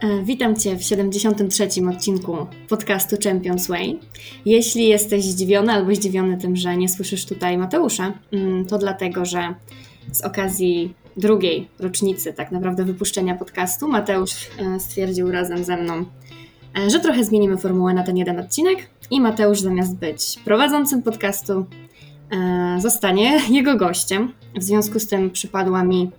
[0.00, 1.68] E, witam Cię w 73.
[1.90, 4.00] odcinku podcastu Champions Way.
[4.44, 9.54] Jeśli jesteś zdziwiony albo zdziwiony tym, że nie słyszysz tutaj Mateusza, mm, to dlatego, że
[10.12, 16.04] z okazji drugiej rocznicy tak naprawdę wypuszczenia podcastu Mateusz e, stwierdził razem ze mną,
[16.78, 18.78] e, że trochę zmienimy formułę na ten jeden odcinek
[19.10, 21.66] i Mateusz zamiast być prowadzącym podcastu
[22.78, 24.32] zostanie jego gościem.
[24.56, 26.10] W związku z tym przypadła mi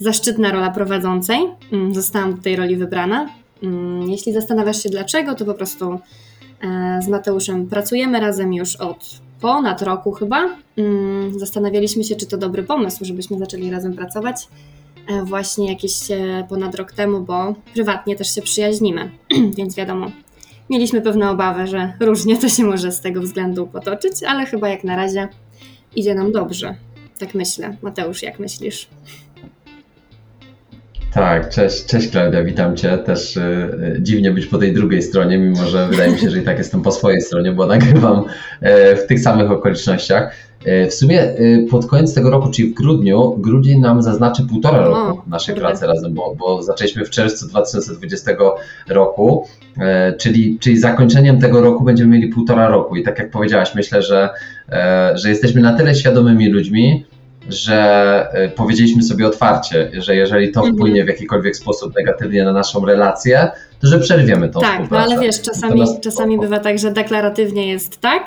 [0.00, 1.38] zaszczytna rola prowadzącej.
[1.72, 3.28] Mm, zostałam do tej roli wybrana.
[3.62, 5.98] Mm, jeśli zastanawiasz się dlaczego, to po prostu
[6.62, 10.48] e, z Mateuszem pracujemy razem już od ponad roku chyba.
[10.76, 14.48] Mm, zastanawialiśmy się, czy to dobry pomysł, żebyśmy zaczęli razem pracować
[15.08, 19.10] e, właśnie jakiś e, ponad rok temu, bo prywatnie też się przyjaźnimy,
[19.58, 20.10] więc wiadomo,
[20.70, 24.84] mieliśmy pewne obawy, że różnie to się może z tego względu potoczyć, ale chyba jak
[24.84, 25.28] na razie
[25.96, 26.74] idzie nam dobrze.
[27.18, 27.76] Tak myślę.
[27.82, 28.88] Mateusz, jak myślisz?
[31.14, 32.98] Tak, cześć, cześć Klaudia, witam Cię.
[32.98, 36.42] Też y, dziwnie być po tej drugiej stronie, mimo że wydaje mi się, że i
[36.42, 38.24] tak jestem po swojej stronie, bo nagrywam
[38.62, 40.34] y, w tych samych okolicznościach.
[40.66, 41.34] Y, w sumie
[41.70, 46.14] pod koniec tego roku, czyli w grudniu, grudzień nam zaznaczy półtora roku naszej pracy razem,
[46.14, 48.30] bo, bo zaczęliśmy w czerwcu 2020
[48.88, 49.46] roku,
[50.18, 52.96] czyli, czyli zakończeniem tego roku będziemy mieli półtora roku.
[52.96, 54.28] I tak jak powiedziałaś, myślę, że,
[55.14, 57.04] że jesteśmy na tyle świadomymi ludźmi,
[57.48, 60.76] że y, powiedzieliśmy sobie otwarcie, że jeżeli to mhm.
[60.76, 65.18] wpłynie w jakikolwiek sposób negatywnie na naszą relację, to że przerwiemy tą Tak, no ale
[65.18, 68.24] wiesz, czasami, czasami bywa tak, że deklaratywnie jest tak,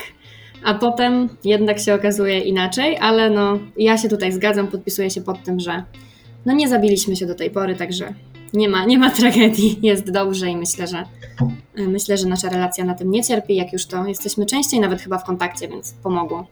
[0.64, 5.44] a potem jednak się okazuje inaczej, ale no ja się tutaj zgadzam, podpisuję się pod
[5.44, 5.84] tym, że
[6.46, 8.14] no nie zabiliśmy się do tej pory, także
[8.54, 11.04] nie ma, nie ma tragedii, jest dobrze i myślę, że
[11.88, 15.18] myślę, że nasza relacja na tym nie cierpi, jak już to jesteśmy częściej nawet chyba
[15.18, 16.48] w kontakcie, więc pomogło.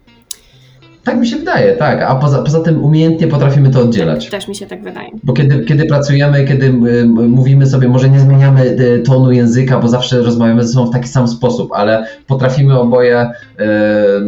[1.04, 2.02] Tak mi się wydaje, tak.
[2.02, 4.30] A poza, poza tym umiejętnie potrafimy to oddzielać.
[4.30, 5.10] Też mi się tak wydaje.
[5.24, 6.74] Bo kiedy, kiedy pracujemy, kiedy
[7.08, 11.08] mówimy sobie, może nie zmieniamy y, tonu języka, bo zawsze rozmawiamy ze sobą w taki
[11.08, 13.30] sam sposób, ale potrafimy oboje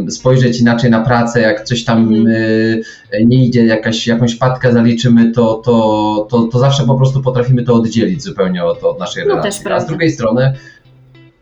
[0.07, 2.27] y, spojrzeć inaczej na pracę, jak coś tam mhm.
[3.25, 7.73] nie idzie, jakaś, jakąś wpadkę zaliczymy, to, to, to, to zawsze po prostu potrafimy to
[7.73, 9.71] oddzielić zupełnie od, od naszej no, relacji.
[9.71, 10.53] A z drugiej strony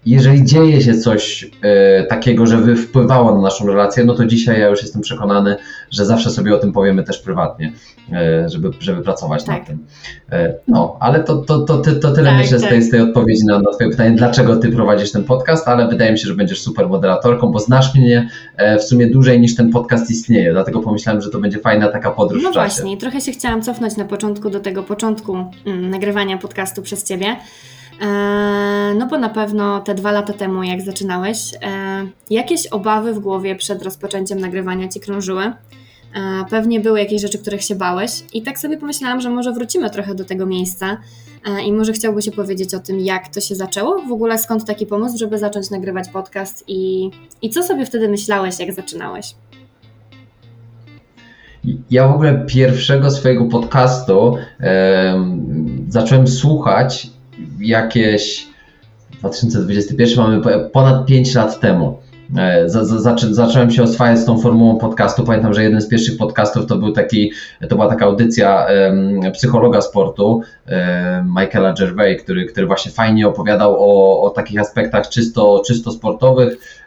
[0.05, 4.67] jeżeli dzieje się coś e, takiego, że wpływało na naszą relację, no to dzisiaj ja
[4.67, 5.55] już jestem przekonany,
[5.91, 7.73] że zawsze sobie o tym powiemy też prywatnie,
[8.13, 9.57] e, żeby, żeby pracować tak.
[9.57, 9.85] nad tym.
[10.31, 12.67] E, no, ale to, to, to, to, to tyle tak, myślę tak.
[12.67, 15.87] Z, tej, z tej odpowiedzi na, na Twoje pytanie, dlaczego Ty prowadzisz ten podcast, ale
[15.87, 19.55] wydaje mi się, że będziesz super moderatorką, bo znasz mnie e, w sumie dłużej niż
[19.55, 23.31] ten podcast istnieje, dlatego pomyślałem, że to będzie fajna taka podróż No właśnie, trochę się
[23.31, 25.35] chciałam cofnąć na początku do tego początku
[25.65, 27.35] mm, nagrywania podcastu przez Ciebie.
[28.01, 28.05] E,
[28.97, 31.57] no bo na pewno te dwa lata temu, jak zaczynałeś, e,
[32.29, 35.43] jakieś obawy w głowie przed rozpoczęciem nagrywania ci krążyły.
[35.43, 35.53] E,
[36.49, 40.15] pewnie były jakieś rzeczy, których się bałeś, i tak sobie pomyślałam, że może wrócimy trochę
[40.15, 40.97] do tego miejsca
[41.65, 45.17] i może chciałbyś opowiedzieć o tym, jak to się zaczęło, w ogóle skąd taki pomysł,
[45.17, 49.35] żeby zacząć nagrywać podcast i, i co sobie wtedy myślałeś, jak zaczynałeś?
[51.91, 54.37] Ja w ogóle pierwszego swojego podcastu
[55.89, 57.10] zacząłem słuchać
[57.61, 58.47] jakieś
[59.19, 61.97] 2021 mamy ponad 5 lat temu.
[62.37, 62.69] E,
[63.31, 65.23] zacząłem się oswajać z tą formułą podcastu.
[65.23, 67.31] Pamiętam, że jeden z pierwszych podcastów to był taki,
[67.69, 73.75] to była taka audycja um, psychologa sportu um, Michaela Gervais, który, który właśnie fajnie opowiadał
[73.79, 76.80] o, o takich aspektach czysto, czysto sportowych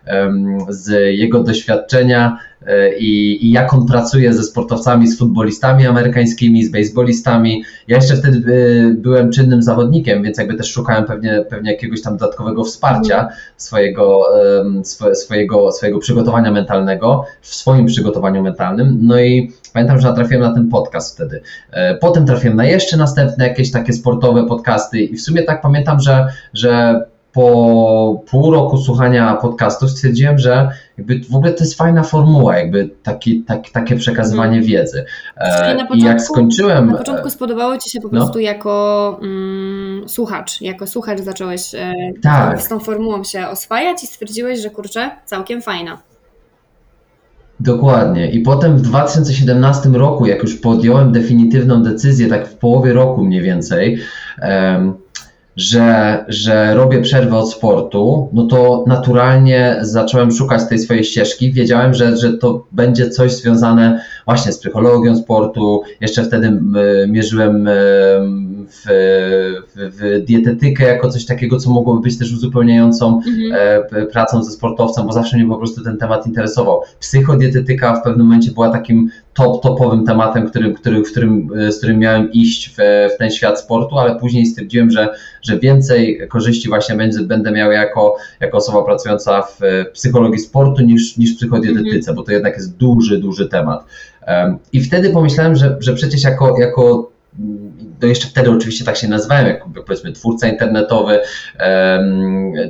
[0.69, 6.73] z jego doświadczenia E, i, i jak on pracuje ze sportowcami, z futbolistami amerykańskimi, z
[6.73, 7.65] baseballistami.
[7.89, 8.55] Ja jeszcze wtedy
[8.93, 14.25] e, byłem czynnym zawodnikiem, więc jakby też szukałem pewnie, pewnie jakiegoś tam dodatkowego wsparcia swojego,
[15.15, 18.99] swojego, swojego przygotowania mentalnego, w swoim przygotowaniu mentalnym.
[19.03, 21.41] No i pamiętam, że natrafiłem na ten podcast wtedy.
[21.71, 26.01] E, potem trafiłem na jeszcze następne jakieś takie sportowe podcasty i w sumie tak pamiętam,
[26.01, 27.01] że, że
[27.35, 30.69] po pół roku słuchania podcastów stwierdziłem, że
[30.99, 34.69] jakby w ogóle to jest fajna formuła, jakby taki, tak, takie przekazywanie hmm.
[34.69, 35.05] wiedzy.
[35.37, 36.91] E, początku, I jak skończyłem.
[36.91, 38.21] Na początku spodobało Ci się po no.
[38.21, 40.61] prostu jako mm, słuchacz.
[40.61, 42.63] Jako słuchacz zacząłeś e, tak.
[42.63, 45.99] z tą formułą się oswajać i stwierdziłeś, że kurczę, całkiem fajna.
[47.61, 48.31] Dokładnie.
[48.31, 53.43] I potem w 2017 roku, jak już podjąłem definitywną decyzję, tak w połowie roku mniej
[53.43, 53.99] więcej,
[54.43, 55.04] um,
[55.57, 61.53] że, że robię przerwę od sportu, no to naturalnie zacząłem szukać tej swojej ścieżki.
[61.53, 65.83] Wiedziałem, że, że to będzie coś związane właśnie z psychologią sportu.
[66.01, 66.61] Jeszcze wtedy
[67.09, 67.69] mierzyłem
[68.69, 68.85] w,
[69.75, 74.09] w, w dietetykę jako coś takiego, co mogłoby być też uzupełniającą mhm.
[74.13, 76.81] pracą ze sportowcem, bo zawsze mnie po prostu ten temat interesował.
[77.01, 81.99] Psychodietetyka w pewnym momencie była takim top, topowym tematem, który, który, w którym, z którym
[81.99, 82.77] miałem iść w,
[83.15, 85.09] w ten świat sportu, ale później stwierdziłem, że,
[85.43, 89.61] że więcej korzyści właśnie będzie, będę miał jako, jako osoba pracująca w
[89.93, 92.17] psychologii sportu niż, niż w psychodietetyce, -hmm.
[92.17, 93.85] bo to jednak jest duży, duży temat.
[94.73, 97.11] I wtedy pomyślałem, że, że przecież jako, jako
[98.03, 101.21] no jeszcze wtedy oczywiście tak się nazywałem, jak powiedzmy twórca internetowy,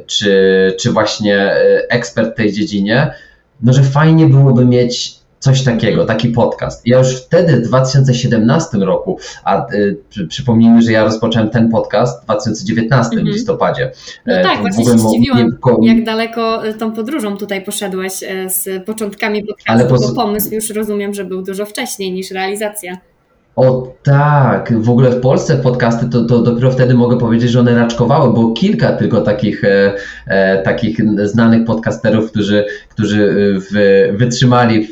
[0.06, 3.14] czy, czy właśnie e, ekspert w tej dziedzinie,
[3.62, 6.86] no że fajnie byłoby mieć coś takiego, taki podcast.
[6.86, 12.24] Ja już wtedy, w 2017 roku, a y, przypomnijmy, że ja rozpocząłem ten podcast w
[12.24, 13.32] 2019 mm -hmm.
[13.32, 13.92] listopadzie.
[14.26, 18.84] No e, tak, właśnie się zdziwiłam, jak daleko e, tą podróżą tutaj poszedłeś e, z
[18.86, 19.98] początkami podcastu, Ale po...
[19.98, 22.98] bo pomysł już rozumiem, że był dużo wcześniej niż realizacja.
[23.56, 27.74] O tak, w ogóle w Polsce podcasty to, to dopiero wtedy mogę powiedzieć, że one
[27.74, 29.94] raczkowały, bo kilka tylko takich, e,
[30.26, 34.90] e, takich znanych podcasterów, którzy, którzy e, w, wytrzymali w,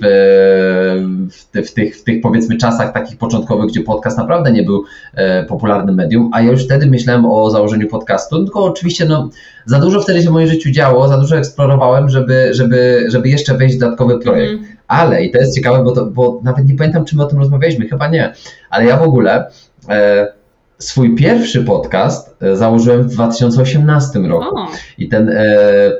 [1.30, 5.44] w, w, tych, w tych powiedzmy czasach takich początkowych, gdzie podcast naprawdę nie był e,
[5.44, 9.28] popularnym medium, a ja już wtedy myślałem o założeniu podcastu, tylko oczywiście no,
[9.66, 13.54] za dużo wtedy się w moim życiu działo, za dużo eksplorowałem, żeby, żeby, żeby jeszcze
[13.54, 14.52] wejść w dodatkowy projekt.
[14.52, 14.71] Mm.
[14.92, 17.38] Ale, i to jest ciekawe, bo, to, bo nawet nie pamiętam, czy my o tym
[17.38, 18.32] rozmawialiśmy, chyba nie,
[18.70, 19.50] ale ja w ogóle
[19.88, 20.32] e,
[20.78, 24.56] swój pierwszy podcast e, założyłem w 2018 roku.
[24.56, 24.68] O.
[24.98, 25.44] I ten, e,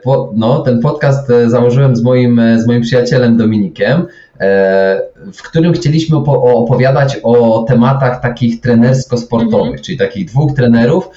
[0.03, 4.07] po, no, ten podcast e, założyłem z moim, e, z moim przyjacielem Dominikiem,
[4.41, 5.03] e,
[5.33, 9.85] w którym chcieliśmy opowiadać o tematach takich trenersko-sportowych, mm -hmm.
[9.85, 11.09] czyli takich dwóch trenerów,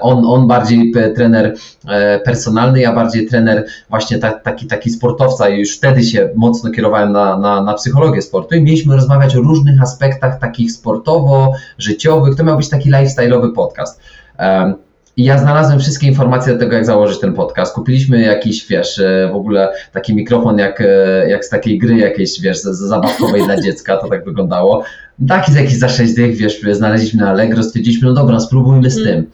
[0.00, 1.54] on, on bardziej trener
[1.88, 7.12] e, personalny, ja bardziej trener właśnie taki, taki sportowca i już wtedy się mocno kierowałem
[7.12, 12.36] na, na, na psychologię sportu i mieliśmy rozmawiać o różnych aspektach takich sportowo-życiowych.
[12.36, 14.00] To miał być taki lifestyle'owy podcast.
[15.16, 17.74] I ja znalazłem wszystkie informacje do tego, jak założyć ten podcast.
[17.74, 20.82] Kupiliśmy jakiś, wiesz, e, w ogóle taki mikrofon jak,
[21.28, 24.84] jak z takiej gry jakiejś, wiesz, zabawkowej dla dziecka, to tak wyglądało.
[25.28, 28.98] Taki z jakiś za 6 dych, wiesz, znaleźliśmy na Allegro, stwierdziliśmy, no dobra, spróbujmy z
[28.98, 29.16] mhm.
[29.16, 29.30] tym.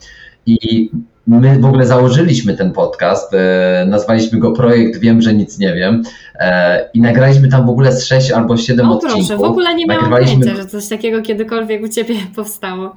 [0.47, 0.91] I
[1.27, 6.03] my w ogóle założyliśmy ten podcast, e, nazwaliśmy go Projekt Wiem, że nic nie wiem
[6.35, 9.27] e, i nagraliśmy tam w ogóle z 6 albo 7 o, odcinków.
[9.27, 12.95] proszę, w ogóle nie miałam pojęcia, że coś takiego kiedykolwiek u Ciebie powstało.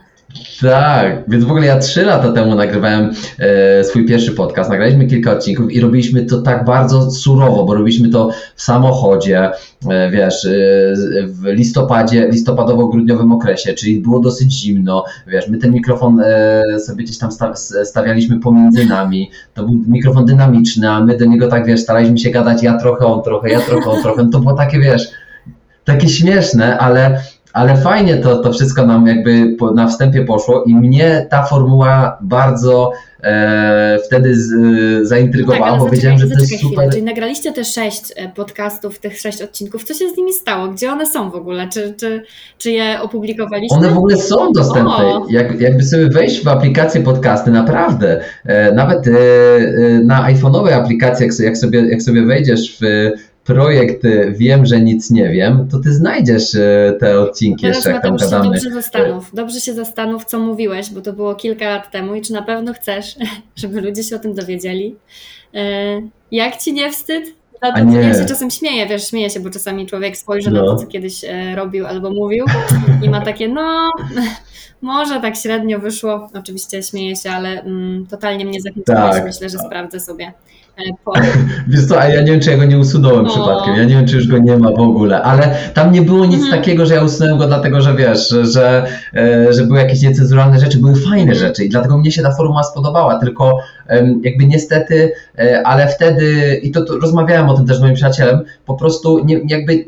[0.62, 5.32] Tak, więc w ogóle ja trzy lata temu nagrywałem e, swój pierwszy podcast, nagraliśmy kilka
[5.32, 9.52] odcinków i robiliśmy to tak bardzo surowo, bo robiliśmy to w samochodzie,
[9.90, 10.50] e, wiesz, e,
[11.26, 17.18] w listopadzie, listopadowo-grudniowym okresie, czyli było dosyć zimno, wiesz, my ten mikrofon e, sobie gdzieś
[17.18, 17.30] tam
[17.84, 22.30] stawialiśmy pomiędzy nami, to był mikrofon dynamiczny, a my do niego tak, wiesz, staraliśmy się
[22.30, 25.08] gadać ja trochę, on trochę, ja trochę, on trochę, no to było takie, wiesz,
[25.84, 27.22] takie śmieszne, ale
[27.58, 32.92] ale fajnie to, to wszystko nam jakby na wstępie poszło i mnie ta formuła bardzo
[33.24, 36.78] e, wtedy z, e, zaintrygowała, no tak, bo wiedziałem, że to jest super.
[36.78, 36.90] Chwilę.
[36.92, 39.84] Czyli nagraliście te sześć e, podcastów, tych sześć odcinków.
[39.84, 40.68] Co się z nimi stało?
[40.68, 41.68] Gdzie one są w ogóle?
[41.74, 42.24] Czy, czy,
[42.58, 43.76] czy je opublikowaliście?
[43.76, 45.22] One w ogóle są dostępne.
[45.30, 48.22] Jak, jakby sobie wejść w aplikację podcasty, naprawdę.
[48.46, 53.12] E, nawet e, e na iPhone'owej aplikacji, jak, jak, sobie, jak sobie wejdziesz w
[53.48, 57.92] projekt y, Wiem, że nic nie wiem, to ty znajdziesz y, te odcinki Teraz jeszcze,
[57.92, 58.46] jak tam gadamy.
[58.46, 62.34] Dobrze zastanów, dobrze się zastanów, co mówiłeś, bo to było kilka lat temu i czy
[62.34, 63.16] na pewno chcesz,
[63.56, 64.96] żeby ludzie się o tym dowiedzieli.
[65.56, 65.60] Y,
[66.32, 67.38] jak ci nie wstyd?
[67.62, 67.98] A nie.
[67.98, 70.62] Ja się czasem śmieję, wiesz, śmieję się, bo czasami człowiek spojrzy no.
[70.62, 72.46] na to, co kiedyś robił albo mówił
[73.04, 73.92] i ma takie, no,
[74.82, 76.30] może tak średnio wyszło.
[76.34, 79.16] Oczywiście śmieję się, ale mm, totalnie mnie zachęciłeś.
[79.16, 79.26] Tak.
[79.26, 80.34] Myślę, że sprawdzę sobie
[81.06, 81.14] po...
[81.68, 83.30] Wiesz co, a ja nie wiem, czy ja go nie usunąłem o.
[83.30, 83.76] przypadkiem.
[83.76, 86.44] Ja nie wiem, czy już go nie ma w ogóle, ale tam nie było nic
[86.44, 86.52] mhm.
[86.52, 90.80] takiego, że ja usunąłem go dlatego, że wiesz, że, że, e, były jakieś niecenzuralne rzeczy,
[90.80, 91.40] były fajne mhm.
[91.40, 93.60] rzeczy i dlatego mnie się ta formuła spodobała, tylko
[94.24, 98.40] jakby niestety, e, ale wtedy, i to, to rozmawiałem o tym też z moim przyjacielem,
[98.66, 99.86] po prostu nie, jakby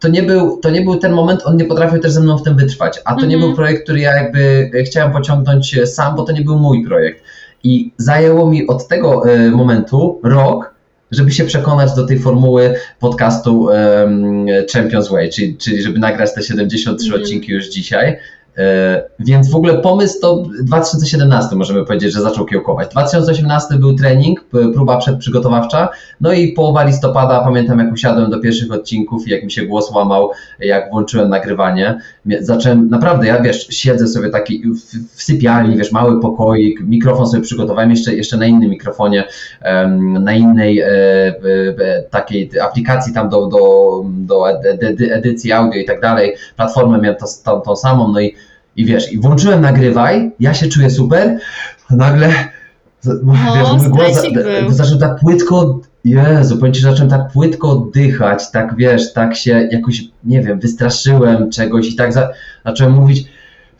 [0.00, 2.42] to nie, był, to nie był ten moment, on nie potrafił też ze mną w
[2.42, 3.40] tym wytrwać, a to nie mhm.
[3.40, 7.24] był projekt, który ja jakby chciałem pociągnąć sam, bo to nie był mój projekt.
[7.64, 10.74] I zajęło mi od tego e, momentu rok,
[11.10, 16.42] żeby się przekonać do tej formuły podcastu um, Champions Way, czyli, czyli żeby nagrać te
[16.42, 17.22] 73 mm.
[17.22, 18.16] odcinki już dzisiaj.
[18.58, 22.88] E, więc w ogóle pomysł to 2017 możemy powiedzieć, że zaczął kiełkować.
[22.88, 25.88] 2018 był trening, próba przedprzygotowawcza,
[26.20, 29.90] no i połowa listopada, pamiętam jak usiadłem do pierwszych odcinków i jak mi się głos
[29.90, 32.00] łamał, jak włączyłem nagrywanie.
[32.40, 37.42] Zacząłem, naprawdę, ja wiesz, siedzę sobie taki w, w sypialni, wiesz, mały pokoik, mikrofon sobie
[37.42, 39.24] przygotowałem jeszcze, jeszcze na innym mikrofonie,
[40.20, 40.88] na innej e,
[42.10, 44.50] takiej aplikacji tam do, do, do
[45.10, 46.34] edycji audio i tak dalej.
[46.56, 48.34] Platformę miałem tą, tą samą, no i
[48.78, 51.38] i wiesz, i włączyłem nagrywaj, ja się czuję super,
[51.90, 52.32] nagle
[53.04, 54.22] no, wiesz, mój głos
[54.68, 60.04] zaczął tak płytko, Jezu, powiem Ci, zacząłem tak płytko oddychać, tak wiesz, tak się jakoś,
[60.24, 62.28] nie wiem, wystraszyłem czegoś i tak za,
[62.66, 63.24] zacząłem mówić,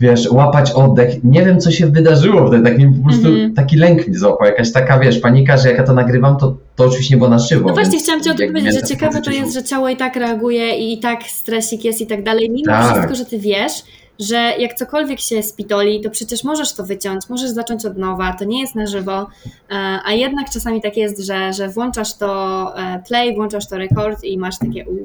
[0.01, 1.25] wiesz, łapać oddech.
[1.25, 3.55] Nie wiem, co się wydarzyło wtedy, tak mi po prostu mm -hmm.
[3.55, 6.85] taki lęk mi złapał, jakaś taka, wiesz, panika, że jak ja to nagrywam, to, to
[6.85, 7.69] oczywiście nie było na żywo.
[7.69, 10.17] No właśnie, chciałam Ci o tym powiedzieć, że ciekawe to jest, że ciało i tak
[10.17, 12.93] reaguje i tak stresik jest i tak dalej, mimo tak.
[12.93, 13.83] wszystko, że Ty wiesz,
[14.19, 18.45] że jak cokolwiek się spitoli, to przecież możesz to wyciąć, możesz zacząć od nowa, to
[18.45, 19.27] nie jest na żywo,
[19.71, 24.25] e, a jednak czasami tak jest, że, że włączasz to e, play, włączasz to record
[24.25, 24.97] i masz takie uu,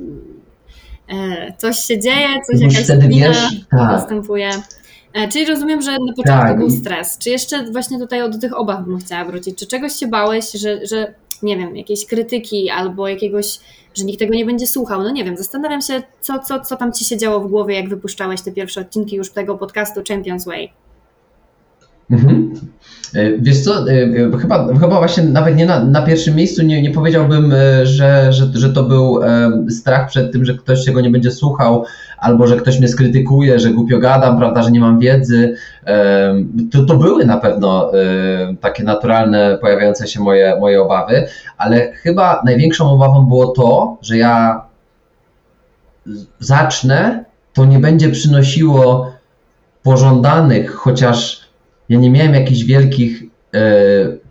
[1.09, 3.79] e, coś się dzieje, coś jakaś zmiana tak.
[3.79, 4.49] następuje.
[5.31, 6.57] Czyli rozumiem, że na początku tak.
[6.57, 7.17] był stres.
[7.17, 9.57] Czy jeszcze właśnie tutaj do tych obaw bym chciała wrócić?
[9.57, 11.13] Czy czegoś się bałeś, że, że
[11.43, 13.59] nie wiem, jakiejś krytyki albo jakiegoś
[13.93, 15.03] że nikt tego nie będzie słuchał.
[15.03, 17.89] No nie wiem, zastanawiam się, co, co, co tam ci się działo w głowie, jak
[17.89, 20.73] wypuszczałeś te pierwsze odcinki już tego podcastu Champions Way.
[22.11, 22.53] Mhm.
[23.15, 26.81] E, wiesz co, e, e, chyba, chyba właśnie nawet nie na, na pierwszym miejscu nie,
[26.81, 27.53] nie powiedziałbym,
[27.83, 29.19] że, że, że to był
[29.69, 31.85] strach przed tym, że ktoś się go nie będzie słuchał,
[32.17, 35.55] albo że ktoś mnie skrytykuje, że głupio gadam, prawda, że nie mam wiedzy.
[36.71, 37.91] To, to były na pewno
[38.61, 41.27] takie naturalne, pojawiające się moje, moje obawy,
[41.57, 44.61] ale chyba największą obawą było to, że ja
[46.39, 49.11] zacznę, to nie będzie przynosiło
[49.83, 51.42] pożądanych, chociaż
[51.89, 53.23] ja nie miałem jakichś wielkich
[53.53, 53.59] e,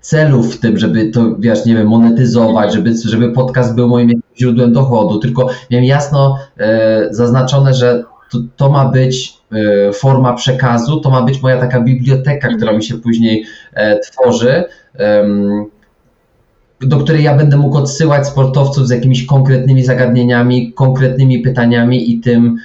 [0.00, 4.72] celów w tym, żeby to, wiesz, nie wiem, monetyzować, żeby, żeby podcast był moim źródłem
[4.72, 11.10] dochodu, tylko miałem jasno e, zaznaczone, że to, to ma być e, forma przekazu, to
[11.10, 13.44] ma być moja taka biblioteka, która mi się później
[14.02, 14.64] tworzy,
[16.80, 22.58] do której ja będę mógł odsyłać sportowców z jakimiś konkretnymi zagadnieniami, konkretnymi pytaniami i tym,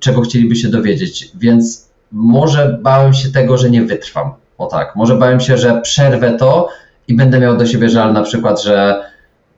[0.00, 1.30] czego chcieliby się dowiedzieć.
[1.34, 1.83] Więc
[2.14, 4.32] może bałem się tego, że nie wytrwam.
[4.58, 6.68] O tak, może bałem się, że przerwę to
[7.08, 9.04] i będę miał do siebie żal na przykład, że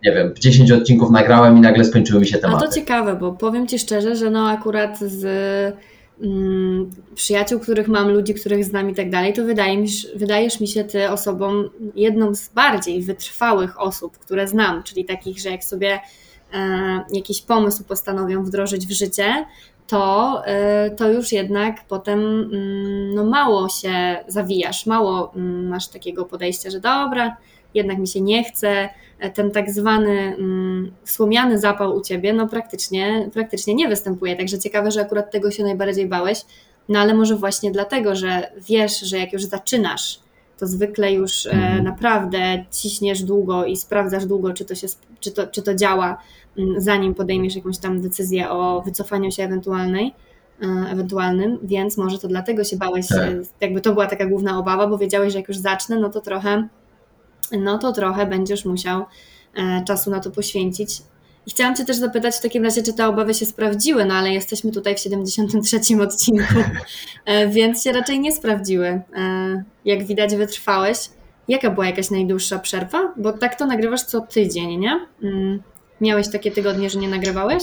[0.05, 2.65] nie wiem, 10 odcinków nagrałem i nagle skończyły mi się tematy.
[2.65, 5.25] A to ciekawe, bo powiem Ci szczerze, że no akurat z
[6.23, 10.69] mm, przyjaciół, których mam, ludzi, których znam i tak dalej, to wydaje mi, wydajesz mi
[10.69, 16.01] się Ty osobą, jedną z bardziej wytrwałych osób, które znam, czyli takich, że jak sobie
[16.55, 16.59] e,
[17.13, 19.45] jakiś pomysł postanowią wdrożyć w życie,
[19.87, 20.43] to,
[20.87, 26.71] y, to już jednak potem mm, no, mało się zawijasz, mało mm, masz takiego podejścia,
[26.71, 27.37] że dobra,
[27.75, 28.89] jednak mi się nie chce,
[29.35, 34.37] ten tak zwany mm, słomiany zapał u ciebie, no praktycznie, praktycznie nie występuje.
[34.37, 36.41] Także ciekawe, że akurat tego się najbardziej bałeś,
[36.89, 40.21] no ale może właśnie dlatego, że wiesz, że jak już zaczynasz,
[40.59, 41.85] to zwykle już mm.
[41.85, 44.87] naprawdę ciśniesz długo i sprawdzasz długo, czy to, się,
[45.21, 46.19] czy to, czy to działa,
[46.77, 50.15] zanim podejmiesz jakąś tam decyzję o wycofaniu się ewentualnej,
[50.63, 53.31] e, ewentualnym, więc może to dlatego się bałeś, tak.
[53.61, 56.69] jakby to była taka główna obawa, bo wiedziałeś, że jak już zacznę, no to trochę,
[57.53, 59.05] no to trochę będziesz musiał
[59.55, 61.03] e, czasu na to poświęcić.
[61.47, 64.31] I chciałam Cię też zapytać w takim razie, czy te obawy się sprawdziły, no ale
[64.31, 66.55] jesteśmy tutaj w 73 odcinku,
[67.25, 69.01] e, więc się raczej nie sprawdziły.
[69.85, 70.99] Jak widać, wytrwałeś.
[71.49, 73.13] Jaka była jakaś najdłuższa przerwa?
[73.17, 75.01] Bo tak to nagrywasz co tydzień, nie?
[76.01, 76.09] Mm.
[76.09, 77.63] Miałeś takie tygodnie, że nie nagrywałeś?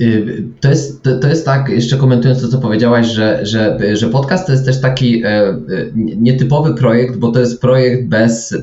[0.00, 4.08] Y, to jest, to, to, jest tak, jeszcze komentując to, co powiedziałaś, że, że, że
[4.08, 5.56] podcast to jest też taki e, e,
[5.94, 8.56] nietypowy projekt, bo to jest projekt bez,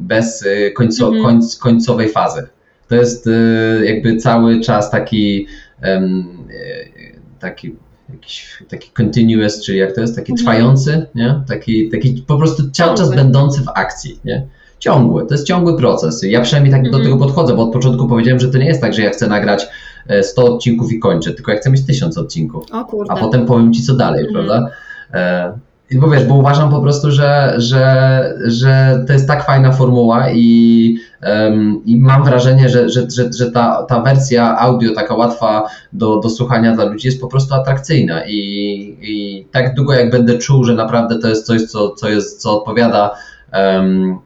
[0.00, 0.44] bez
[0.74, 1.24] końco, mhm.
[1.24, 2.46] końc, końcowej fazy.
[2.88, 3.30] To jest e,
[3.84, 5.46] jakby cały czas taki,
[7.38, 7.76] taki
[8.12, 10.46] jakiś taki continuous, czyli jak to jest, taki mhm.
[10.46, 11.42] trwający, nie?
[11.48, 14.20] Taki, taki po prostu cały czas będący w akcji.
[14.24, 14.46] Nie?
[14.78, 15.26] Ciągły.
[15.26, 16.22] To jest ciągły proces.
[16.22, 17.04] Ja przynajmniej tak do mhm.
[17.04, 19.66] tego podchodzę, bo od początku powiedziałem, że to nie jest tak, że ja chcę nagrać
[20.22, 22.64] 100 e, odcinków i kończę, tylko ja chcę mieć 1000 odcinków.
[23.08, 24.46] A potem powiem Ci, co dalej, mhm.
[24.46, 24.70] prawda?
[25.14, 25.52] E,
[25.92, 30.96] bo wiesz, bo uważam po prostu, że, że, że to jest tak fajna formuła i,
[31.22, 36.16] um, i mam wrażenie, że, że, że, że ta, ta wersja audio taka łatwa do,
[36.20, 38.38] do słuchania dla ludzi jest po prostu atrakcyjna i,
[39.00, 42.58] i tak długo jak będę czuł, że naprawdę to jest coś, co, co, jest, co
[42.58, 43.10] odpowiada
[43.52, 44.18] um,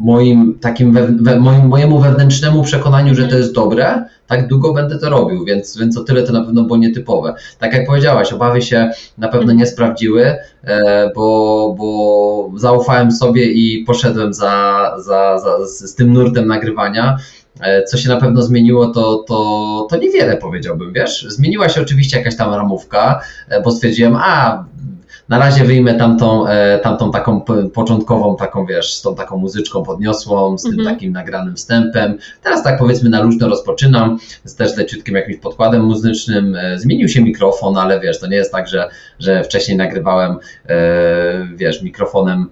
[0.00, 4.98] moim takim we, we, moim, mojemu wewnętrznemu przekonaniu, że to jest dobre, tak długo będę
[4.98, 7.34] to robił, więc, więc o tyle to na pewno było nietypowe.
[7.58, 13.84] Tak jak powiedziałaś, obawy się na pewno nie sprawdziły, e, bo, bo zaufałem sobie i
[13.84, 17.16] poszedłem za, za, za, z, z tym nurtem nagrywania.
[17.60, 21.26] E, co się na pewno zmieniło, to, to, to niewiele powiedziałbym, wiesz?
[21.28, 24.64] Zmieniła się oczywiście jakaś tam ramówka, e, bo stwierdziłem, a
[25.30, 27.40] na razie wyjmę tamtą, e, tamtą taką
[27.74, 30.94] początkową, taką wiesz, z tą taką muzyczką podniosłą, z tym mhm.
[30.94, 32.18] takim nagranym wstępem.
[32.42, 36.56] Teraz tak powiedzmy na luźno rozpoczynam, z też leciutkim jakimś podkładem muzycznym.
[36.76, 40.36] Zmienił się mikrofon, ale wiesz, to nie jest tak, że, że wcześniej nagrywałem,
[41.56, 42.46] wiesz, mikrofonem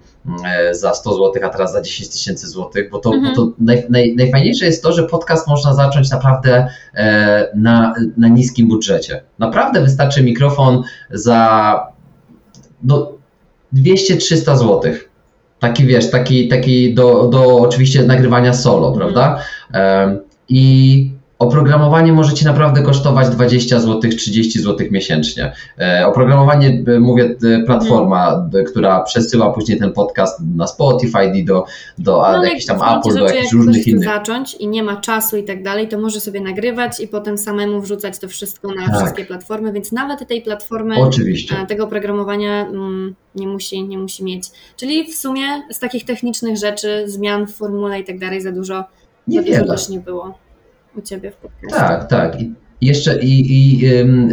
[0.45, 3.35] E, za 100 zł, a teraz za 10 tysięcy złotych, bo to, mhm.
[3.35, 8.27] bo to naj, naj, najfajniejsze jest to, że podcast można zacząć naprawdę e, na, na
[8.27, 9.23] niskim budżecie.
[9.39, 11.98] Naprawdę wystarczy mikrofon za
[12.83, 13.11] no,
[13.73, 15.09] 200-300 złotych.
[15.59, 18.99] Taki wiesz, taki, taki do, do oczywiście nagrywania solo, mhm.
[18.99, 19.43] prawda?
[20.49, 25.53] I Oprogramowanie może Ci naprawdę kosztować 20 zł, 30 zł miesięcznie.
[25.79, 31.65] E, oprogramowanie, e, mówię, e, platforma, która przesyła później ten podcast na Spotify, do,
[31.97, 34.05] do no, jakichś tam Apple, do jakichś różnych innych.
[34.05, 37.81] zacząć i nie ma czasu i tak dalej, to może sobie nagrywać i potem samemu
[37.81, 38.95] wrzucać to wszystko na tak.
[38.95, 41.55] wszystkie platformy, więc nawet tej platformy, Oczywiście.
[41.67, 44.43] tego oprogramowania mm, nie musi, nie musi mieć.
[44.77, 48.83] Czyli w sumie z takich technicznych rzeczy, zmian w formule i tak dalej za dużo,
[49.27, 50.48] za dużo też nie było
[50.97, 51.77] u Ciebie w podcaście.
[51.77, 52.41] Tak, tak.
[52.41, 53.85] I jeszcze i, i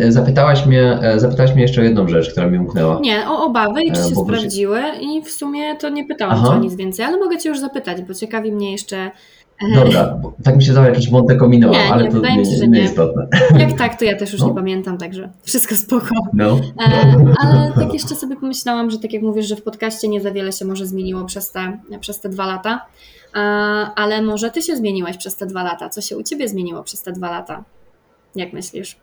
[0.08, 3.00] zapytałaś, mnie, e, zapytałaś mnie jeszcze o jedną rzecz, która mi umknęła.
[3.00, 6.48] Nie, o obawy i czy e, się sprawdziły i w sumie to nie pytałam Aha.
[6.48, 9.10] o nic więcej, ale mogę Cię już zapytać, bo ciekawi mnie jeszcze
[9.75, 12.84] Dobra, tak mi się zdało jakiś Monte Comino, nie, ale nie, to nie, się, nie,
[12.84, 13.26] istotne.
[13.60, 14.48] Jak tak, to ja też już no.
[14.48, 16.14] nie pamiętam, także wszystko spoko.
[16.32, 16.60] No.
[17.38, 20.52] ale tak jeszcze sobie pomyślałam, że tak jak mówisz, że w podcaście nie za wiele
[20.52, 22.86] się może zmieniło przez te, przez te dwa lata
[23.95, 25.88] ale może ty się zmieniłaś przez te dwa lata.
[25.88, 27.64] Co się u ciebie zmieniło przez te dwa lata?
[28.35, 28.97] Jak myślisz?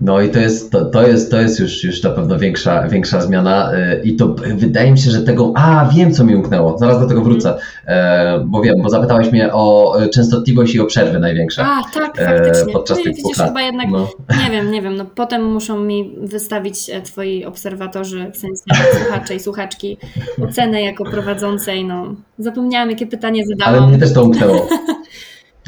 [0.00, 3.20] No i to jest, to, to, jest, to jest już, już na pewno większa, większa
[3.20, 7.00] zmiana y, i to wydaje mi się, że tego, a wiem co mi umknęło, zaraz
[7.00, 11.64] do tego wrócę, e, bo wiem, bo zapytałeś mnie o częstotliwość i o przerwy największe.
[11.64, 12.72] A, tak, e, faktycznie.
[12.72, 14.08] Podczas no, tych widzisz, chyba jednak, no.
[14.44, 18.62] nie wiem, nie wiem, no potem muszą mi wystawić e, twoi obserwatorzy, w sensie
[18.98, 19.98] słuchacze i słuchaczki,
[20.48, 22.14] ocenę jako prowadzącej, no.
[22.38, 23.74] Zapomniałam, jakie pytanie zadałam.
[23.74, 24.68] Ale mnie też to umknęło.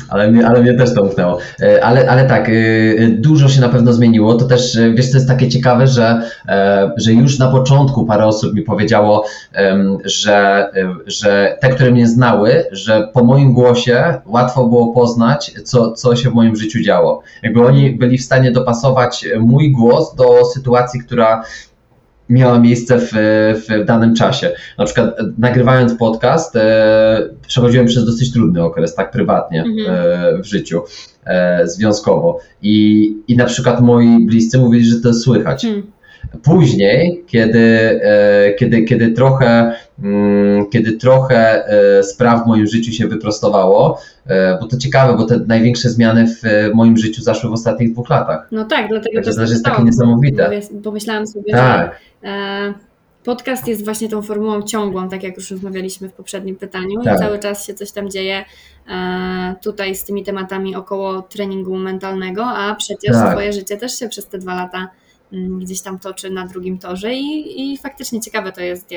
[0.08, 1.38] Ale mnie, ale mnie też to.
[1.62, 4.34] E, ale, ale tak, e, e, dużo się na pewno zmieniło.
[4.34, 6.22] To też, wiesz, to jest takie ciekawe, że,
[6.96, 9.24] że już na początku parę osób mi powiedziało,
[10.04, 10.66] że,
[11.06, 16.30] że te, które mnie znały, że po moim głosie łatwo było poznać, co, co się
[16.30, 17.22] w moim życiu działo.
[17.42, 21.44] Jakby oni byli w stanie dopasować mój głos do sytuacji, która
[22.28, 23.10] miała miejsce w,
[23.68, 24.50] w danym czasie.
[24.78, 29.96] Na przykład e, nagrywając podcast, e, przechodziłem przez dosyć trudny okres, tak prywatnie mhm.
[29.96, 30.82] e, w życiu,
[31.24, 32.40] e, związkowo.
[32.62, 35.64] I, I na przykład moi bliscy mówili, że to słychać.
[35.64, 35.82] Mhm.
[36.42, 39.72] Później, kiedy, e, kiedy, kiedy trochę,
[40.02, 44.00] mm, kiedy trochę e, spraw w moim życiu się wyprostowało,
[44.60, 46.42] bo to ciekawe, bo te największe zmiany w
[46.74, 48.48] moim życiu zaszły w ostatnich dwóch latach.
[48.52, 50.60] No tak, dlatego Także to też jest takie niesamowite.
[50.84, 51.90] Pomyślałam sobie, tak.
[51.90, 52.07] że
[53.24, 57.16] podcast jest właśnie tą formułą ciągłą, tak jak już rozmawialiśmy w poprzednim pytaniu tak.
[57.16, 58.44] i cały czas się coś tam dzieje
[59.62, 63.32] tutaj z tymi tematami około treningu mentalnego, a przecież tak.
[63.32, 64.88] twoje życie też się przez te dwa lata
[65.32, 68.94] mm, gdzieś tam toczy na drugim torze i, i faktycznie ciekawe to jest,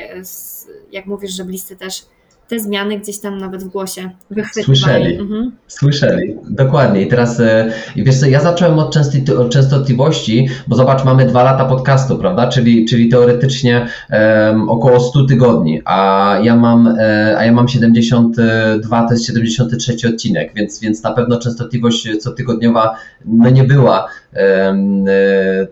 [0.91, 2.05] jak mówisz, że bliscy też
[2.51, 4.77] te zmiany gdzieś tam nawet w głosie wychwytywali.
[4.77, 5.51] Słyszeli, mhm.
[5.67, 7.01] słyszeli, dokładnie.
[7.01, 11.43] I teraz, e, wiesz co, ja zacząłem od, częsty, od częstotliwości, bo zobacz, mamy dwa
[11.43, 17.45] lata podcastu, prawda, czyli, czyli teoretycznie um, około 100 tygodni, a ja mam, e, a
[17.45, 23.63] ja mam 72, to jest 73 odcinek, więc, więc na pewno częstotliwość cotygodniowa no nie
[23.63, 24.20] była E,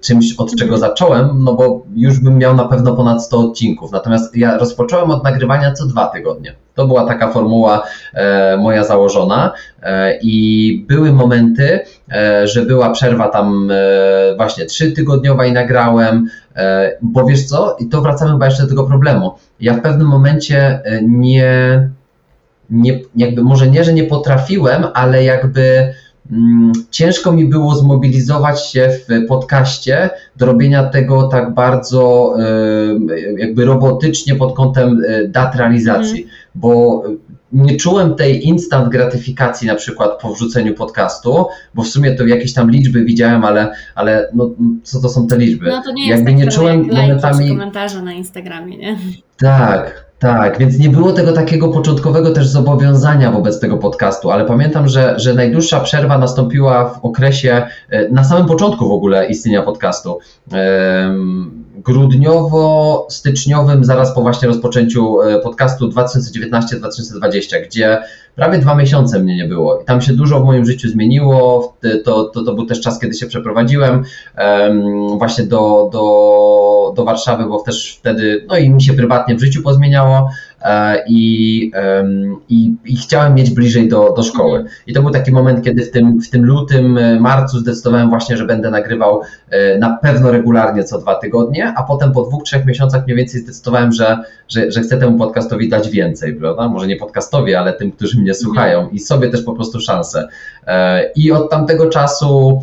[0.01, 3.91] czymś, od czego zacząłem, no bo już bym miał na pewno ponad 100 odcinków.
[3.91, 6.55] Natomiast ja rozpocząłem od nagrywania co dwa tygodnie.
[6.75, 9.51] To była taka formuła e, moja założona
[9.83, 11.79] e, i były momenty,
[12.43, 13.71] że była przerwa tam
[14.37, 16.29] właśnie trzytygodniowa i nagrałem,
[17.01, 19.31] bo wiesz co, i to wracamy chyba jeszcze do tego problemu.
[19.59, 21.89] Ja w pewnym momencie nie,
[22.69, 25.93] nie jakby może nie, że nie potrafiłem, ale jakby
[26.91, 32.33] ciężko mi było zmobilizować się w podcaście do robienia tego tak bardzo
[33.37, 36.35] jakby robotycznie pod kątem e, dat realizacji, mm.
[36.55, 37.03] bo
[37.53, 42.53] nie czułem tej instant gratyfikacji na przykład po wrzuceniu podcastu, bo w sumie to jakieś
[42.53, 44.49] tam liczby widziałem, ale, ale no,
[44.83, 45.69] co to są te liczby?
[45.69, 48.97] No to nie jest Jakby tak nie czułem jak momentami komentarze na Instagramie, nie?
[49.37, 54.87] Tak, Tak, więc nie było tego takiego początkowego też zobowiązania wobec tego podcastu, ale pamiętam,
[54.87, 60.19] że, że najdłuższa przerwa nastąpiła w okresie, e, na samym początku w ogóle istnienia podcastu.
[61.83, 67.97] Grudniowo-styczniowym, zaraz po właśnie rozpoczęciu e, podcastu 2019-2020, gdzie
[68.39, 69.81] prawie dwa miesiące mnie nie było.
[69.81, 71.73] I tam się dużo w moim życiu zmieniło.
[72.05, 74.03] To, to, to był też czas, kiedy się przeprowadziłem
[75.17, 79.61] właśnie do, do, do Warszawy, bo też wtedy, no i mi się prywatnie w życiu
[79.61, 80.29] pozmieniało.
[80.61, 81.71] E, i,
[82.49, 84.65] i, i, chciałem mieć bliżej do, do szkoły.
[84.87, 88.37] I to był taki moment, kiedy w tym, w tym lutym, e, marcu zdecydowałem właśnie,
[88.37, 92.65] że będę nagrywał e, na pewno regularnie co dwa tygodnie, a potem po dwóch, trzech
[92.65, 94.17] miesiącach mniej więcej zdecydowałem, że,
[94.47, 96.69] że, że chcę temu podcastowi dać więcej, prawda?
[96.69, 100.27] Może nie podcastowi, ale tym, którzy mnie słuchają i sobie też po prostu szansę.
[101.15, 102.61] I od tamtego czasu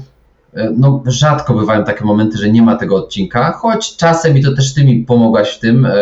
[0.76, 4.74] no, rzadko bywają takie momenty, że nie ma tego odcinka, choć czasem i to też
[4.74, 5.92] ty mi pomogłaś w tym, e,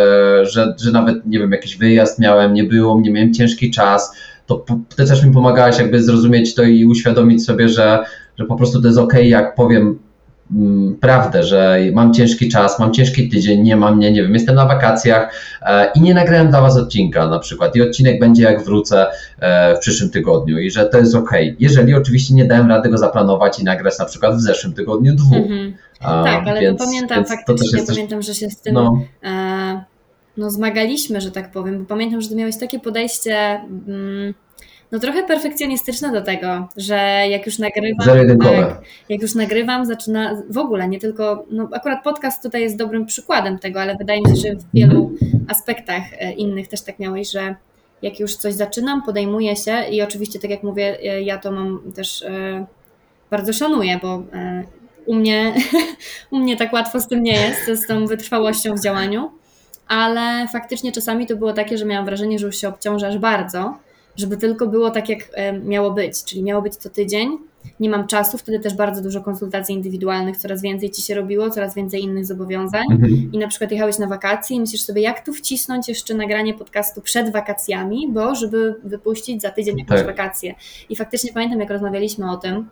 [0.42, 4.64] że, że nawet, nie wiem, jakiś wyjazd miałem, nie było mnie, miałem ciężki czas, to
[4.96, 8.04] ty też mi pomagałaś jakby zrozumieć to i uświadomić sobie, że,
[8.38, 9.98] że po prostu to jest ok, jak powiem
[11.00, 14.66] prawdę, że mam ciężki czas, mam ciężki tydzień, nie mam mnie, nie wiem, jestem na
[14.66, 19.06] wakacjach e, i nie nagrałem dla Was odcinka na przykład i odcinek będzie jak wrócę
[19.40, 21.30] e, w przyszłym tygodniu i że to jest ok.
[21.58, 25.46] Jeżeli oczywiście nie dałem rady go zaplanować i nagrać na przykład w zeszłym tygodniu dwóch.
[25.46, 25.72] Mm-hmm.
[26.00, 27.96] tak, ale więc, pamiętam więc faktycznie, coś...
[27.96, 29.00] pamiętam, że się z tym no.
[29.24, 29.84] E,
[30.36, 33.60] no, zmagaliśmy, że tak powiem, bo pamiętam, że ty miałeś takie podejście...
[33.88, 34.34] Mm,
[34.94, 36.96] no trochę perfekcjonistyczne do tego, że
[37.30, 38.06] jak już nagrywam,
[38.38, 43.06] tak, jak już nagrywam, zaczyna w ogóle, nie tylko, no akurat podcast tutaj jest dobrym
[43.06, 45.12] przykładem tego, ale wydaje mi się, że w wielu
[45.48, 47.54] aspektach e, innych też tak miałeś, że
[48.02, 51.92] jak już coś zaczynam, podejmuję się i oczywiście, tak jak mówię, e, ja to mam
[51.94, 52.66] też e,
[53.30, 54.22] bardzo szanuję, bo
[55.06, 55.54] u mnie,
[56.32, 59.30] u mnie tak łatwo z tym nie jest, z tą wytrwałością w działaniu,
[59.88, 63.83] ale faktycznie czasami to było takie, że miałam wrażenie, że już się obciążasz bardzo,
[64.16, 65.30] żeby tylko było tak, jak
[65.64, 67.38] miało być, czyli miało być co tydzień.
[67.80, 71.74] Nie mam czasu, wtedy też bardzo dużo konsultacji indywidualnych, coraz więcej ci się robiło, coraz
[71.74, 72.84] więcej innych zobowiązań.
[72.90, 73.32] Mhm.
[73.32, 77.00] I na przykład jechałeś na wakacje i myślisz sobie, jak tu wcisnąć jeszcze nagranie podcastu
[77.00, 80.06] przed wakacjami, bo żeby wypuścić za tydzień jakąś tak.
[80.06, 80.54] wakacje.
[80.88, 82.68] I faktycznie pamiętam, jak rozmawialiśmy o tym,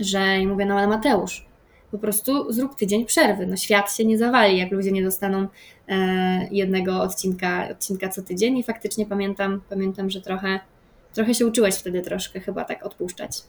[0.00, 1.46] że mówię, no ale Mateusz,
[1.92, 3.46] po prostu zrób tydzień przerwy.
[3.46, 5.48] No świat się nie zawali, jak ludzie nie dostaną
[5.88, 10.60] e, jednego odcinka, odcinka co tydzień i faktycznie pamiętam, pamiętam, że trochę,
[11.14, 13.42] trochę się uczyłeś wtedy troszkę chyba tak odpuszczać.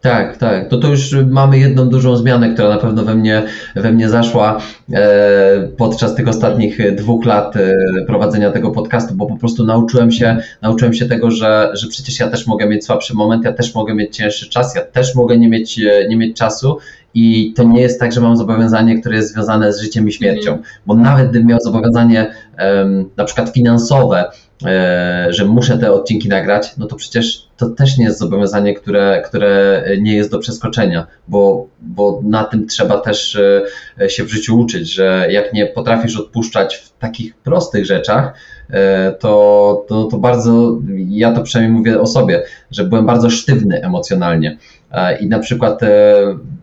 [0.00, 0.68] Tak, tak.
[0.68, 3.42] To to już mamy jedną dużą zmianę, która na pewno we mnie,
[3.76, 4.60] we mnie zaszła
[4.92, 7.74] e, podczas tych ostatnich dwóch lat e,
[8.06, 12.28] prowadzenia tego podcastu, bo po prostu nauczyłem się, nauczyłem się tego, że, że przecież ja
[12.28, 15.48] też mogę mieć słabszy moment, ja też mogę mieć cięższy czas, ja też mogę nie
[15.48, 16.78] mieć, e, nie mieć czasu
[17.14, 20.50] i to nie jest tak, że mam zobowiązanie, które jest związane z życiem i śmiercią,
[20.50, 20.64] mm.
[20.86, 22.34] bo nawet gdybym miał zobowiązanie
[23.16, 24.24] na przykład finansowe,
[24.66, 29.22] E, że muszę te odcinki nagrać, no to przecież to też nie jest zobowiązanie, które,
[29.26, 33.38] które nie jest do przeskoczenia, bo, bo na tym trzeba też
[34.00, 38.34] e, się w życiu uczyć, że jak nie potrafisz odpuszczać w takich prostych rzeczach,
[38.70, 43.82] e, to, to, to bardzo, ja to przynajmniej mówię o sobie, że byłem bardzo sztywny
[43.82, 44.58] emocjonalnie.
[45.20, 45.80] I na przykład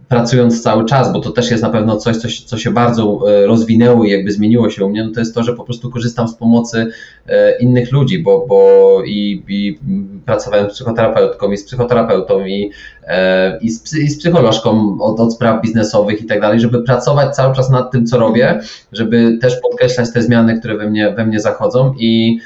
[0.07, 3.19] pracując cały czas, bo to też jest na pewno coś, co się, co się bardzo
[3.27, 5.91] e, rozwinęło i jakby zmieniło się u mnie, no to jest to, że po prostu
[5.91, 6.87] korzystam z pomocy
[7.27, 9.79] e, innych ludzi, bo, bo i, i
[10.25, 12.71] pracowałem z psychoterapeutką i z psychoterapeutą i,
[13.07, 17.35] e, i, z, i z psycholożką od, od spraw biznesowych i tak dalej, żeby pracować
[17.35, 18.59] cały czas nad tym, co robię,
[18.91, 22.39] żeby też podkreślać te zmiany, które we mnie, we mnie zachodzą i,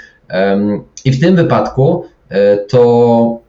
[1.05, 2.05] i w tym wypadku
[2.69, 3.40] to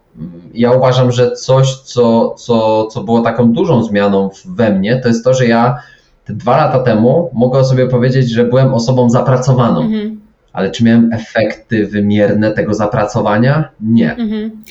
[0.55, 5.25] ja uważam, że coś, co, co, co było taką dużą zmianą we mnie, to jest
[5.25, 5.77] to, że ja
[6.25, 9.81] te dwa lata temu mogę sobie powiedzieć, że byłem osobą zapracowaną.
[9.81, 10.22] Mhm.
[10.53, 13.71] Ale czy miałem efekty wymierne tego zapracowania?
[13.81, 14.15] Nie.
[14.17, 14.63] Mhm.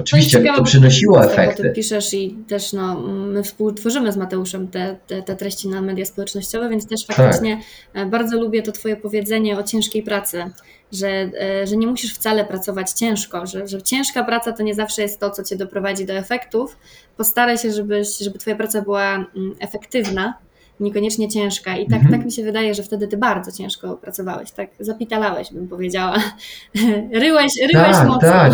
[0.00, 1.62] Oczywiście to, to przynosiło efekty.
[1.62, 6.04] Ty piszesz i też no, my współtworzymy z Mateuszem te, te, te treści na media
[6.04, 7.16] społecznościowe, więc też tak.
[7.16, 7.60] faktycznie
[7.92, 8.10] tak.
[8.10, 10.44] bardzo lubię to Twoje powiedzenie o ciężkiej pracy,
[10.92, 15.02] że, e, że nie musisz wcale pracować ciężko, że, że ciężka praca to nie zawsze
[15.02, 16.78] jest to, co Cię doprowadzi do efektów.
[17.16, 20.34] Postaraj się, żebyś, żeby Twoja praca była mm, efektywna,
[20.80, 21.76] niekoniecznie ciężka.
[21.76, 22.12] I tak, mhm.
[22.12, 26.16] tak mi się wydaje, że wtedy Ty bardzo ciężko pracowałeś, tak zapitalałeś, bym powiedziała.
[27.12, 28.30] ryłeś, ryłeś tak, mocno.
[28.30, 28.52] Tak.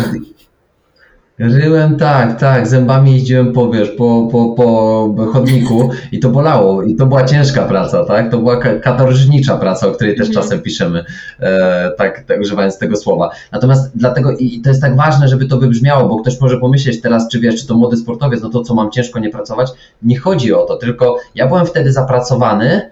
[1.39, 6.83] Ryłem tak, tak, zębami jeździłem po, wiesz, po, po, po chodniku i to bolało.
[6.83, 8.31] I to była ciężka praca, tak?
[8.31, 10.33] To była katorżnicza praca, o której też mm.
[10.33, 11.05] czasem piszemy,
[11.39, 13.31] e, tak, tak, używając tego słowa.
[13.51, 17.27] Natomiast dlatego, i to jest tak ważne, żeby to wybrzmiało, bo ktoś może pomyśleć teraz,
[17.27, 19.71] czy wiesz, czy to młody sportowiec, no to co mam ciężko nie pracować.
[20.01, 22.89] Nie chodzi o to, tylko ja byłem wtedy zapracowany,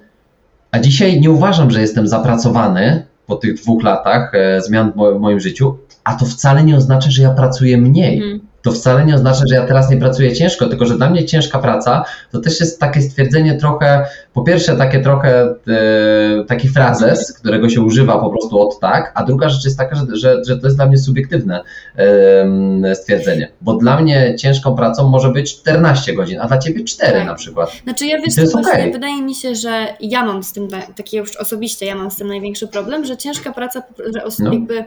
[0.72, 5.40] a dzisiaj nie uważam, że jestem zapracowany, po tych dwóch latach e, zmian w moim
[5.40, 8.18] życiu, a to wcale nie oznacza, że ja pracuję mniej.
[8.18, 11.26] Mhm to wcale nie oznacza, że ja teraz nie pracuję ciężko, tylko że dla mnie
[11.26, 17.34] ciężka praca to też jest takie stwierdzenie trochę, po pierwsze takie trochę e, taki frazes,
[17.34, 20.58] którego się używa po prostu od tak, a druga rzecz jest taka, że, że, że
[20.58, 21.64] to jest dla mnie subiektywne
[21.98, 27.14] e, stwierdzenie, bo dla mnie ciężką pracą może być 14 godzin, a dla ciebie 4
[27.14, 27.28] tak.
[27.28, 27.72] na przykład.
[27.84, 28.92] Znaczy ja wiesz, to jest okay.
[28.92, 32.28] wydaje mi się, że ja mam z tym, takie już osobiście, ja mam z tym
[32.28, 34.54] największy problem, że ciężka praca, że no.
[34.54, 34.86] jakby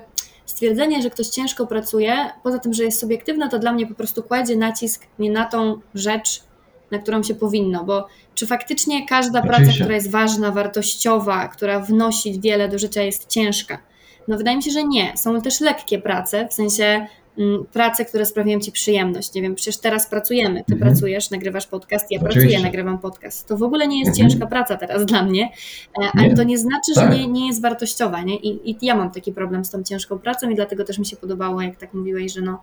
[0.50, 4.22] stwierdzenie, że ktoś ciężko pracuje, poza tym, że jest subiektywne, to dla mnie po prostu
[4.22, 6.42] kładzie nacisk nie na tą rzecz,
[6.90, 9.64] na którą się powinno, bo czy faktycznie każda Oczywiście.
[9.64, 13.78] praca, która jest ważna, wartościowa, która wnosi wiele do życia, jest ciężka?
[14.28, 15.16] No wydaje mi się, że nie.
[15.16, 17.06] Są też lekkie prace, w sensie
[17.72, 19.34] prace, które sprawiają Ci przyjemność.
[19.34, 20.90] Nie wiem, przecież teraz pracujemy, Ty mhm.
[20.90, 22.40] pracujesz, nagrywasz podcast, ja Oczywiście.
[22.40, 23.48] pracuję, nagrywam podcast.
[23.48, 24.30] To w ogóle nie jest mhm.
[24.30, 25.48] ciężka praca teraz dla mnie,
[26.14, 27.12] ale to nie znaczy, tak.
[27.12, 28.22] że nie, nie jest wartościowa.
[28.22, 28.36] Nie?
[28.36, 31.16] I, I ja mam taki problem z tą ciężką pracą i dlatego też mi się
[31.16, 32.60] podobało, jak tak mówiłeś, że no,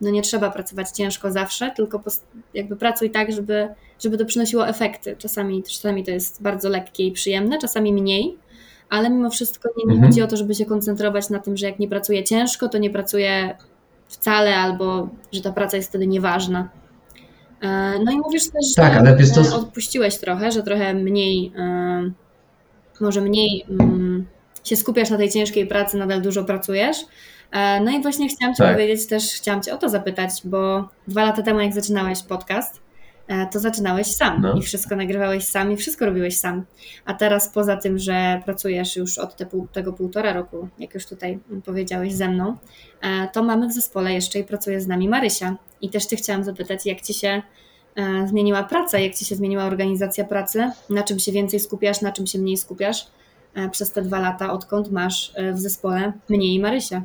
[0.00, 2.00] no nie trzeba pracować ciężko zawsze, tylko
[2.54, 5.16] jakby pracuj tak, żeby, żeby to przynosiło efekty.
[5.18, 8.38] Czasami, czasami to jest bardzo lekkie i przyjemne, czasami mniej,
[8.88, 10.10] ale mimo wszystko nie, nie mhm.
[10.10, 12.90] chodzi o to, żeby się koncentrować na tym, że jak nie pracuję ciężko, to nie
[12.90, 13.56] pracuję
[14.08, 16.68] wcale, albo że ta praca jest wtedy nieważna.
[17.62, 19.56] E, no i mówisz też, tak, że ale to...
[19.56, 22.10] odpuściłeś trochę, że trochę mniej, e,
[23.00, 24.26] może mniej mm,
[24.64, 26.96] się skupiasz na tej ciężkiej pracy, nadal dużo pracujesz.
[27.52, 28.72] E, no i właśnie chciałam Cię tak.
[28.72, 32.85] powiedzieć też, chciałam Cię o to zapytać, bo dwa lata temu, jak zaczynałeś podcast, E,
[33.52, 34.54] to zaczynałeś sam no.
[34.54, 36.64] i wszystko nagrywałeś sam i wszystko robiłeś sam.
[37.04, 41.06] A teraz poza tym, że pracujesz już od te pół, tego półtora roku, jak już
[41.06, 42.56] tutaj powiedziałeś ze mną,
[43.00, 45.56] e, to mamy w zespole jeszcze i pracuje z nami Marysia.
[45.80, 47.42] I też Ty chciałam zapytać, jak Ci się
[47.96, 52.12] e, zmieniła praca, jak Ci się zmieniła organizacja pracy, na czym się więcej skupiasz, na
[52.12, 53.06] czym się mniej skupiasz
[53.70, 57.02] przez te dwa lata, odkąd masz w zespole mnie i Marysia.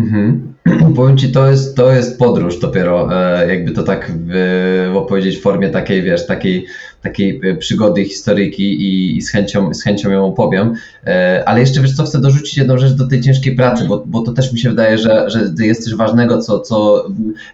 [0.00, 0.54] Mhm.
[0.96, 5.42] Powiem Ci, to jest, to jest podróż dopiero, e, jakby to tak w, opowiedzieć w
[5.42, 6.66] formie takiej, wiesz, takiej,
[7.02, 10.74] takiej e, przygody, historyjki i, i z, chęcią, z chęcią ją opowiem.
[11.06, 14.22] E, ale jeszcze, wiesz co, chcę dorzucić jedną rzecz do tej ciężkiej pracy, bo, bo
[14.22, 17.06] to też mi się wydaje, że, że jest coś ważnego, co, co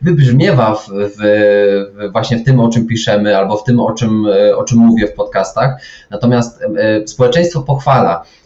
[0.03, 4.65] wybrzmiewa w, w, właśnie w tym, o czym piszemy, albo w tym, o czym, o
[4.65, 5.83] czym mówię w podcastach.
[6.11, 6.65] Natomiast
[7.07, 8.25] społeczeństwo pochwala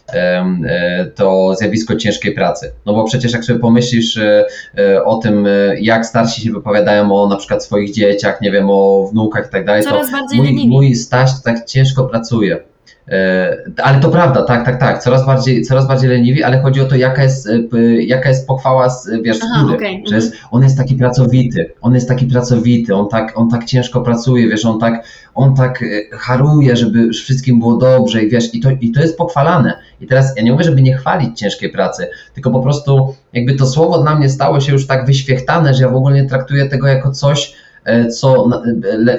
[1.15, 2.71] to zjawisko ciężkiej pracy.
[2.85, 4.45] No bo przecież jak sobie pomyślisz e,
[4.77, 5.47] e, o tym,
[5.79, 9.65] jak starsi się wypowiadają o na przykład swoich dzieciach, nie wiem, o wnukach i tak
[9.65, 10.01] dalej, to
[10.35, 12.63] mój, mój Staś tak ciężko pracuje.
[13.83, 15.03] Ale to prawda, tak, tak, tak.
[15.03, 17.49] Coraz bardziej, coraz bardziej leniwi, ale chodzi o to, jaka jest,
[17.99, 20.01] jaka jest pochwała z, wiesz, Aha, okay.
[20.09, 20.49] że jest, mhm.
[20.51, 24.65] on jest taki pracowity, on jest taki pracowity, on tak, on tak ciężko pracuje, wiesz,
[24.65, 29.01] on tak, on tak haruje, żeby wszystkim było dobrze i wiesz, i to, i to
[29.01, 29.79] jest pochwalane.
[30.01, 33.67] I teraz ja nie mówię, żeby nie chwalić ciężkiej pracy, tylko po prostu jakby to
[33.67, 36.87] słowo dla mnie stało się już tak wyświechtane, że ja w ogóle nie traktuję tego
[36.87, 37.55] jako coś, e,
[38.11, 38.49] co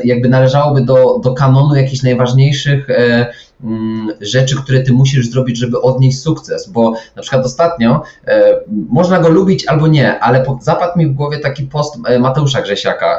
[0.04, 3.26] jakby należałoby do, do kanonu jakichś najważniejszych e,
[3.64, 9.18] mm, rzeczy, które ty musisz zrobić, żeby odnieść sukces, bo na przykład ostatnio e, można
[9.18, 13.18] go lubić albo nie, ale zapadł mi w głowie taki post Mateusza Grzesiaka,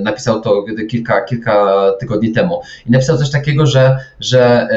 [0.00, 1.66] napisał to kilka, kilka
[2.00, 2.60] tygodni temu.
[2.86, 4.68] I napisał coś takiego, że, że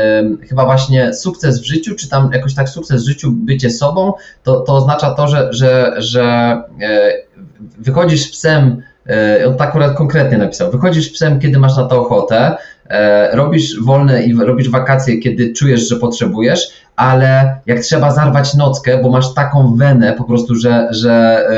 [0.50, 4.60] chyba właśnie sukces w życiu, czy tam jakoś tak sukces w życiu, bycie sobą, to,
[4.60, 6.58] to oznacza to, że, że, że
[7.78, 8.97] wychodzisz psem E,
[9.48, 10.72] on tak akurat konkretnie napisał.
[10.72, 12.58] Wychodzisz psem, kiedy masz na to ochotę,
[12.90, 19.00] e, robisz wolne i robisz wakacje, kiedy czujesz, że potrzebujesz, ale jak trzeba zarwać nockę,
[19.04, 21.54] bo masz taką wenę po prostu, że, że e,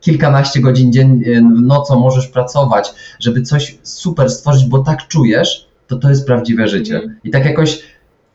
[0.00, 6.08] kilkanaście godzin dziennie, nocą możesz pracować, żeby coś super stworzyć, bo tak czujesz, to to
[6.08, 6.94] jest prawdziwe życie.
[6.94, 7.16] Mhm.
[7.24, 7.82] I tak jakoś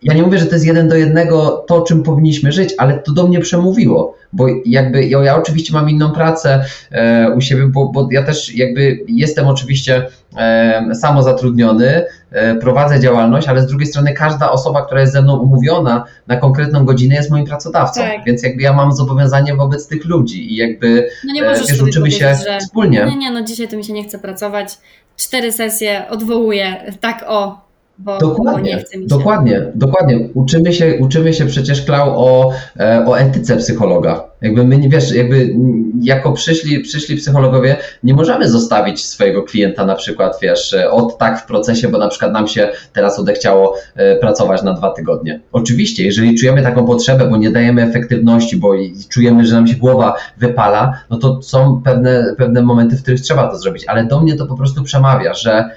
[0.04, 3.12] ja nie mówię, że to jest jeden do jednego to, czym powinniśmy żyć, ale to
[3.12, 7.90] do mnie przemówiło, bo jakby ja, ja oczywiście mam inną pracę e, u siebie, bo,
[7.90, 10.08] bo, ja też jakby jestem oczywiście
[10.38, 15.38] e, samozatrudniony, e, prowadzę działalność, ale z drugiej strony każda osoba, która jest ze mną
[15.38, 18.26] umówiona na konkretną godzinę jest moim pracodawcą, tak.
[18.26, 22.12] więc jakby ja mam zobowiązanie wobec tych ludzi i jakby no nie możesz wiesz, uczymy
[22.12, 22.60] się że...
[22.60, 23.06] wspólnie.
[23.06, 24.78] Nie, nie, no dzisiaj to mi się nie chce pracować,
[25.18, 27.69] cztery sesje odwołuję, tak o,
[28.00, 29.08] bo, dokładnie, bo nie chce mi się.
[29.08, 30.30] Dokładnie, dokładnie.
[30.34, 34.24] Uczymy się, uczymy się przecież, Klau, o, e, o etyce psychologa.
[34.42, 35.56] Jakby my, nie wiesz, jakby
[36.02, 41.46] jako przyszli, przyszli psychologowie, nie możemy zostawić swojego klienta na przykład, wiesz, od tak w
[41.46, 45.40] procesie, bo na przykład nam się teraz odechciało e, pracować na dwa tygodnie.
[45.52, 48.74] Oczywiście, jeżeli czujemy taką potrzebę, bo nie dajemy efektywności, bo
[49.10, 53.48] czujemy, że nam się głowa wypala, no to są pewne, pewne momenty, w których trzeba
[53.48, 55.70] to zrobić, ale do mnie to po prostu przemawia, że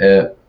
[0.00, 0.39] e,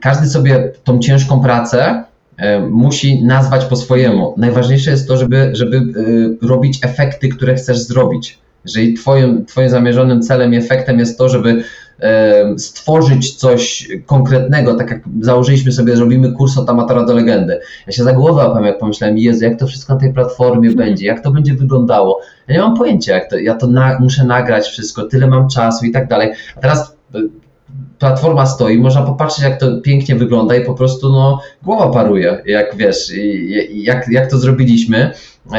[0.00, 2.04] każdy sobie tą ciężką pracę
[2.36, 4.34] e, musi nazwać po swojemu.
[4.36, 8.38] Najważniejsze jest to, żeby, żeby e, robić efekty, które chcesz zrobić.
[8.64, 11.62] Jeżeli twoim, twoim zamierzonym celem i efektem jest to, żeby
[12.00, 17.60] e, stworzyć coś konkretnego, tak jak założyliśmy sobie, zrobimy kurs od amatora do legendy.
[17.86, 21.22] Ja się za głowę jak pomyślałem, Jezu, jak to wszystko na tej platformie będzie, jak
[21.22, 22.20] to będzie wyglądało.
[22.48, 25.86] Ja nie mam pojęcia, jak to, ja to na, muszę nagrać wszystko, tyle mam czasu
[25.86, 26.32] i tak dalej.
[26.56, 26.96] A teraz
[27.98, 32.76] platforma stoi, można popatrzeć, jak to pięknie wygląda i po prostu no, głowa paruje, jak
[32.76, 33.12] wiesz,
[33.74, 35.10] jak, jak to zrobiliśmy.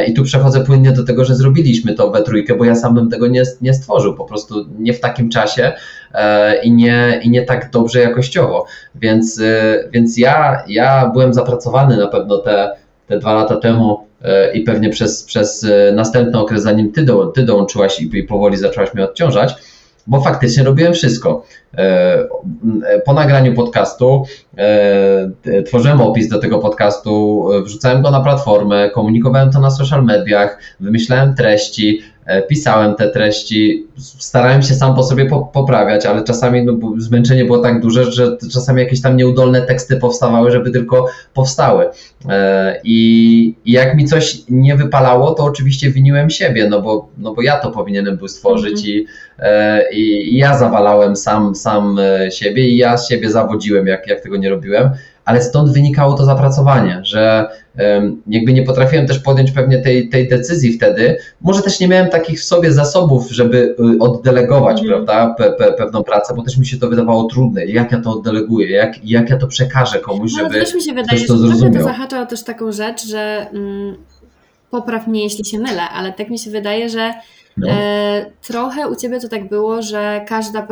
[0.08, 3.10] I tu przechodzę płynnie do tego, że zrobiliśmy to we trójkę, bo ja sam bym
[3.10, 5.72] tego nie, nie stworzył, po prostu nie w takim czasie
[6.14, 8.66] e, i, nie, i nie tak dobrze jakościowo.
[8.96, 12.70] Więc, e, więc ja, ja byłem zapracowany na pewno te,
[13.08, 17.26] te dwa lata temu e, i pewnie przez, przez e, następny okres, zanim ty, do,
[17.26, 19.56] ty dołączyłaś i, i powoli zaczęłaś mnie odciążać,
[20.12, 21.45] bo faktycznie robiłem wszystko.
[21.78, 22.28] E,
[23.06, 24.24] po nagraniu podcastu
[24.58, 30.60] e, tworzyłem opis do tego podcastu, wrzucałem go na platformę, komunikowałem to na social mediach,
[30.80, 32.11] wymyślałem treści, E,
[32.50, 37.82] pisałem te treści, starałem się sam po sobie poprawiać, ale czasami no, zmęczenie było tak
[37.82, 41.90] duże, że czasami jakieś tam nieudolne teksty powstawały, żeby tylko powstały.
[42.30, 47.42] E, I, jak mi coś nie wypalało, to oczywiście winiłem siebie, no bo, no bo
[47.42, 48.88] ja to powinienem był stworzyć mm -hmm.
[48.88, 49.08] i,
[49.40, 54.38] e, i, i, ja zawalałem sam, sam siebie i ja siebie zawodziłem, jak, jak tego
[54.38, 54.90] nie robiłem
[55.32, 57.50] ale stąd wynikało to zapracowanie, że
[58.28, 61.17] jakby nie potrafiłem też podjąć pewnie tej, tej decyzji wtedy.
[61.41, 64.89] Może też nie miałem takich w sobie zasobów, żeby y, oddelegować, mm.
[64.89, 67.65] prawda, pe, pe, pewną pracę, bo też mi się to wydawało trudne.
[67.65, 70.94] Jak ja to oddeleguję, jak, jak ja to przekażę komuś, no, żeby też mi się
[70.94, 71.74] wydaje, ktoś to zrozumiał.
[71.74, 73.96] to zahacza o też taką rzecz, że mm,
[74.72, 77.13] popraw mnie, jeśli się mylę, ale tak mi się wydaje, że
[77.58, 77.67] no.
[77.70, 80.67] e, trochę u Ciebie to tak było, że każda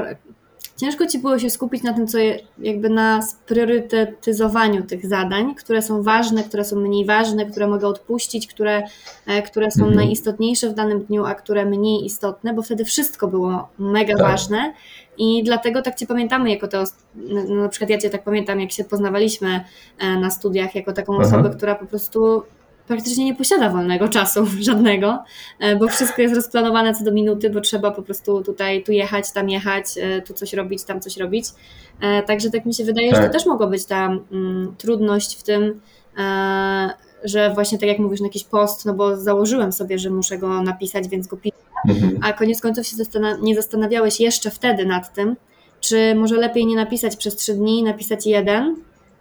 [0.79, 5.81] ciężko ci było się skupić na tym, co je, jakby na spriorytetyzowaniu tych zadań, które
[5.81, 8.83] są ważne, które są mniej ważne, które mogę odpuścić, które,
[9.27, 9.95] e, które są mhm.
[9.95, 14.27] najistotniejsze w danym dniu, a które mniej istotne, bo wtedy wszystko było mega tak.
[14.27, 14.73] ważne
[15.17, 16.83] i dlatego tak Cię pamiętamy jako to,
[17.15, 19.63] no, na przykład ja Cię tak pamiętam, jak się poznawaliśmy
[19.99, 21.23] e, na studiach, jako taką Aha.
[21.27, 22.43] osobę, która po prostu
[22.89, 25.23] praktycznie nie posiada wolnego czasu żadnego,
[25.59, 29.31] e, bo wszystko jest rozplanowane co do minuty, bo trzeba po prostu tutaj tu jechać,
[29.31, 31.45] tam jechać, e, tu coś robić, tam coś robić.
[32.01, 33.15] E, także tak mi się wydaje, tak.
[33.15, 33.33] że to tak.
[33.33, 35.81] też mogła być ta mm, trudność w tym,
[37.23, 40.61] że właśnie tak jak mówisz, na jakiś post, no bo założyłem sobie, że muszę go
[40.63, 41.55] napisać, więc go piszę,
[41.89, 42.19] mhm.
[42.23, 42.95] a koniec końców się
[43.41, 45.35] nie zastanawiałeś jeszcze wtedy nad tym,
[45.79, 48.75] czy może lepiej nie napisać przez trzy dni, napisać jeden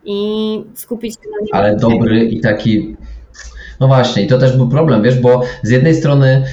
[0.05, 1.49] i skupić się na nim.
[1.53, 2.97] Ale dobry i taki
[3.81, 6.45] no właśnie, i to też był problem, wiesz, bo z jednej strony,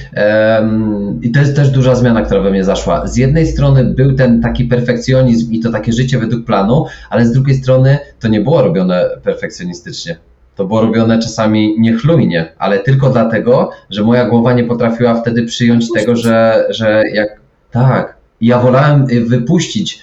[0.60, 4.14] um, i to jest też duża zmiana, która we mnie zaszła, z jednej strony był
[4.14, 8.40] ten taki perfekcjonizm i to takie życie według planu, ale z drugiej strony to nie
[8.40, 10.16] było robione perfekcjonistycznie.
[10.56, 15.92] To było robione czasami niechlujnie, ale tylko dlatego, że moja głowa nie potrafiła wtedy przyjąć
[15.92, 20.00] tego, że, że jak tak, ja wolałem wypuścić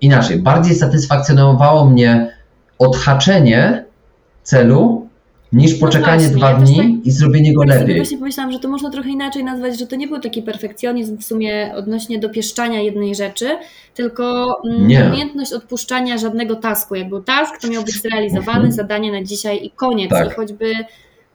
[0.00, 2.32] inaczej, bardziej satysfakcjonowało mnie
[2.78, 3.84] odhaczenie
[4.42, 5.05] celu
[5.56, 7.88] niż no poczekanie no dwa dni tak, i zrobienie go lepiej.
[7.88, 11.18] Ja właśnie pomyślałam, że to można trochę inaczej nazwać, że to nie był taki perfekcjonizm
[11.18, 13.46] w sumie odnośnie dopieszczania jednej rzeczy,
[13.94, 15.04] tylko mm, nie.
[15.04, 16.94] umiejętność odpuszczania żadnego tasku.
[16.94, 18.72] Jak był task, to miał być zrealizowany, mhm.
[18.72, 20.10] zadanie na dzisiaj i koniec.
[20.10, 20.32] Tak.
[20.32, 20.72] I choćby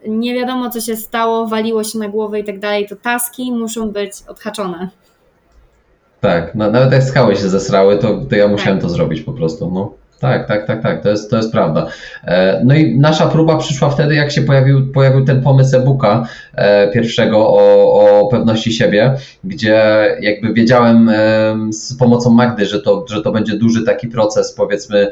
[0.08, 3.92] nie wiadomo, co się stało, waliło się na głowę i tak dalej, to taski muszą
[3.92, 4.90] być odhaczone.
[6.22, 8.88] Tak, no, nawet jak skały się zesrały, to, to ja musiałem tak.
[8.88, 9.72] to zrobić po prostu.
[9.72, 10.01] No.
[10.22, 11.88] Tak, tak, tak, tak, to jest, to jest prawda.
[12.26, 16.26] E, no i nasza próba przyszła wtedy, jak się pojawił, pojawił ten pomysł e-booka
[16.94, 21.12] pierwszego o, o pewności siebie, gdzie jakby wiedziałem
[21.72, 25.12] z pomocą Magdy, że to, że to będzie duży taki proces, powiedzmy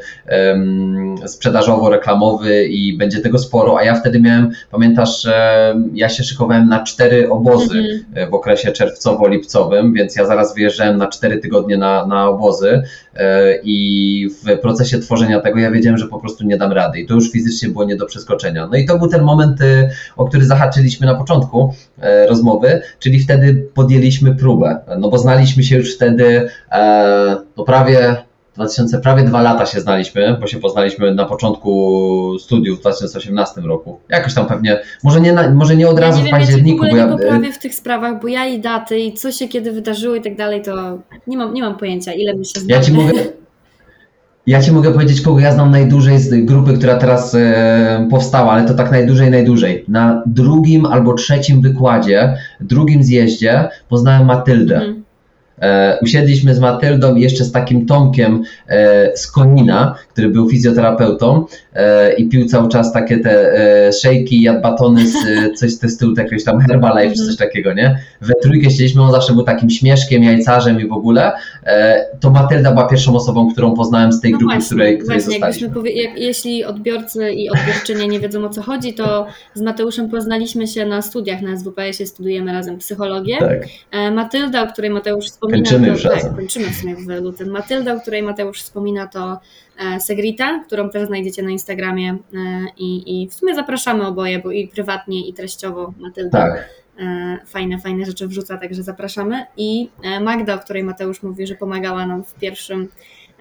[1.26, 5.28] sprzedażowo-reklamowy i będzie tego sporo, a ja wtedy miałem, pamiętasz,
[5.94, 8.32] ja się szykowałem na cztery obozy mhm.
[8.32, 12.84] w okresie czerwcowo-lipcowym, więc ja zaraz wyjeżdżałem na cztery tygodnie na, na obozy
[13.16, 17.08] e, i w procesie tworzenia tego, ja wiedziałem, że po prostu nie dam rady i
[17.08, 18.68] to już fizycznie było nie do przeskoczenia.
[18.68, 21.29] No i to był ten moment, y, o który zahaczyliśmy na początku
[22.02, 28.30] e, rozmowy, czyli wtedy podjęliśmy próbę, no bo znaliśmy się już wtedy e, no prawie
[28.60, 34.00] 2000, prawie dwa lata się znaliśmy, bo się poznaliśmy na początku studiów w 2018 roku.
[34.10, 36.86] Jakoś tam pewnie, może nie, na, może nie od razu ja w październiku.
[36.86, 40.16] Ja nie poprawię w tych sprawach, bo ja i daty i co się kiedy wydarzyło
[40.16, 42.74] i tak dalej, to nie mam, nie mam pojęcia, ile my się znamy.
[42.74, 43.14] Ja ci mówię,
[44.50, 48.68] ja ci mogę powiedzieć, kogo ja znam najdłużej z grupy, która teraz e, powstała, ale
[48.68, 49.86] to tak najdłużej, najdłużej.
[49.88, 54.76] Na drugim albo trzecim wykładzie, drugim zjeździe poznałem Matyldę.
[54.76, 55.04] Mhm.
[55.62, 61.46] E, usiedliśmy z Matyldą i jeszcze z takim Tomkiem e, z Konina, który był fizjoterapeutą
[62.18, 63.54] i pił cały czas takie te
[63.88, 67.74] e, szejki, jadł batony z e, coś z stylu jakiegoś tam Herbalife czy coś takiego,
[67.74, 68.00] nie?
[68.22, 71.32] We trójkę siedzieliśmy, on zawsze był takim śmieszkiem, jajcarzem i w ogóle.
[71.66, 75.20] E, to Matylda była pierwszą osobą, którą poznałem z tej No grupy, właśnie, której, której
[75.20, 75.70] właśnie zostaliśmy.
[75.70, 80.68] powie, jak, jeśli odbiorcy i odbiorczynie nie wiedzą o co chodzi, to z Mateuszem poznaliśmy
[80.68, 83.38] się na studiach na SWPS-ie, studiujemy razem psychologię.
[83.40, 83.60] Tak.
[83.92, 86.36] E, Matylda, o której Mateusz wspomina, Kończymy to, już tak, razem.
[86.36, 87.50] kończymy w sumie w lutym.
[87.50, 89.38] Matylda, o której Mateusz wspomina, to e,
[90.00, 92.18] Segrita, którą też znajdziecie na Instagramie e,
[92.78, 96.70] i, i w sumie zapraszamy oboje, bo i prywatnie, i treściowo Matylda Tak.
[97.00, 99.46] e, fajne, fajne rzeczy wrzuca, także zapraszamy.
[99.58, 102.88] I e, Magda, o której Mateusz mówi, że pomagała nam w pierwszym,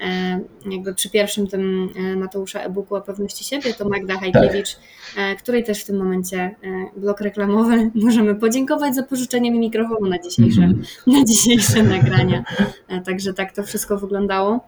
[0.00, 4.76] e, jakby przy pierwszym tym e, Mateusza e-booku o pewności siebie, to Magda Hajkiewicz,
[5.16, 6.54] e, której też w tym momencie e,
[6.96, 10.82] blok reklamowy możemy podziękować za pożyczenie mi mikrofonu na dzisiejsze, Mhm.
[11.06, 12.44] na dzisiejsze nagrania.
[12.88, 14.60] E, Także tak to wszystko wyglądało.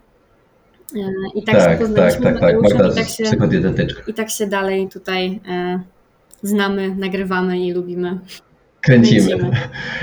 [0.97, 2.43] E, I tak, się Tak, tak, poznaliśmy tak, tak.
[2.43, 3.25] Mateuszem Magda i tak się,
[4.07, 5.81] i tak się dalej tutaj e,
[6.43, 8.19] znamy, nagrywamy i lubimy.
[8.81, 9.27] Kręcimy.
[9.27, 9.51] Kręcimy.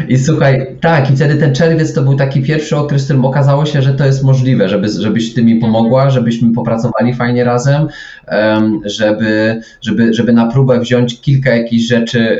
[0.08, 3.66] I słuchaj, tak, i wtedy ten czerwiec to był taki pierwszy okres, w którym okazało
[3.66, 7.88] się, że to jest możliwe, żeby, żebyś ty mi pomogła, żebyśmy popracowali fajnie razem,
[8.28, 12.40] em, żeby, żeby, żeby na próbę wziąć kilka jakichś rzeczy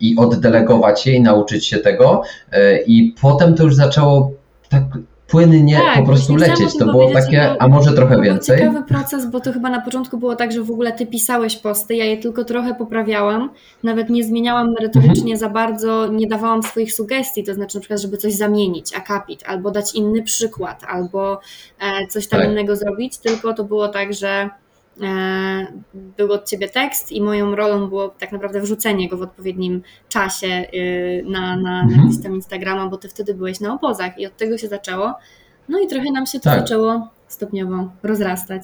[0.00, 2.22] i oddelegować je i nauczyć się tego.
[2.52, 4.32] E, I potem to już zaczęło
[4.68, 4.82] tak
[5.28, 6.78] płynnie Tak, po prostu lecieć.
[6.78, 8.58] To było takie, bo a może trochę więcej.
[8.58, 11.94] ciekawy proces, bo to chyba na początku było tak, że w ogóle ty pisałeś posty,
[11.94, 13.50] ja je tylko trochę poprawiałam,
[13.82, 15.36] nawet nie zmieniałam merytorycznie Mhm.
[15.38, 19.70] za bardzo, nie dawałam swoich sugestii, to znaczy na przykład, żeby coś zamienić, akapit, albo
[19.70, 21.40] dać inny przykład, albo
[21.80, 22.48] e, coś tam Tak.
[22.50, 24.50] innego zrobić, tylko to było tak, że
[25.92, 30.46] był od ciebie tekst i moją rolą było tak naprawdę wrzucenie go w odpowiednim czasie
[30.74, 32.02] y, na, na, na Mhm.
[32.06, 35.14] jakiś tam Instagrama, bo ty wtedy byłeś na obozach i od tego się zaczęło.
[35.68, 36.60] No i trochę nam się to Tak.
[36.60, 38.62] zaczęło stopniowo rozrastać.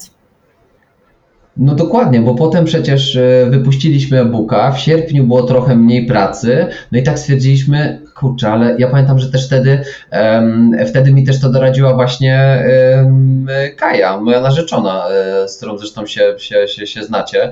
[1.57, 6.99] No dokładnie, bo potem przecież e, wypuściliśmy e-booka, w sierpniu było trochę mniej pracy, no
[6.99, 9.79] i tak stwierdziliśmy, kurczę, ale ja pamiętam, że też wtedy,
[10.11, 12.39] em, wtedy mi też to doradziła właśnie
[12.95, 13.47] em,
[13.77, 17.51] Kaja, moja narzeczona, e, z którą zresztą się, się, się, się znacie.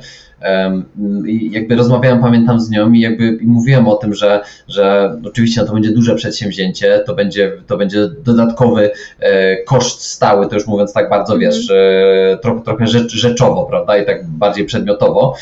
[1.28, 5.68] I jakby rozmawiałem, pamiętam z nią i jakby mówiłem o tym, że, że oczywiście no
[5.68, 10.94] to będzie duże przedsięwzięcie, to będzie, to będzie dodatkowy e, koszt stały, to już mówiąc
[10.94, 11.52] tak bardzo, Mhm.
[11.52, 15.36] wiesz, e, trochę, trochę rzecz, rzeczowo, prawda, i tak bardziej przedmiotowo.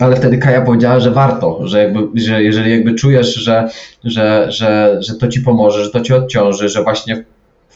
[0.00, 3.68] Ale wtedy Kaja powiedziała, że warto, że, jakby, że jeżeli jakby czujesz, że,
[4.04, 7.24] że, że, że to ci pomoże, że to ci odciąży, że właśnie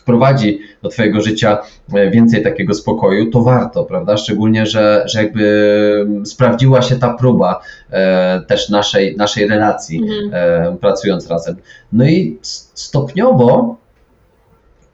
[0.04, 1.58] wprowadzi do twojego życia
[1.94, 4.16] e, więcej takiego spokoju, to warto, prawda?
[4.16, 10.30] Szczególnie, że, że jakby sprawdziła się ta próba e, też naszej, naszej relacji Mhm.
[10.32, 11.56] e, pracując razem.
[11.92, 12.38] No i
[12.72, 13.76] stopniowo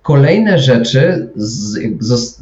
[0.02, 1.28] kolejne rzeczy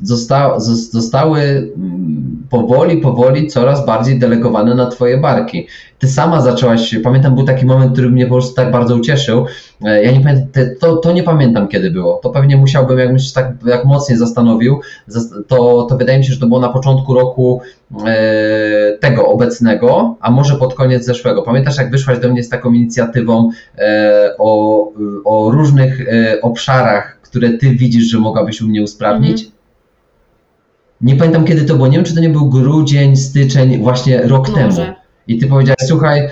[0.03, 5.67] zosta, zos- zostały mm, powoli, powoli coraz bardziej delegowane na twoje barki.
[5.99, 9.47] Ty sama zaczęłaś, pamiętam był taki moment, który mnie po prostu tak bardzo ucieszył.
[9.85, 10.47] E, Ja nie pamiętam,
[10.81, 12.21] to, to nie pamiętam kiedy było.
[12.23, 16.33] To pewnie musiałbym, jakbym się tak jak mocniej zastanowił, zas- to, to wydaje mi się,
[16.33, 17.61] że to było na początku roku
[18.07, 21.43] e, tego obecnego, a może pod koniec zeszłego.
[21.43, 24.85] Pamiętasz, jak wyszłaś do mnie z taką inicjatywą e, o,
[25.25, 29.41] o różnych e, obszarach, które ty widzisz, że mogłabyś u mnie usprawnić?
[29.41, 29.59] Mhm.
[31.01, 34.47] Nie pamiętam kiedy to było, nie wiem czy to nie był grudzień, styczeń, właśnie rok
[34.55, 34.67] temu.
[34.67, 34.95] Może.
[35.29, 36.31] I ty powiedziałeś, słuchaj, e,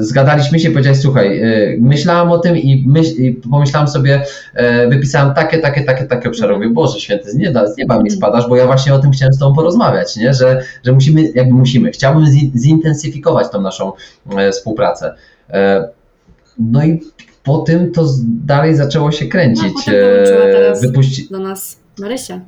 [0.00, 4.22] zgadaliśmy się, powiedziałeś, słuchaj, e, myślałam o tym i, myśl, i pomyślałam sobie,
[4.54, 6.54] e, wypisałam takie, takie, takie, takie obszary.
[6.54, 9.32] Mówię, Boże święty, z nieba, z nieba mi spadasz, bo ja właśnie o tym chciałem
[9.32, 10.34] z tobą porozmawiać, nie?
[10.34, 13.92] Że, że musimy, jakby musimy, chciałbym zi- zintensyfikować tą naszą
[14.36, 15.14] e, współpracę.
[15.50, 15.88] E,
[16.58, 17.00] no i
[17.42, 18.06] po tym to
[18.46, 19.64] dalej zaczęło się kręcić.
[19.64, 21.28] No, potem dołączyła teraz- wypuści...
[21.30, 22.40] Do nas Marysia.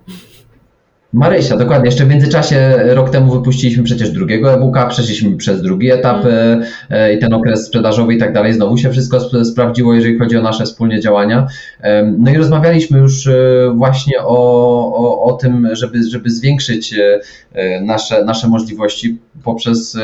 [1.13, 1.87] Marysia, dokładnie.
[1.87, 6.61] Jeszcze w międzyczasie rok temu wypuściliśmy przecież drugiego e-booka, przeszliśmy przez drugi etap e,
[6.91, 8.53] e, i ten okres sprzedażowy i tak dalej.
[8.53, 11.47] Znowu się wszystko sp- sprawdziło, jeżeli chodzi o nasze wspólnie działania.
[12.19, 13.33] No i rozmawialiśmy już e,
[13.75, 14.37] właśnie o,
[14.95, 16.95] o, o tym, żeby, żeby zwiększyć
[17.83, 19.99] nasze, nasze możliwości poprzez,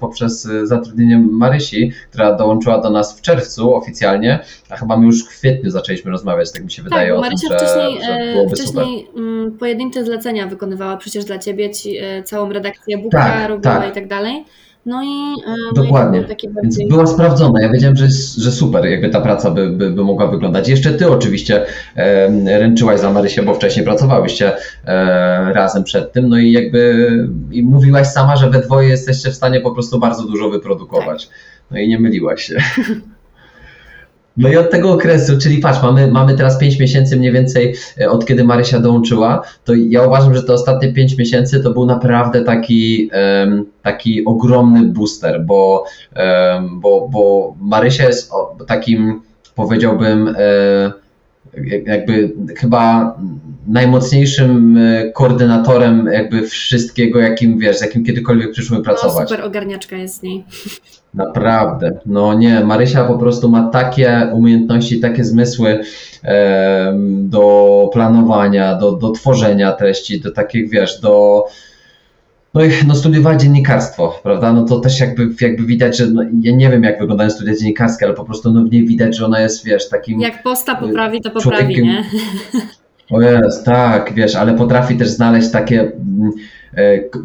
[0.00, 4.38] poprzez zatrudnienie Marysi, która dołączyła do nas w czerwcu oficjalnie,
[4.70, 7.22] a chyba my już w kwietniu zaczęliśmy rozmawiać, tak mi się wydaje tak, bo o
[7.22, 8.58] tym, Marysia że, wcześniej, że super.
[8.58, 13.74] wcześniej mm, pojedyncze zlecenia wykonywała przecież dla ciebie, ci, e, całą redakcję e-booka Tak, robiła
[13.74, 13.90] tak.
[13.90, 14.44] i tak dalej.
[14.86, 16.18] No i, e, no Dokładnie.
[16.18, 16.88] i to był taki Więc bardziej...
[16.88, 17.62] była sprawdzona.
[17.62, 18.06] Ja wiedziałem, że,
[18.38, 20.68] że super, jakby ta praca by, by, by mogła wyglądać.
[20.68, 24.52] Jeszcze ty oczywiście e, ręczyłaś za Marysię, bo wcześniej pracowałyście
[24.84, 26.28] e, razem przed tym.
[26.28, 27.08] No i jakby
[27.50, 31.28] i mówiłaś sama, że we dwoje jesteście w stanie po prostu bardzo dużo wyprodukować.
[31.70, 32.56] No i nie myliłaś się.
[34.36, 38.10] No i od tego okresu, czyli patrz, mamy, mamy teraz 5 miesięcy mniej więcej e,
[38.10, 42.44] od kiedy Marysia dołączyła, to ja uważam, że te ostatnie 5 miesięcy to był naprawdę
[42.44, 43.10] taki,
[43.82, 45.84] taki ogromny booster, bo,
[46.70, 48.32] bo, bo Marysia jest
[48.66, 49.22] takim,
[49.54, 51.04] powiedziałbym, e,
[51.86, 53.16] jakby chyba
[53.66, 59.14] najmocniejszym e, koordynatorem jakby wszystkiego, jakim wiesz, z jakim kiedykolwiek przyszły no, pracować.
[59.14, 60.44] No, super ogarniaczka jest z niej.
[61.14, 61.98] Naprawdę.
[62.06, 65.80] No nie, Marysia po prostu ma takie umiejętności, takie zmysły
[66.24, 71.44] e, do planowania, do, do tworzenia treści, do takich, wiesz, do
[72.54, 74.52] no, no studiowała dziennikarstwo, prawda?
[74.52, 78.06] No to też jakby, jakby widać, że no, ja nie wiem jak wyglądają studia dziennikarskie,
[78.06, 80.20] ale po prostu no, w niej widać, że ona jest, wiesz, takim...
[80.20, 82.04] Jak posta poprawi, to poprawi, nie?
[83.10, 86.32] O jest, tak, wiesz, ale potrafi też znaleźć takie mm,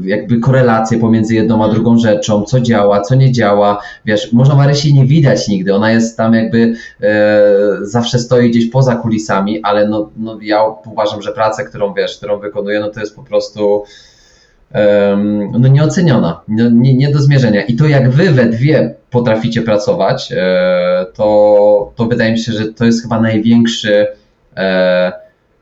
[0.03, 4.93] jakby korelacje pomiędzy jedną a drugą rzeczą, co działa, co nie działa, wiesz, można Marysi
[4.93, 7.41] nie widać nigdy, ona jest tam jakby e,
[7.81, 12.39] zawsze stoi gdzieś poza kulisami, ale no, no ja uważam, że pracę, którą wiesz, którą
[12.39, 13.83] wykonuje, no to jest po prostu
[15.51, 17.61] no nieoceniona, no, nie, nie do zmierzenia.
[17.61, 22.73] I to jak wy we dwie potraficie pracować, e, to, to wydaje mi się, że
[22.73, 24.07] to jest chyba największy
[24.55, 25.11] e,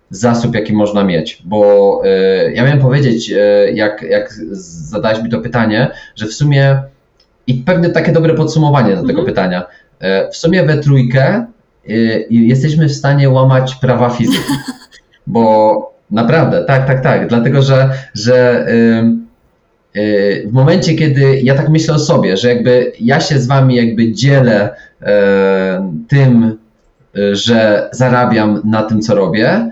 [0.09, 1.41] zasób, jaki można mieć.
[1.45, 3.33] Bo e, ja miałem powiedzieć,
[3.73, 6.81] jak, jak zadałeś mi to pytanie, że w sumie
[7.47, 9.25] i pewnie takie dobre podsumowanie do tego mhm.
[9.25, 9.63] pytania.
[10.31, 11.45] W sumie we trójkę
[12.29, 14.53] jesteśmy w stanie łamać prawa fizyki,
[15.27, 17.27] bo Naprawdę, tak, tak, tak.
[17.27, 18.65] Dlatego, że, że
[20.45, 24.11] w momencie, kiedy ja tak myślę o sobie, że jakby ja się z wami jakby
[24.11, 24.75] dzielę
[26.07, 26.57] tym,
[27.31, 29.71] że zarabiam na tym, co robię,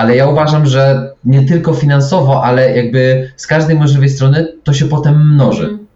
[0.00, 4.84] ale ja uważam, że nie tylko finansowo, ale jakby z każdej możliwej strony to się
[4.84, 5.64] potem mnoży.
[5.64, 5.86] Mm.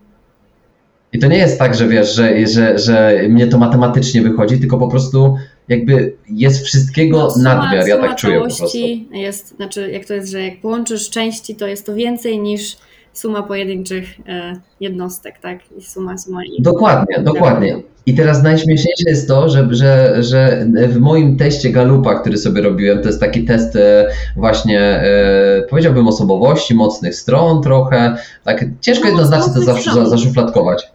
[1.13, 4.79] I to nie jest tak, że wiesz, że, że, że mnie to matematycznie wychodzi, tylko
[4.79, 5.37] po prostu
[5.69, 8.79] jakby jest wszystkiego no, suma, nadmiar, ja tak czuję po prostu.
[9.13, 12.77] Jest, znaczy jak to jest, że jak połączysz części, to jest to więcej niż
[13.15, 15.59] suma pojedynczych e, jednostek, tak?
[15.79, 16.41] I suma, suma.
[16.59, 17.25] Dokładnie, tak.
[17.25, 17.83] dokładnie.
[18.07, 23.03] I teraz najśmieszniejsze jest to, że, że, że w moim teście Galupa, który sobie robiłem,
[23.03, 28.17] to jest taki test e, właśnie, e, powiedziałbym, osobowości, mocnych stron trochę.
[28.45, 30.95] Tak, ciężko no, jednoznacznie to zaszufladkować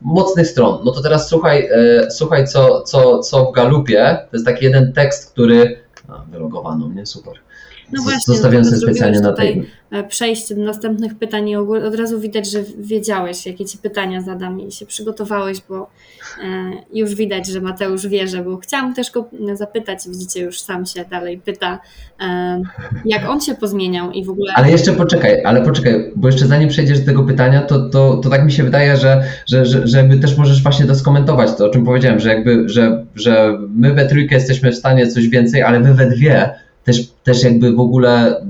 [0.00, 0.78] mocnych stron.
[0.84, 4.92] No to teraz słuchaj, e, słuchaj co, co, co w Galupie, to jest taki jeden
[4.92, 5.76] tekst, który...
[6.08, 7.34] A, wylogowano mnie, super.
[7.92, 9.66] No właśnie, Zostawiam sobie specjalnie na tej.
[9.90, 14.60] E, przejść do następnych pytań i od razu widać, że wiedziałeś, jakie ci pytania zadam
[14.60, 15.90] i się przygotowałeś, bo
[16.44, 21.04] e, już widać, że Mateusz wierzy, bo chciałam też go zapytać, widzicie, już sam się
[21.10, 21.78] dalej pyta,
[22.20, 22.62] e,
[23.04, 24.52] jak on się pozmieniał i w ogóle.
[24.56, 28.30] Ale jeszcze poczekaj, ale poczekaj, bo jeszcze zanim przejdziesz do tego pytania, to, to, to
[28.30, 31.66] tak mi się wydaje, że, że, że, że jakby też możesz właśnie to skomentować, to
[31.66, 35.62] o czym powiedziałem, że jakby, że, że my we trójkę jesteśmy w stanie coś więcej,
[35.62, 36.50] ale wy we dwie
[36.92, 38.42] też, też jakby w ogóle,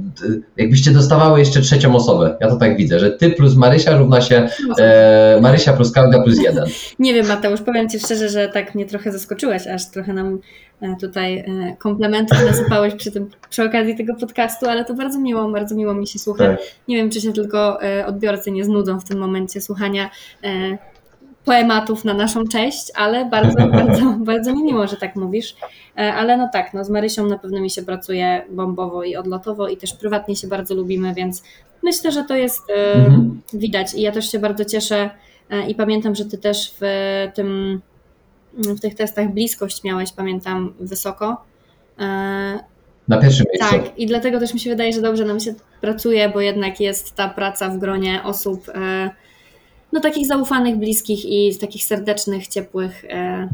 [0.57, 2.37] jakbyście dostawały jeszcze trzecią osobę.
[2.41, 6.43] Ja to tak widzę, że ty plus Marysia równa się e, Marysia plus Klaudia plus
[6.43, 6.65] jeden.
[6.99, 10.39] Nie wiem, Mateusz, powiem ci szczerze, że tak mnie trochę zaskoczyłeś, aż trochę nam
[10.81, 15.51] e, tutaj e, komplementów nasypałeś przy, tym, przy okazji tego podcastu, ale to bardzo miło,
[15.51, 16.45] bardzo miło mi się słucha.
[16.45, 16.59] Tak.
[16.89, 20.11] Nie wiem, czy się tylko e, odbiorcy nie znudzą w tym momencie słuchania
[21.45, 25.57] poematów na naszą cześć, ale bardzo, bardzo, bardzo mi miło, że tak mówisz.
[25.99, 29.69] E, ale no tak, no z Marysią na pewno mi się pracuje bombowo i odlotowo
[29.69, 31.43] i też prywatnie się bardzo lubimy, więc
[31.83, 33.41] myślę, że to jest e, mhm.
[33.53, 35.11] widać i ja też się bardzo cieszę
[35.51, 36.85] e, i pamiętam, że ty też w
[37.35, 37.81] tym
[38.55, 41.45] w tych testach bliskość miałeś, pamiętam, wysoko.
[43.09, 43.71] Na pierwszym miejscu.
[43.71, 47.15] Tak, i dlatego też mi się wydaje, że dobrze nam się pracuje, bo jednak jest
[47.15, 48.67] ta praca w gronie osób
[49.93, 53.49] no takich zaufanych, bliskich i takich serdecznych, ciepłych, e,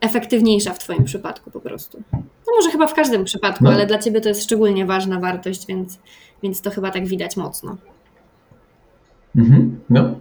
[0.00, 2.02] efektywniejsza w Twoim przypadku po prostu.
[2.12, 3.70] No może chyba w każdym przypadku, no.
[3.70, 5.98] ale dla Ciebie to jest szczególnie ważna wartość, więc,
[6.42, 7.76] więc to chyba tak widać mocno.
[9.36, 10.14] Mhm, no,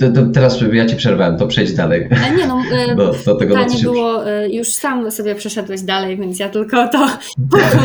[0.00, 2.08] to, to teraz ja ci przerwałem, to przejdź dalej.
[2.26, 2.62] A nie no,
[2.96, 7.06] do, do tego pytanie było, e, już sam sobie przeszedłeś dalej, więc ja tylko to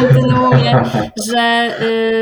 [0.01, 0.83] kontynuuję,
[1.27, 1.71] że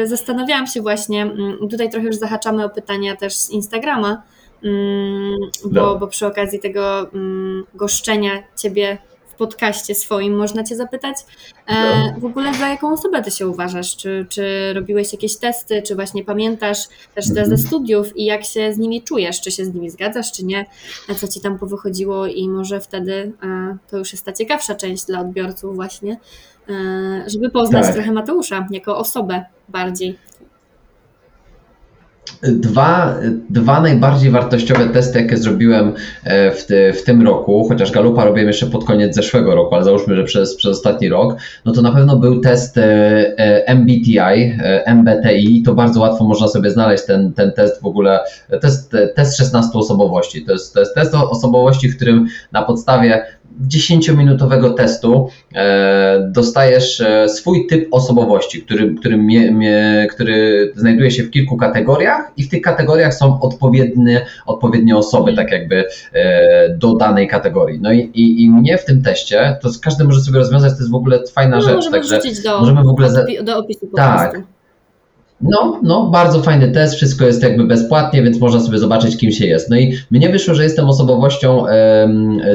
[0.05, 4.23] zastanawiałam się właśnie, mm, tutaj trochę już zahaczamy o pytania też z Instagrama,
[4.63, 5.35] mm,
[5.65, 8.97] bo, bo przy okazji tego mm, goszczenia ciebie
[9.39, 11.15] podcaście swoim można Cię zapytać.
[11.67, 12.19] E, no.
[12.19, 13.97] W ogóle za jaką osobę Ty się uważasz?
[13.97, 16.77] Czy, czy robiłeś jakieś testy, czy właśnie pamiętasz
[17.15, 17.57] też te ze mhm.
[17.57, 19.41] studiów i jak się z nimi czujesz?
[19.41, 20.65] Czy się z nimi zgadzasz, czy nie?
[21.17, 25.19] Co Ci tam powychodziło i może wtedy e, to już jest ta ciekawsza część dla
[25.19, 26.19] odbiorców właśnie,
[26.69, 27.93] e, żeby poznać tak.
[27.93, 30.17] trochę Mateusza jako osobę bardziej.
[32.43, 33.15] Dwa,
[33.49, 38.47] dwa najbardziej wartościowe testy, jakie zrobiłem e, w, ty, w tym roku, chociaż Galupa robiłem
[38.47, 41.91] jeszcze pod koniec zeszłego roku, ale załóżmy, że przez, przez ostatni rok, no to na
[41.91, 42.83] pewno był test e,
[43.37, 48.19] e, MBTI, MBTI, to bardzo łatwo można sobie znaleźć ten, ten test w ogóle,
[48.61, 50.45] test, test 16 osobowości.
[50.45, 53.25] To jest, to jest test osobowości, w którym na podstawie
[53.67, 61.23] 10-minutowego testu e, dostajesz e, swój typ osobowości, który, który, mie, mie, który znajduje się
[61.23, 66.95] w kilku kategoriach i w tych kategoriach są odpowiednie, odpowiednie osoby, tak jakby e, do
[66.95, 67.79] danej kategorii.
[67.81, 70.91] No i, i, i mnie w tym teście, to każdy może sobie rozwiązać, to jest
[70.91, 71.75] w ogóle fajna no, rzecz.
[71.75, 73.09] Możemy także do, możemy w ogóle.
[73.09, 73.25] Za...
[73.43, 74.41] Do opisu tak.
[75.41, 79.45] No, no, bardzo fajny test, wszystko jest jakby bezpłatnie, więc można sobie zobaczyć, kim się
[79.45, 79.69] jest.
[79.69, 81.63] No i mnie wyszło, że jestem osobowością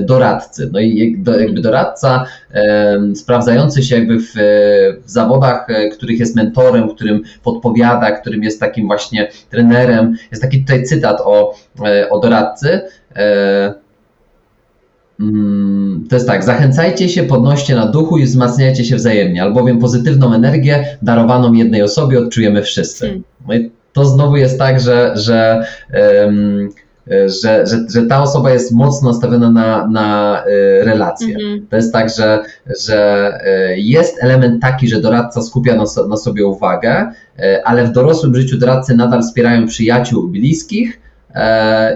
[0.03, 0.71] doradcy.
[0.73, 2.25] No i jakby doradca
[3.15, 4.33] sprawdzający się jakby w,
[5.05, 10.17] w, zawodach, e, których jest mentorem, którym podpowiada, którym jest takim właśnie trenerem.
[10.31, 11.55] Jest taki tutaj cytat o,
[11.87, 12.81] e, o doradcy.
[13.17, 13.84] E,
[16.09, 20.99] to jest tak, zachęcajcie się, podnoście na duchu i wzmacniajcie się wzajemnie, albowiem pozytywną energię
[21.03, 23.07] darowaną jednej osobie odczujemy wszyscy.
[23.07, 23.23] Hmm.
[23.49, 25.67] No i to znowu jest tak, że, że,
[26.25, 26.69] um,
[27.27, 31.37] że, że, że, ta osoba jest mocno nastawiona na, na e, relacje.
[31.37, 31.61] Mm-hmm.
[31.71, 32.43] To jest tak, że,
[32.85, 37.13] że e, jest element taki, że doradca skupia na, na sobie uwagę,
[37.65, 41.01] ale w dorosłym życiu doradcy nadal wspierają przyjaciół bliskich,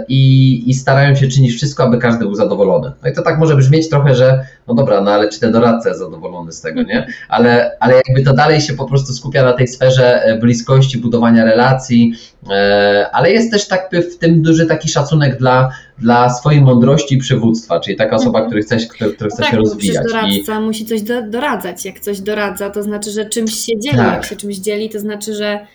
[0.09, 2.93] i, i starają się czynić wszystko, aby każdy był zadowolony.
[3.03, 5.89] No i to tak może brzmieć trochę, że no dobra, no ale czy ten doradca
[5.89, 7.07] jest zadowolony z tego, nie?
[7.29, 11.45] Ale, ale jakby to dalej się po prostu skupia na tej sferze e, bliskości, budowania
[11.45, 12.13] relacji,
[12.51, 17.19] e, ale jest też tak w tym duży taki szacunek dla, dla swojej mądrości i
[17.19, 18.47] przywództwa, czyli taka osoba, mhm.
[18.47, 20.07] która chce, która, która chce tak, się rozwijać.
[20.07, 20.61] doradca I...
[20.61, 21.85] musi coś do, doradzać.
[21.85, 23.97] Jak coś doradza, to znaczy, że czymś się dzieli.
[23.97, 24.15] Tak.
[24.15, 25.67] Jak się czymś dzieli, to znaczy, że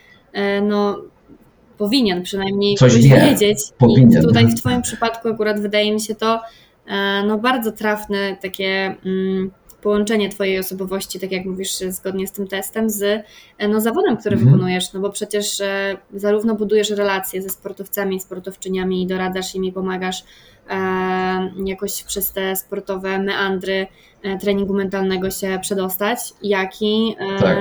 [0.61, 1.12] no
[1.77, 3.57] powinien przynajmniej coś wie, wiedzieć.
[3.77, 4.23] Powinien.
[4.23, 6.41] I tutaj w Twoim przypadku akurat wydaje mi się to
[6.87, 9.51] e, no, bardzo trafne takie mm,
[9.83, 13.25] połączenie Twojej osobowości, tak jak mówisz, zgodnie z tym testem, z
[13.57, 14.51] e, no, zawodem, który mhm.
[14.51, 19.71] wykonujesz, no bo przecież e, zarówno budujesz relacje ze sportowcami, sportowczyniami i doradzasz im i
[19.71, 20.23] pomagasz
[20.69, 20.75] e,
[21.65, 23.87] jakoś przez te sportowe meandry
[24.23, 27.57] e, treningu mentalnego się przedostać, jak i e, tak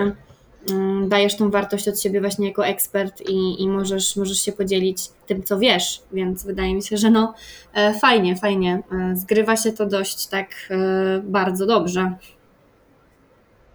[1.08, 5.42] dajesz tą wartość od siebie właśnie jako ekspert i, i możesz, możesz się podzielić tym,
[5.42, 7.34] co wiesz, więc wydaje mi się, że no
[7.74, 8.82] e, fajnie, fajnie.
[8.92, 12.12] E, zgrywa się to dość tak e, bardzo dobrze.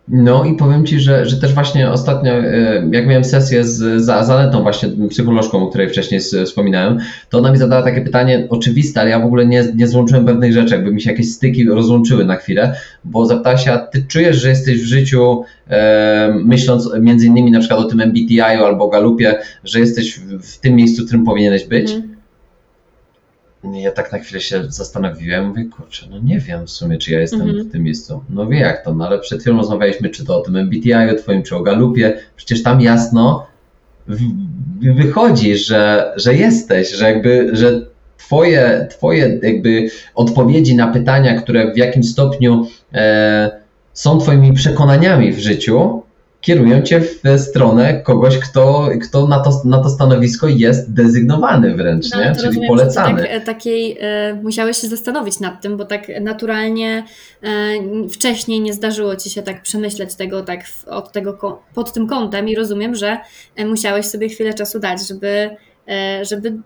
[0.08, 4.62] No i powiem Ci, że, że też właśnie ostatnio, e, jak miałem sesję z Zanetą,
[4.62, 6.99] właśnie psycholożką, o której wcześniej wspominałem,
[7.30, 10.53] to ona mi zadała takie pytanie oczywiste, ale ja w ogóle nie, nie złączyłem pewnych
[10.53, 14.38] rzeczy, jakby mi się jakieś styki rozłączyły na chwilę, bo zapytała się, a Ty czujesz,
[14.38, 19.36] że jesteś w życiu, e, myśląc między innymi na przykład o tym MBTI albo Galupie,
[19.64, 21.91] że jesteś w, w tym miejscu, w którym powinieneś być?
[21.91, 22.16] Mm
[23.64, 27.20] ja tak na chwilę się zastanowiłem, mówię, kurczę, no nie wiem w sumie, czy ja
[27.20, 27.70] jestem mm -hmm.
[27.70, 28.24] w tym miejscu.
[28.30, 31.16] No wie jak to, no ale przed chwilą rozmawialiśmy, czy to o tym MBTI, o
[31.16, 33.47] twoim, czy o Galupie, przecież tam jasno
[34.95, 37.86] wychodzi, że, że jesteś, że jakby, że
[38.18, 43.51] twoje, twoje jakby odpowiedzi na pytania, które w jakimś stopniu e,
[43.93, 46.03] są twoimi przekonaniami w życiu,
[46.48, 52.12] kierują cię w stronę kogoś, kto, kto na, to, na to stanowisko jest dezygnowany wręcz,
[52.12, 52.36] no, nie?
[52.36, 53.28] czyli rozumiem, polecany.
[53.28, 57.04] Tak, takiej, e, musiałeś się zastanowić nad tym, bo tak naturalnie
[57.43, 62.50] e, wcześniej nie zdarzyło ci się tak przemyśleć tego tak od tego, pod tym kątem
[62.50, 63.18] i rozumiem, że
[63.56, 65.50] e, musiałeś sobie chwilę czasu dać, żeby,
[65.89, 66.58] e, żeby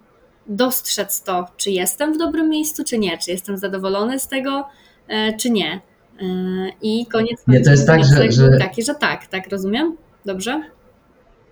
[0.48, 4.66] dostrzec to, czy jestem w dobrym miejscu, czy nie, czy jestem zadowolony z tego,
[5.08, 5.91] e, czy nie.
[6.22, 8.58] Yy, I koniec Nie, to jest tak, że, że...
[8.58, 9.98] taki, że tak, tak, rozumiem?
[10.26, 10.62] Dobrze?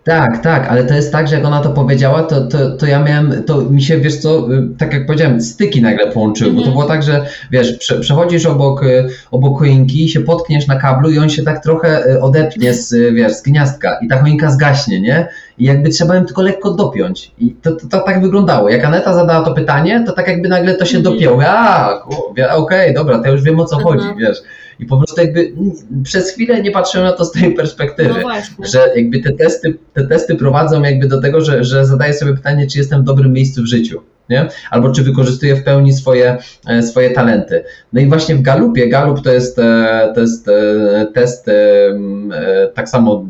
[0.03, 3.03] Tak, tak, ale to jest tak, że jak ona to powiedziała, to, to, to ja
[3.03, 6.67] miałem, to mi się, wiesz co, y, tak jak powiedziałem, styki nagle połączyły, bo to
[6.67, 6.73] mhm.
[6.73, 11.19] było tak, że wiesz, prze, przechodzisz obok, y, obok choinki, się potkniesz na kablu i
[11.19, 15.27] on się tak trochę y, odepnie z, wiesz, z gniazdka i ta choinka zgaśnie, nie?
[15.57, 17.31] I jakby trzeba ją tylko lekko dopiąć.
[17.39, 18.69] I to, to, to tak wyglądało.
[18.69, 21.03] Jak Aneta zadała to pytanie, to tak jakby nagle to się -hmm.
[21.03, 21.43] dopięło.
[21.47, 24.37] A, okej, okay, dobra, to już wiem o co chodzi, wiesz.
[24.79, 25.53] I po prostu jakby
[26.03, 28.23] przez chwilę nie patrzyłem na to z tej perspektywy,
[28.59, 32.33] no że jakby te testy, te testy prowadzą jakby do tego, że, że zadaję sobie
[32.33, 34.47] pytanie, czy jestem w dobrym miejscu w życiu nie?
[34.71, 37.63] albo czy wykorzystuje w pełni swoje, e, swoje talenty.
[37.93, 41.49] No i właśnie w Galupie, Galup to jest, e, to jest e, test
[42.73, 43.25] tak samo,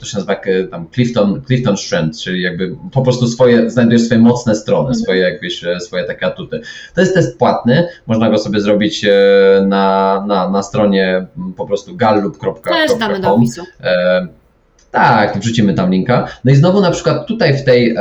[0.00, 0.36] to się nazywa
[0.70, 5.04] tam Clifton, Clifton Strength, czyli jakby po prostu swoje, znajdujesz swoje mocne strony, mhm.
[5.04, 6.60] swoje jakbyś, swoje takie atuty.
[6.94, 9.06] To jest test płatny, można go sobie zrobić
[9.66, 11.26] na, na, na stronie
[11.56, 12.54] po prostu gallup.com.
[12.64, 13.62] Też damy do opisu.
[14.92, 16.28] Tak, wrzucimy tam linka.
[16.44, 17.96] No i znowu na przykład tutaj w, tej,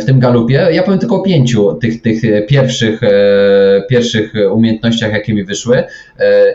[0.00, 3.08] w tym galupie, ja powiem tylko o pięciu tych, tych pierwszych, e,
[3.88, 6.54] pierwszych umiejętnościach, jakie mi wyszły, e,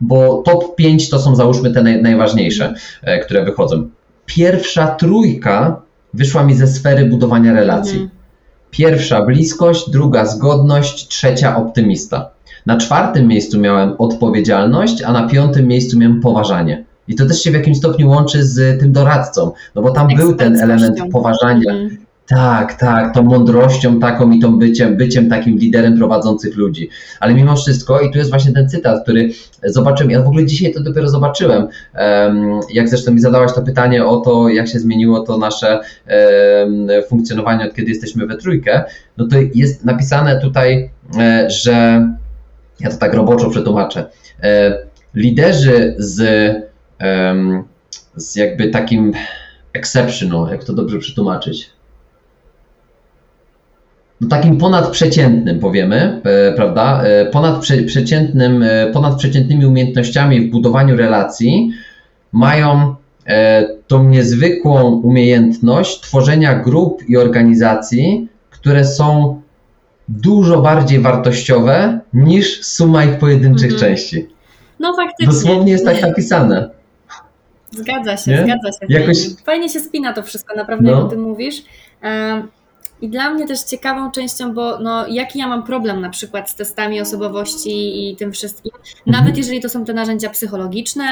[0.00, 3.88] bo top 5 to są załóżmy te naj, najważniejsze, e, które wychodzą.
[4.26, 5.82] Pierwsza trójka
[6.14, 7.92] wyszła mi ze sfery budowania relacji.
[7.92, 8.10] Mhm.
[8.70, 12.30] Pierwsza bliskość, druga zgodność, trzecia optymista.
[12.66, 16.84] Na czwartym miejscu miałem odpowiedzialność, a na piątym miejscu miałem poważanie.
[17.08, 20.34] I to też się w jakimś stopniu łączy z tym doradcą, no bo tam był
[20.34, 21.72] ten element poważania.
[21.72, 22.08] Mm.
[22.28, 26.90] Tak, tak, tą mądrością taką i tą byciem, byciem takim liderem prowadzących ludzi.
[27.20, 29.30] Ale mimo wszystko, i tu jest właśnie ten cytat, który
[29.64, 31.66] zobaczyłem, ja w ogóle dzisiaj to dopiero zobaczyłem,
[32.72, 35.80] jak zresztą mi zadałaś to pytanie o to, jak się zmieniło to nasze
[37.08, 38.84] funkcjonowanie od kiedy jesteśmy we trójkę,
[39.16, 42.08] no to jest napisane tutaj, e, że,
[42.80, 44.06] ja to tak roboczo przetłumaczę,
[44.42, 44.78] e,
[45.14, 46.67] liderzy z
[48.16, 49.12] z jakby takim
[49.72, 51.70] exceptional, jak to dobrze przetłumaczyć.
[54.20, 57.02] No takim ponadprzeciętnym powiemy, e, prawda?
[57.02, 61.72] E, ponadprzeciętnym, e, ponadprzeciętnymi umiejętnościami w budowaniu relacji
[62.32, 62.94] mają
[63.86, 69.40] tą niezwykłą umiejętność tworzenia grup i organizacji, które są
[70.08, 73.80] dużo bardziej wartościowe niż suma ich pojedynczych mhm.
[73.80, 74.26] części.
[74.80, 75.26] No faktycznie.
[75.26, 76.70] Dosłownie jest tak napisane.
[77.70, 78.42] Zgadza się, nie?
[78.42, 78.86] zgadza się.
[78.88, 79.18] Jakoś...
[79.44, 80.96] Fajnie się spina to wszystko, naprawdę, no.
[80.96, 81.62] jak o tym mówisz.
[83.00, 86.54] I dla mnie też ciekawą częścią, bo no, jaki ja mam problem na przykład z
[86.54, 88.92] testami osobowości i tym wszystkim, mhm.
[89.06, 91.04] nawet jeżeli to są te narzędzia psychologiczne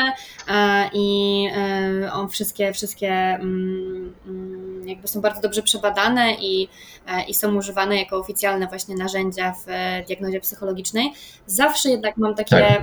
[0.49, 6.69] e, i e, on wszystkie, wszystkie mm, mm, jakby są bardzo dobrze przebadane i,
[7.09, 9.67] e, i są używane jako oficjalne właśnie narzędzia w
[10.07, 11.13] diagnozie psychologicznej,
[11.47, 12.57] zawsze jednak mam takie...
[12.57, 12.83] Tak.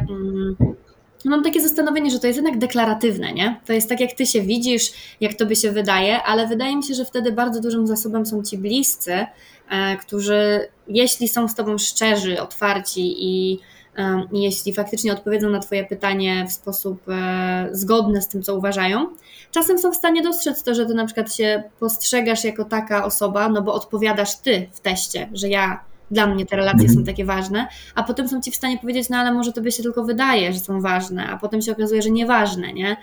[1.26, 3.60] No mam takie zastanowienie, że to jest jednak deklaratywne, nie?
[3.66, 6.94] To jest tak, jak ty się widzisz, jak tobie się wydaje, ale wydaje mi się,
[6.94, 9.26] że wtedy bardzo dużym zasobem są ci bliscy,
[9.70, 13.60] e, którzy, jeśli są z tobą szczerzy, otwarci i
[13.98, 19.08] e, jeśli faktycznie odpowiedzą na Twoje pytanie w sposób e, zgodny z tym, co uważają,
[19.52, 23.50] czasem są w stanie dostrzec to, że Ty na przykład się postrzegasz jako taka osoba,
[23.50, 27.06] no bo odpowiadasz Ty w teście, że ja dla mnie te relacje są mhm.
[27.06, 30.04] takie ważne, a potem są ci w stanie powiedzieć, no ale może tobie się tylko
[30.04, 32.98] wydaje, że są ważne, a potem się okazuje, że nieważne, nie?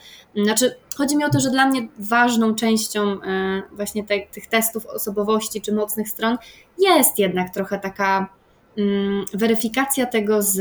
[0.44, 4.86] Znaczy, chodzi mi o to, że dla mnie ważną częścią e, właśnie te, tych testów
[4.86, 6.38] osobowości czy mocnych stron
[6.78, 8.28] jest jednak trochę taka
[8.78, 10.60] mm, weryfikacja tego z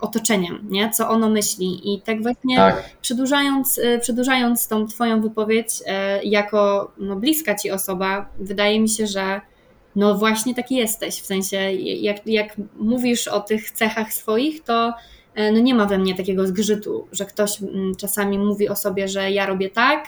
[0.00, 0.90] otoczeniem, nie?
[0.90, 1.94] co ono myśli.
[1.94, 2.90] I tak właśnie tak.
[3.02, 9.06] Przedłużając, e, przedłużając tą Twoją wypowiedź, e, jako no, bliska Ci osoba, wydaje mi się,
[9.06, 9.40] że
[9.98, 11.20] no właśnie taki jesteś.
[11.20, 14.94] W sensie, jak, jak mówisz o tych cechach swoich, to
[15.34, 19.08] e, no nie ma we mnie takiego zgrzytu, że ktoś mm, czasami mówi o sobie,
[19.08, 20.04] że ja robię tak,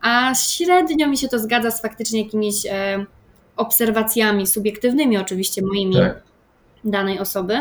[0.00, 3.06] a średnio mi się to zgadza z faktycznie jakimiś e,
[3.56, 6.22] obserwacjami subiektywnymi, oczywiście moimi tak.
[6.84, 7.60] danej osoby.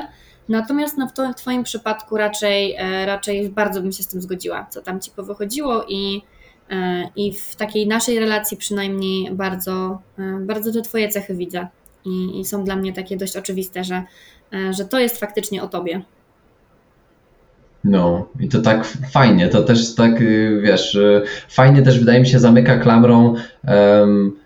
[0.50, 4.82] Natomiast no, w, Twoim przypadku raczej, e, raczej bardzo bym się z tym zgodziła, co
[4.82, 6.22] tam Ci powychodziło i
[7.16, 11.68] I w takiej naszej relacji przynajmniej bardzo, e, bardzo te Twoje cechy widzę.
[12.06, 14.04] I, I, są dla mnie takie dość oczywiste, że,
[14.54, 16.02] e, że to jest faktycznie o Tobie.
[17.84, 22.28] No, i to tak fajnie, to też tak, y, wiesz, y, fajnie też wydaje mi
[22.28, 23.36] się zamyka klamrą
[23.68, 24.38] um,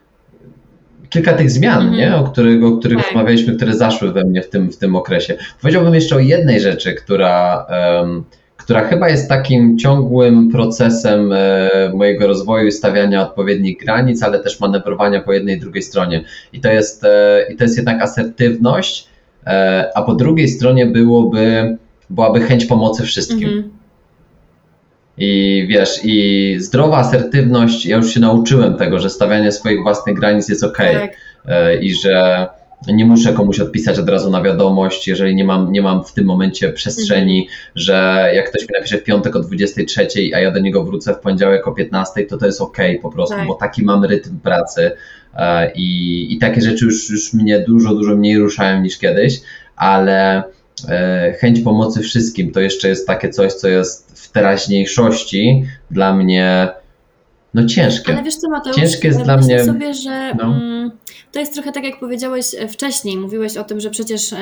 [1.09, 1.97] kilka tych zmian, mm -hmm.
[1.97, 2.15] nie?
[2.15, 3.07] O których, o których tak.
[3.07, 5.37] rozmawialiśmy, które zaszły we mnie w tym, w tym okresie.
[5.61, 7.65] Powiedziałbym jeszcze o jednej rzeczy, która
[7.99, 8.23] um,
[8.63, 14.59] która chyba jest takim ciągłym procesem e, mojego rozwoju i stawiania odpowiednich granic, ale też
[14.59, 16.23] manewrowania po jednej i drugiej stronie.
[16.53, 19.07] I to jest, e, i to jest jednak asertywność,
[19.45, 21.77] e, a po drugiej stronie byłoby,
[22.09, 23.49] byłaby chęć pomocy wszystkim.
[23.49, 23.69] Mhm.
[25.17, 30.49] I wiesz, i zdrowa asertywność, ja już się nauczyłem tego, że stawianie swoich własnych granic
[30.49, 30.77] jest ok.
[30.77, 31.11] Tak.
[31.81, 32.47] I że
[32.87, 36.25] nie muszę komuś odpisać od razu na wiadomość, jeżeli nie mam, nie mam w tym
[36.25, 37.57] momencie przestrzeni, mhm.
[37.75, 41.19] że jak ktoś mi napisze w piątek o 23, a ja do niego wrócę w
[41.19, 43.47] poniedziałek o 15, to to jest ok po prostu, tak.
[43.47, 44.91] bo taki mam rytm pracy
[45.35, 49.41] e, i, i takie rzeczy już, już mnie dużo, dużo mniej ruszają niż kiedyś,
[49.75, 50.43] ale
[50.89, 56.69] e, chęć pomocy wszystkim to jeszcze jest takie coś, co jest w teraźniejszości dla mnie
[57.53, 58.13] no ciężkie.
[58.13, 59.63] Ale wiesz co, Mateusz, ciężkie jest dla mnie.
[59.63, 60.43] sobie, że no.
[60.43, 60.91] mm,
[61.33, 63.17] to jest trochę tak, jak powiedziałeś e, wcześniej.
[63.17, 64.37] Mówiłeś o tym, że przecież e,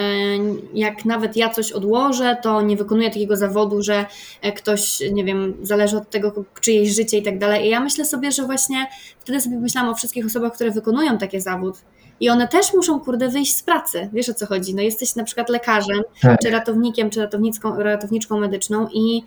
[0.74, 4.06] jak nawet ja coś odłożę, to nie wykonuję takiego zawodu, że
[4.42, 7.66] e, ktoś, nie wiem, zależy od tego, czyjeś życie i tak dalej.
[7.66, 8.88] I ja myślę sobie, że właśnie
[9.20, 11.76] wtedy sobie myślałam o wszystkich osobach, które wykonują taki zawód.
[12.20, 14.10] I one też muszą, kurde, wyjść z pracy.
[14.14, 14.76] Wiesz o co chodzi?
[14.76, 16.40] No jesteś na przykład lekarzem, tak.
[16.42, 19.24] czy ratownikiem, czy ratowniczką, ratowniczką medyczną i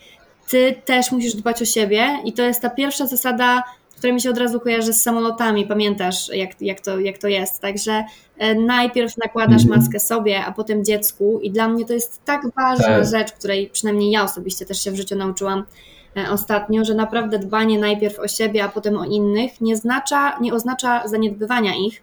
[0.48, 3.62] ty też musisz dbać o siebie i to jest ta pierwsza zasada
[4.04, 5.66] która mi się od razu kojarzy z samolotami.
[5.66, 7.62] Pamiętasz, jak, jak, to, jak to jest.
[7.62, 8.04] Także
[8.38, 9.80] e, najpierw nakładasz Mhm.
[9.80, 11.40] maskę sobie, a potem dziecku.
[11.42, 13.06] I dla mnie to jest tak ważna Tak.
[13.06, 15.64] rzecz, której przynajmniej ja osobiście też się w życiu nauczyłam
[16.16, 20.54] e, ostatnio, że naprawdę dbanie najpierw o siebie, a potem o innych nie, znacza, nie
[20.54, 22.02] oznacza zaniedbywania ich,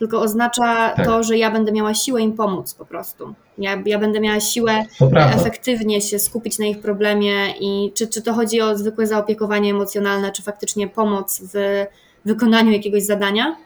[0.00, 1.06] tylko oznacza Tak.
[1.06, 3.34] to, że ja będę miała siłę im pomóc po prostu.
[3.58, 4.84] Ja, ja będę miała siłę
[5.14, 10.32] efektywnie się skupić na ich problemie i czy, czy to chodzi o zwykłe zaopiekowanie emocjonalne,
[10.32, 11.84] czy faktycznie pomoc w
[12.24, 13.56] wykonaniu jakiegoś zadania,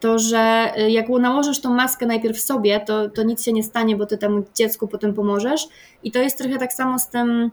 [0.00, 3.96] to że y, jak nałożysz tą maskę najpierw sobie, to, to nic się nie stanie,
[3.96, 5.68] bo ty temu dziecku potem pomożesz.
[6.02, 7.50] I to jest trochę tak samo z tym,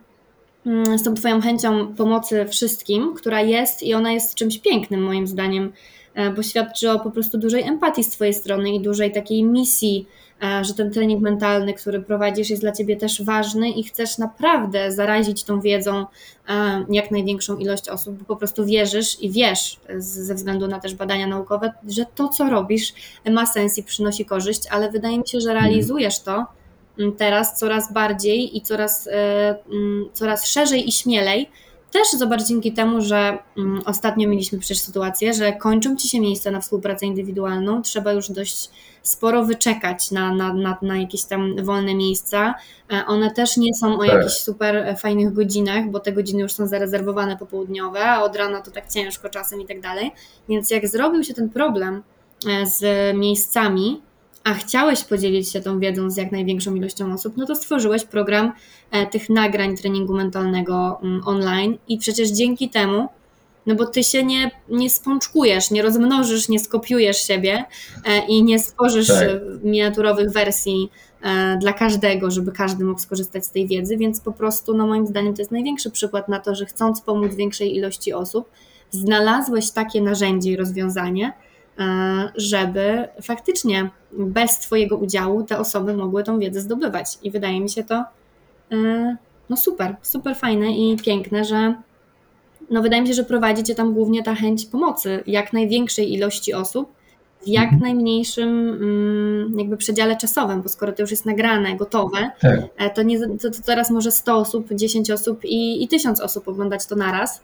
[0.65, 5.27] mm, z tą twoją chęcią pomocy wszystkim, która jest i ona jest czymś pięknym moim
[5.27, 5.73] zdaniem,
[6.36, 10.07] bo świadczy o po prostu dużej empatii z twojej strony i dużej takiej misji,
[10.43, 14.91] e, że ten trening mentalny, który prowadzisz, jest dla ciebie też ważny i chcesz naprawdę
[14.91, 16.05] zarazić tą wiedzą
[16.49, 20.95] e, jak największą ilość osób, bo po prostu wierzysz i wiesz ze względu na też
[20.95, 22.93] badania naukowe, że to, co robisz,
[23.32, 26.45] ma sens i przynosi korzyść, ale wydaje mi się, że realizujesz to
[26.99, 31.49] mm, teraz coraz bardziej i coraz, e, mm, coraz szerzej i śmielej.
[31.98, 36.52] Też zobacz dzięki temu, że mm, ostatnio mieliśmy przecież sytuację, że kończą ci się miejsca
[36.52, 38.70] na współpracę indywidualną, trzeba już dość
[39.04, 42.56] sporo wyczekać na, na, na, na jakieś tam wolne miejsca.
[42.93, 44.16] E, One też nie są o Tak.
[44.16, 48.72] jakichś super fajnych godzinach, bo te godziny już są zarezerwowane popołudniowe, a od rana to
[48.72, 50.12] tak ciężko czasem i tak dalej.
[50.50, 52.04] Więc jak zrobił się ten problem
[52.48, 52.84] e, z
[53.18, 54.02] miejscami,
[54.43, 58.51] a chciałeś podzielić się tą wiedzą z jak największą ilością osób, no to stworzyłeś program
[58.91, 63.07] e, tych nagrań treningu mentalnego mm, online i przecież dzięki temu,
[63.65, 67.65] no bo ty się nie, nie spączkujesz, nie rozmnożysz, nie skopiujesz siebie
[68.05, 69.23] e, i nie stworzysz Tak.
[69.23, 70.91] e, miniaturowych wersji
[71.59, 75.33] dla każdego, żeby każdy mógł skorzystać z tej wiedzy, więc po prostu, no moim zdaniem,
[75.33, 78.49] to jest największy przykład na to, że chcąc pomóc większej ilości osób,
[78.91, 81.33] znalazłeś takie narzędzie i rozwiązanie,
[82.36, 87.17] żeby faktycznie bez Twojego udziału te osoby mogły tą wiedzę zdobywać.
[87.23, 88.03] I wydaje mi się to
[88.71, 89.17] e,
[89.49, 91.75] no super, super fajne i piękne, że
[92.69, 96.53] no wydaje mi się, że prowadzi Cię tam głównie ta chęć pomocy jak największej ilości
[96.53, 96.91] osób
[97.41, 97.82] w jak Mhm.
[97.82, 102.59] najmniejszym mm, jakby przedziale czasowym, bo skoro to już jest nagrane, gotowe, Tak.
[102.78, 106.47] e, to, nie, to, to teraz może 100 osób, 10 osób i, i 1000 osób
[106.47, 107.41] oglądać to naraz,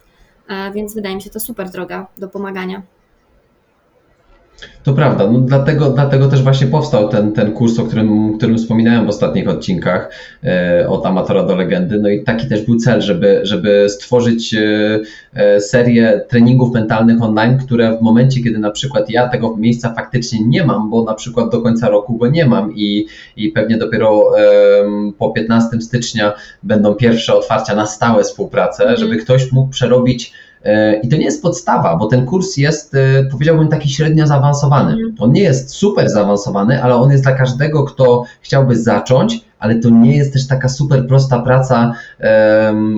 [0.47, 2.81] e, więc wydaje mi się to super droga do pomagania.
[4.83, 9.05] To prawda, no dlatego, dlatego też właśnie powstał ten, ten kurs, o którym, którym wspominałem
[9.05, 10.09] w ostatnich odcinkach,
[10.43, 11.99] e, od amatora do legendy.
[11.99, 14.99] No i taki też był cel, żeby, żeby stworzyć e,
[15.33, 20.39] e, serię treningów mentalnych online, które w momencie, kiedy na przykład ja tego miejsca faktycznie
[20.45, 23.05] nie mam, bo na przykład do końca roku go nie mam i,
[23.37, 24.31] i pewnie dopiero
[25.17, 26.33] po 15 stycznia
[26.63, 28.99] będą pierwsze otwarcia na stałe współpracę, Mhm.
[28.99, 30.33] żeby ktoś mógł przerobić
[31.03, 34.91] I to nie jest podstawa, bo ten kurs jest, e, powiedziałbym, taki średnio zaawansowany.
[34.91, 35.15] Mhm.
[35.19, 39.89] On nie jest super zaawansowany, ale on jest dla każdego, kto chciałby zacząć, ale to
[39.89, 41.93] nie jest też taka super prosta praca,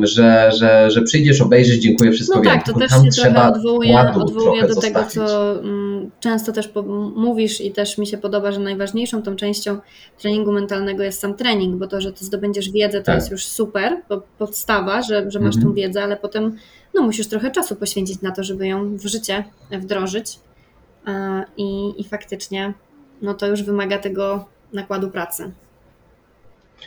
[0.03, 2.53] że, że, że przyjdziesz, obejrzysz, dziękuję, wszystko No wiem.
[2.53, 5.13] tak, to też się trzeba trochę odwołuje, odwołuje do tego, zostawić.
[5.13, 6.69] co mm, często też
[7.15, 9.77] mówisz i też mi się podoba, że najważniejszą tą częścią
[10.17, 13.15] treningu mentalnego jest sam trening, bo to, że ty zdobędziesz wiedzę, to Tak.
[13.15, 15.63] jest już super, bo podstawa, że, że masz Mhm.
[15.63, 16.55] tą wiedzę, ale potem
[16.93, 20.39] no, musisz trochę czasu poświęcić na to, żeby ją w życie wdrożyć
[21.57, 22.73] i, i faktycznie
[23.21, 25.51] no, to już wymaga tego nakładu pracy.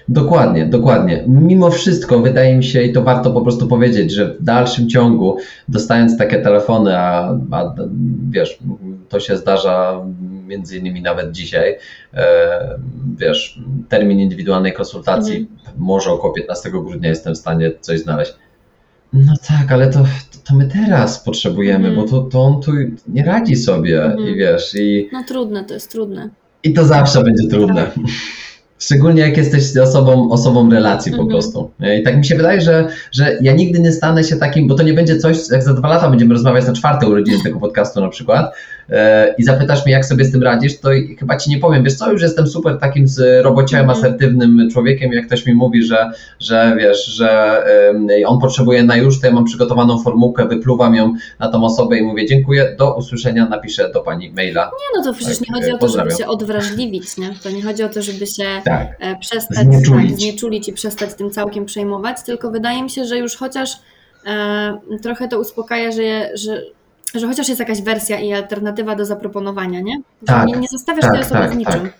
[0.09, 1.25] Dokładnie, dokładnie.
[1.27, 5.37] Mimo wszystko wydaje mi się, i to warto po prostu powiedzieć, że w dalszym ciągu,
[5.69, 7.75] dostając takie telefony, a, a
[8.31, 8.59] wiesz,
[9.09, 10.01] to się zdarza
[10.47, 11.77] między innymi nawet dzisiaj,
[12.15, 12.79] e,
[13.19, 18.33] wiesz, termin indywidualnej konsultacji, może około 15 grudnia jestem w stanie coś znaleźć.
[19.13, 20.05] No tak, ale to,
[20.45, 22.07] to, my teraz potrzebujemy, Mhm.
[22.07, 22.73] bo to, to on tu
[23.09, 24.29] nie radzi sobie Mhm.
[24.29, 26.29] i wiesz, i, No trudne, to jest trudne.
[26.63, 27.85] i to zawsze będzie trudne.
[27.85, 27.95] Tak.
[28.79, 31.29] Szczególnie jak jesteś osobą, osobą relacji po Mhm.
[31.31, 31.71] prostu.
[32.01, 34.83] I tak mi się wydaje, że, że ja nigdy nie stanę się takim, bo to
[34.83, 38.09] nie będzie coś, jak za dwa lata będziemy rozmawiać na czwarte urodziny tego podcastu na
[38.09, 38.55] przykład
[39.39, 41.95] i zapytasz mnie, jak sobie z tym radzisz, to i- chyba ci nie powiem, wiesz
[41.95, 43.99] co, już jestem super takim z robociałem, Mhm.
[44.05, 46.11] asertywnym człowiekiem, jak ktoś mi mówi, że,
[46.41, 47.63] że wiesz, że
[48.27, 52.03] on potrzebuje na już, to ja mam przygotowaną formułkę, wypluwam ją na tą osobę i
[52.03, 54.65] mówię dziękuję, do usłyszenia, napiszę do pani maila.
[54.65, 56.19] Nie, no to przecież Tak, nie chodzi o to, żeby pozdrawiam.
[56.19, 57.31] się odwrażliwić, nie?
[57.43, 58.89] To nie chodzi o to, żeby się Tak.
[59.01, 60.11] e, przestać Znieczulić.
[60.11, 63.71] Tak, znieczulić i przestać tym całkiem przejmować, tylko wydaje mi się, że już chociaż
[64.27, 66.63] e, trochę to uspokaja, że, że,
[67.15, 69.95] że chociaż jest jakaś wersja i alternatywa do zaproponowania, nie?
[69.97, 71.81] Że Tak, nie, nie zostawiasz tak, tej osoby tak, z niczym.
[71.81, 71.93] tak.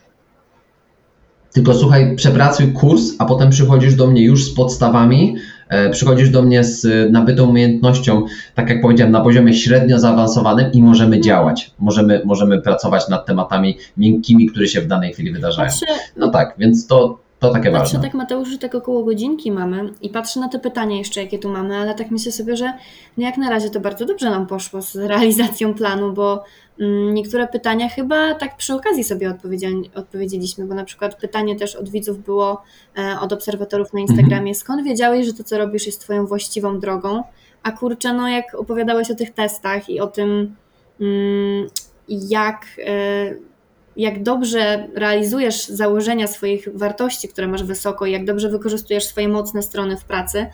[1.53, 5.37] Tylko słuchaj, przepracuj kurs, a potem przychodzisz do mnie już z podstawami
[5.69, 8.23] e, przychodzisz do mnie z nabytą umiejętnością,
[8.55, 11.71] tak jak powiedziałem, na poziomie średnio zaawansowanym i możemy działać.
[11.79, 15.69] Możemy, możemy pracować nad tematami miękkimi, które się w danej chwili wydarzają.
[15.69, 15.87] Patrzę,
[16.17, 18.01] No tak, więc to, to takie patrzę ważne.
[18.01, 21.49] tak Mateusz, że tak około godzinki mamy i patrzę na te pytania jeszcze, jakie tu
[21.49, 22.73] mamy, ale tak myślę sobie, że
[23.17, 26.45] no jak na razie to bardzo dobrze nam poszło z realizacją planu, bo
[26.81, 31.77] mm, niektóre pytania chyba tak przy okazji sobie odpowiedzieli, odpowiedzieliśmy, bo na przykład pytanie też
[31.77, 32.63] od widzów było,
[32.99, 37.23] e, od obserwatorów na Instagramie, skąd wiedziałeś, że to co robisz jest twoją właściwą drogą,
[37.63, 40.57] a kurczę, no jak opowiadałeś o tych testach i o tym,
[41.01, 41.67] mm,
[42.09, 43.48] jak, e,
[43.99, 49.63] jak dobrze realizujesz założenia swoich wartości, które masz wysoko, i jak dobrze wykorzystujesz swoje mocne
[49.63, 50.47] strony w pracy,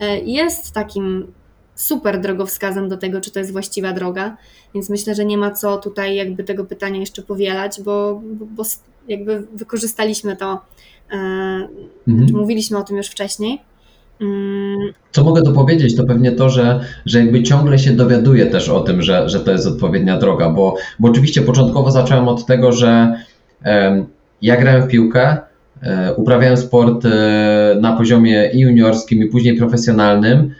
[0.00, 1.32] e, jest takim
[1.74, 4.36] super drogowskazem do tego, czy to jest właściwa droga.
[4.74, 8.62] Więc myślę, że nie ma co tutaj jakby tego pytania jeszcze powielać, bo, bo, bo
[9.08, 10.60] jakby wykorzystaliśmy to,
[11.12, 11.16] e,
[12.08, 12.28] Mhm.
[12.32, 13.62] mówiliśmy o tym już wcześniej.
[14.20, 18.80] Mm, Co mogę dopowiedzieć, to pewnie to, że, że jakby ciągle się dowiaduję też o
[18.80, 23.14] tym, że, że to jest odpowiednia droga, bo, bo oczywiście początkowo zacząłem od tego, że
[24.42, 25.36] ja grałem w piłkę,
[25.82, 30.54] e, uprawiałem sport e, na poziomie i juniorskim, i później profesjonalnym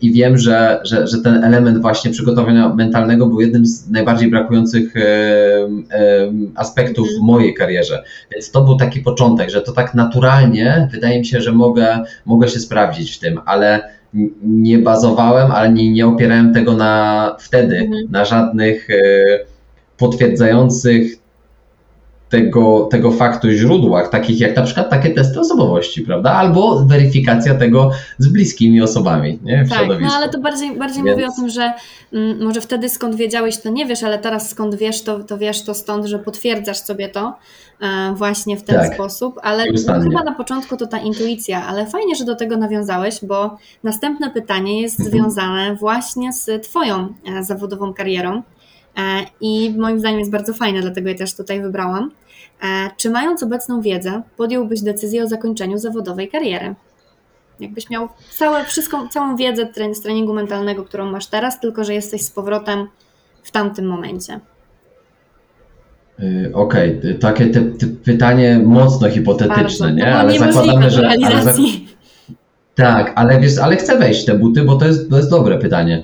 [0.00, 4.96] i wiem, że, że, że ten element właśnie przygotowania mentalnego był jednym z najbardziej brakujących
[4.96, 7.26] em, em, aspektów w Mhm.
[7.26, 8.04] mojej karierze.
[8.32, 12.48] Więc to był taki początek, że to tak naturalnie wydaje mi się, że mogę, mogę
[12.48, 13.80] się sprawdzić w tym, ale
[14.42, 18.06] nie bazowałem, ale nie, nie opierałem tego na wtedy Mhm.
[18.10, 18.94] na żadnych e,
[19.98, 21.23] potwierdzających
[22.28, 26.32] tego, tego faktu źródłach, takich jak na przykład takie testy osobowości, prawda?
[26.32, 29.64] Albo weryfikacja tego z bliskimi osobami nie?
[29.64, 30.14] w Tak, no środowisku.
[30.16, 31.72] ale to bardziej, bardziej Więc- mówię o tym, że
[32.12, 35.62] mm, może wtedy skąd wiedziałeś, to nie wiesz, ale teraz skąd wiesz, to, to wiesz
[35.62, 37.34] to stąd, że potwierdzasz sobie to
[37.80, 40.04] e, właśnie w ten Tak, sposób, ale nieustannie.
[40.10, 44.80] chyba na początku to ta intuicja, ale fajnie, że do tego nawiązałeś, bo następne pytanie
[44.82, 45.10] jest Mhm.
[45.16, 47.08] związane właśnie z Twoją
[47.38, 48.42] e, zawodową karierą
[49.40, 52.10] i moim zdaniem jest bardzo fajne, dlatego je też tutaj wybrałam.
[52.62, 56.74] E, Czy mając obecną wiedzę, podjąłbyś decyzję o zakończeniu zawodowej kariery?
[57.60, 62.22] Jakbyś miał całe, wszystką, całą wiedzę z treningu mentalnego, którą masz teraz, tylko że jesteś
[62.22, 62.88] z powrotem
[63.42, 64.40] w tamtym momencie.
[66.20, 69.90] Y, Okej, y, takie te, te pytanie mocno hipotetyczne, Bardzo.
[69.90, 70.16] nie?
[70.16, 71.08] Ale zakładamy, że.
[71.08, 71.54] Ale.
[72.74, 75.58] Tak, ale wiesz, ale chcę wejść w te buty, bo to jest, to jest dobre
[75.58, 76.02] pytanie.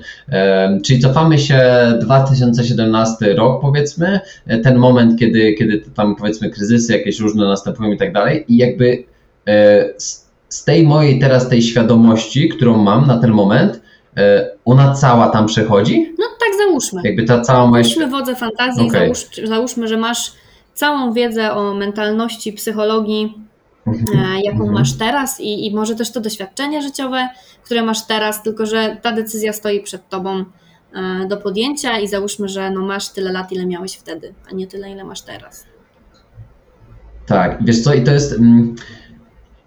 [0.83, 1.61] Czyli cofamy się
[2.01, 7.97] 2017 rok, powiedzmy, e, ten moment, kiedy, kiedy tam powiedzmy kryzysy jakieś różne następują i
[7.97, 9.03] tak dalej, i jakby
[9.47, 13.81] e, z, z tej mojej teraz tej świadomości, którą mam na ten moment,
[14.17, 16.13] e, ona cała tam przechodzi?
[16.19, 17.01] No tak załóżmy.
[17.03, 19.01] Jakby ta cała moja Puśćmy wodze fantazji, Okej.
[19.01, 20.31] załóż, załóżmy, że masz
[20.73, 23.33] całą wiedzę o mentalności, psychologii,
[24.43, 24.71] jaką Mhm.
[24.73, 27.29] masz teraz i, i może też to doświadczenie życiowe,
[27.63, 30.45] które masz teraz, tylko że ta decyzja stoi przed tobą
[30.93, 34.67] e, do podjęcia i załóżmy, że no masz tyle lat, ile miałeś wtedy, a nie
[34.67, 35.65] tyle, ile masz teraz.
[37.25, 38.33] Tak, wiesz co, i to jest.
[38.33, 38.75] mm,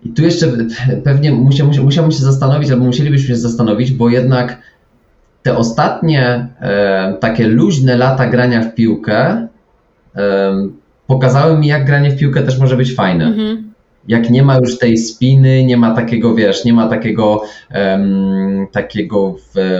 [0.04, 0.46] I tu jeszcze
[1.04, 4.58] pewnie musia, musia, musiałbym się zastanowić, albo musielibyśmy się zastanowić, bo jednak
[5.42, 9.48] te ostatnie e, takie luźne lata grania w piłkę
[10.16, 10.52] e,
[11.06, 13.26] pokazały mi, jak granie w piłkę też może być fajne.
[13.26, 13.63] Mhm.
[14.08, 19.34] Jak nie ma już tej spiny, nie ma takiego, wiesz, nie ma takiego, em, takiego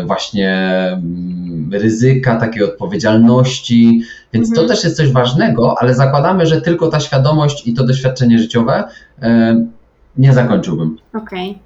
[0.07, 0.53] właśnie
[0.93, 4.03] mm, ryzyka, takiej odpowiedzialności,
[4.33, 4.67] więc Mhm.
[4.69, 8.85] to też jest coś ważnego, ale zakładamy, że tylko ta świadomość i to doświadczenie życiowe
[9.21, 9.71] em,
[10.19, 10.97] nie zakończyłbym.
[11.15, 11.59] Okej.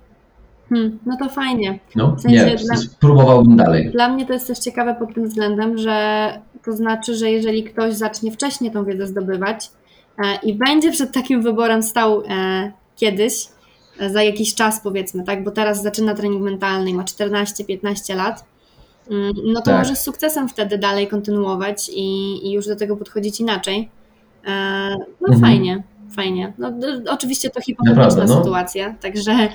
[0.69, 1.79] Hmm, no to fajnie.
[1.97, 3.91] No, W sensie nie, dla- spróbowałbym dalej.
[3.93, 6.29] Dla mnie to jest też ciekawe pod tym względem, że
[6.65, 9.71] to znaczy, że jeżeli ktoś zacznie wcześniej tą wiedzę zdobywać
[10.43, 13.49] i będzie przed takim wyborem stał e, kiedyś,
[14.01, 18.45] e, za jakiś czas powiedzmy, tak, bo teraz zaczyna trening mentalny ma 14-15 lat,
[19.11, 19.79] mm, no to Tak.
[19.79, 22.03] może z sukcesem wtedy dalej kontynuować i,
[22.47, 23.89] i już do tego podchodzić inaczej.
[24.47, 24.51] E,
[25.21, 25.41] No Mhm.
[25.41, 25.83] fajnie,
[26.23, 26.53] fajnie.
[26.59, 26.73] No,
[27.11, 28.39] oczywiście to hipotetyczna Naprawdę, no.
[28.43, 29.49] sytuacja, także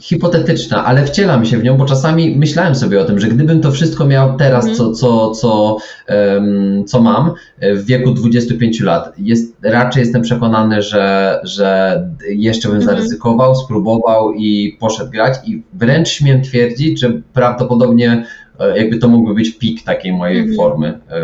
[0.00, 3.72] hipotetyczna, ale wcielam się w nią, bo czasami myślałem sobie o tym, że gdybym to
[3.72, 4.76] wszystko miał teraz, Mhm.
[4.76, 10.82] co, co, co, em, co mam e, w wieku 25 lat, jest, raczej jestem przekonany,
[10.82, 12.96] że, że jeszcze bym Mhm.
[12.96, 18.26] zaryzykował, spróbował i poszedł grać i wręcz śmiem twierdzić, że prawdopodobnie
[18.68, 20.56] jakby to mógłby być pik takiej mojej Mhm.
[20.56, 21.20] formy e,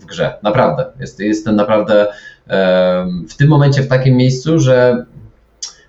[0.00, 0.34] w grze.
[0.42, 0.86] Naprawdę.
[1.00, 2.06] Jest, jestem naprawdę
[2.48, 5.06] e, w tym momencie w takim miejscu, że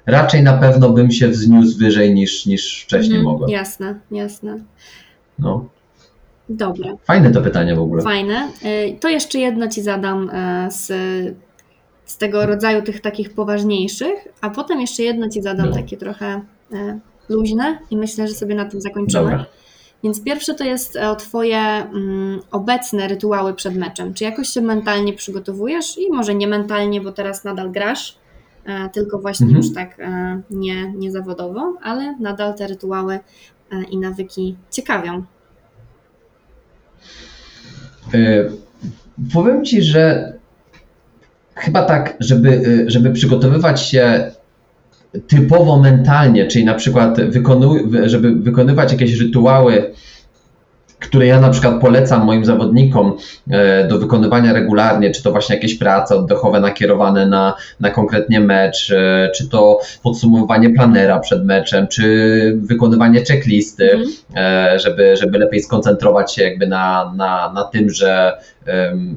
[0.06, 3.50] raczej na pewno bym się wzniósł wyżej niż, niż wcześniej Mhm, mogłem.
[3.50, 4.60] Jasne, jasne.
[5.40, 5.66] No.
[6.50, 6.92] Dobra.
[7.04, 8.02] Fajne to pytanie w ogóle.
[8.04, 8.50] Fajne.
[9.00, 10.32] To jeszcze jedno Ci zadam
[10.70, 10.88] z,
[12.06, 15.76] z tego rodzaju tych takich poważniejszych, a potem jeszcze jedno Ci zadam No.
[15.76, 16.42] takie trochę
[17.30, 19.24] luźne i myślę, że sobie na tym zakończymy.
[19.24, 19.46] Dobra.
[20.06, 24.14] Więc pierwsze to jest o Twoje mm, obecne rytuały przed meczem.
[24.14, 28.18] Czy jakoś się mentalnie przygotowujesz i może nie mentalnie, bo teraz nadal grasz,
[28.66, 29.64] e, tylko właśnie Mhm.
[29.64, 33.14] już tak e, nie, nie zawodowo, ale nadal te rytuały
[33.72, 35.24] e, i nawyki ciekawią.
[38.14, 38.52] Y,
[39.34, 40.34] Powiem Ci, że
[41.56, 44.32] chyba tak, żeby, żeby przygotowywać się
[45.28, 49.92] typowo mentalnie, czyli na przykład wykonu- żeby wykonywać jakieś rytuały,
[51.00, 53.14] które ja na przykład polecam moim zawodnikom
[53.52, 58.92] e, do wykonywania regularnie, czy to właśnie jakieś prace oddechowe nakierowane na, na konkretnie mecz,
[58.92, 63.90] e, czy to podsumowanie planera przed meczem, czy wykonywanie checklisty,
[64.36, 68.38] e, żeby, żeby lepiej skoncentrować się jakby na, na, na tym, że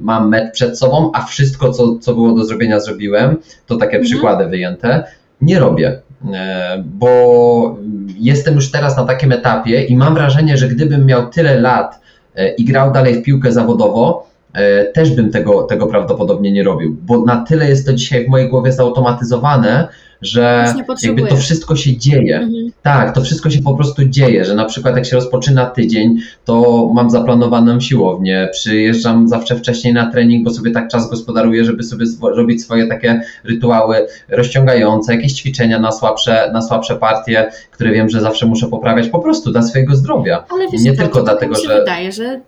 [0.00, 3.36] mam mecz przed sobą, a wszystko, co, co było do zrobienia, zrobiłem.
[3.66, 4.04] To takie Mhm.
[4.04, 5.04] przykłady wyjęte.
[5.40, 6.00] Nie robię,
[6.34, 7.78] e, bo
[8.18, 12.00] jestem już teraz na takim etapie i mam wrażenie, że gdybym miał tyle lat
[12.36, 16.96] e, i grał dalej w piłkę zawodowo, e, też bym tego, tego prawdopodobnie nie robił,
[17.02, 19.88] bo na tyle jest to dzisiaj w mojej głowie zautomatyzowane,
[20.22, 22.36] że jakby to wszystko się dzieje.
[22.36, 22.72] Mhm.
[22.82, 26.88] Tak, to wszystko się po prostu dzieje, że na przykład jak się rozpoczyna tydzień, to
[26.94, 32.06] mam zaplanowaną siłownię, przyjeżdżam zawsze wcześniej na trening, bo sobie tak czas gospodaruję, żeby sobie
[32.22, 38.20] robić swoje takie rytuały rozciągające, jakieś ćwiczenia na słabsze, na słabsze partie, które wiem, że
[38.20, 40.44] zawsze muszę poprawiać po prostu dla swojego zdrowia.
[40.50, 42.40] Ale wiesz, Nie co, tylko to dlatego, mi się że- wydaje, że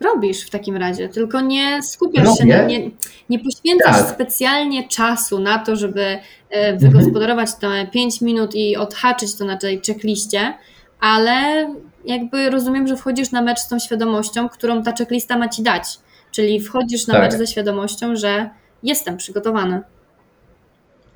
[0.00, 2.56] robisz w takim razie, tylko nie skupiasz się, Robię.
[2.56, 2.90] na, nie,
[3.30, 4.14] nie poświęcasz Tak.
[4.14, 6.18] specjalnie czasu na to, żeby e,
[6.50, 6.78] Mhm.
[6.78, 10.54] wygospodarować te 5 minut i odhaczyć to na tej checkliście,
[11.00, 11.34] ale
[12.04, 15.84] jakby rozumiem, że wchodzisz na mecz z tą świadomością, którą ta checklista ma ci dać.
[16.30, 17.22] Czyli wchodzisz na Tak.
[17.22, 18.50] mecz ze świadomością, że
[18.82, 19.80] jestem przygotowany.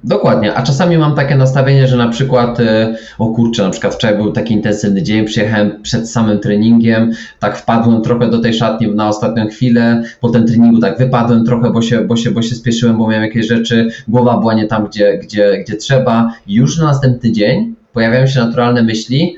[0.04, 4.16] Dokładnie, a czasami mam takie nastawienie, że na przykład, e, o kurczę, na przykład wczoraj
[4.16, 9.08] był taki intensywny dzień, przyjechałem przed samym treningiem, tak wpadłem trochę do tej szatni na
[9.08, 12.98] ostatnią chwilę, po tym treningu tak wypadłem trochę, bo się, bo się, bo się spieszyłem,
[12.98, 16.34] bo miałem jakieś rzeczy, głowa była nie tam, gdzie, gdzie, gdzie trzeba.
[16.46, 19.36] Już na następny dzień pojawiają się naturalne myśli,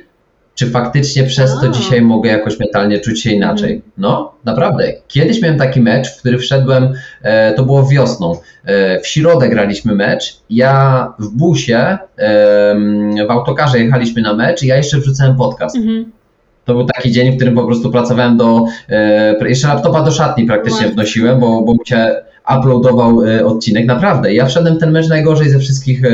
[0.54, 3.82] czy faktycznie przez to dzisiaj mogę jakoś mentalnie czuć się inaczej.
[3.98, 4.92] No, naprawdę.
[5.08, 6.92] Kiedyś miałem taki mecz, w który wszedłem,
[7.22, 10.36] e, to było wiosną, E, W środę graliśmy mecz.
[10.50, 11.98] Ja w busie,
[13.28, 15.76] w autokarze jechaliśmy na mecz i ja jeszcze wrzucałem podcast.
[15.76, 16.12] Mhm.
[16.64, 18.64] To był taki dzień, w którym po prostu pracowałem do.
[18.88, 22.14] e, Jeszcze laptopa do szatni praktycznie wnosiłem, bo, bo się
[22.58, 23.86] uploadował e, odcinek.
[23.86, 24.34] Naprawdę.
[24.34, 26.10] Ja wszedłem ten mecz najgorzej ze wszystkich, e,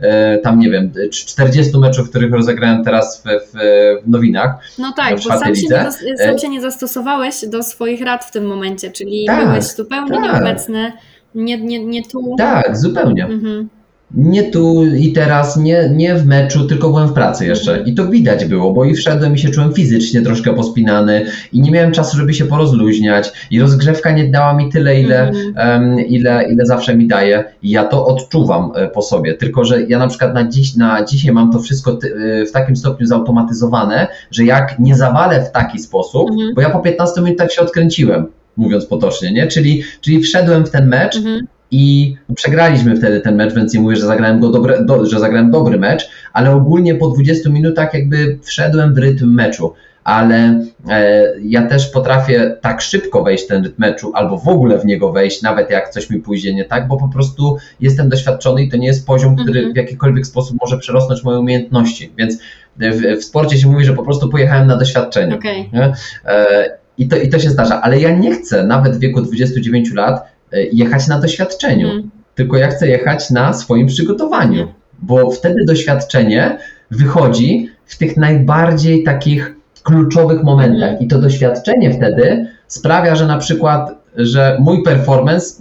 [0.00, 3.58] e, tam nie wiem, 40 meczów, których rozegrałem teraz w, w,
[4.06, 4.50] nowinach.
[4.78, 8.46] No tak, bo sam się, nie, sam się nie zastosowałeś do swoich rad w tym
[8.46, 10.22] momencie, czyli Tak, byłeś zupełnie tak.
[10.22, 10.92] nieobecny,
[11.34, 12.34] nie, nie, nie tu.
[12.38, 13.24] Tak, zupełnie.
[13.24, 13.68] Mhm.
[14.14, 17.82] Nie tu i teraz, nie, nie w meczu, tylko byłem w pracy jeszcze.
[17.86, 21.70] I to widać było, bo i wszedłem i się czułem fizycznie troszkę pospinany i nie
[21.70, 25.54] miałem czasu, żeby się porozluźniać i rozgrzewka nie dała mi tyle, ile, Mhm.
[25.56, 27.44] em, ile, ile zawsze mi daje.
[27.62, 29.34] I ja to odczuwam e, po sobie.
[29.34, 31.98] Tylko, że ja na przykład na, dziś, na dzisiaj mam to wszystko
[32.42, 36.54] e, w takim stopniu zautomatyzowane, że jak nie zawalę w taki sposób, Mhm.
[36.54, 38.26] bo ja po 15 minutach się odkręciłem,
[38.56, 39.46] mówiąc potocznie, nie?
[39.46, 41.46] Czyli, czyli wszedłem w ten mecz Mhm.
[41.70, 45.50] I przegraliśmy wtedy ten mecz, więc nie mówię, że zagrałem, go dobre, do, że zagrałem
[45.50, 49.72] dobry mecz, ale ogólnie po 20 minutach jakby wszedłem w rytm meczu.
[50.04, 54.78] Ale e, ja też potrafię tak szybko wejść w ten rytm meczu, albo w ogóle
[54.78, 58.62] w niego wejść, nawet jak coś mi pójdzie nie tak, bo po prostu jestem doświadczony
[58.62, 59.74] i to nie jest poziom, który Mhm.
[59.74, 62.12] w jakikolwiek sposób może przerosnąć moje umiejętności.
[62.18, 62.38] Więc
[62.76, 65.34] w, w sporcie się mówi, że po prostu pojechałem na doświadczenie.
[65.72, 65.92] Nie?
[66.24, 69.92] E, I, to, I to się zdarza, ale ja nie chcę nawet w wieku 29
[69.94, 70.26] lat e,
[70.72, 72.10] jechać na doświadczeniu, Mhm.
[72.34, 74.68] tylko ja chcę jechać na swoim przygotowaniu,
[75.02, 76.58] bo wtedy doświadczenie
[76.90, 80.98] wychodzi w tych najbardziej takich kluczowych momentach Mhm.
[80.98, 85.54] i to doświadczenie wtedy sprawia, że na przykład, że mój performance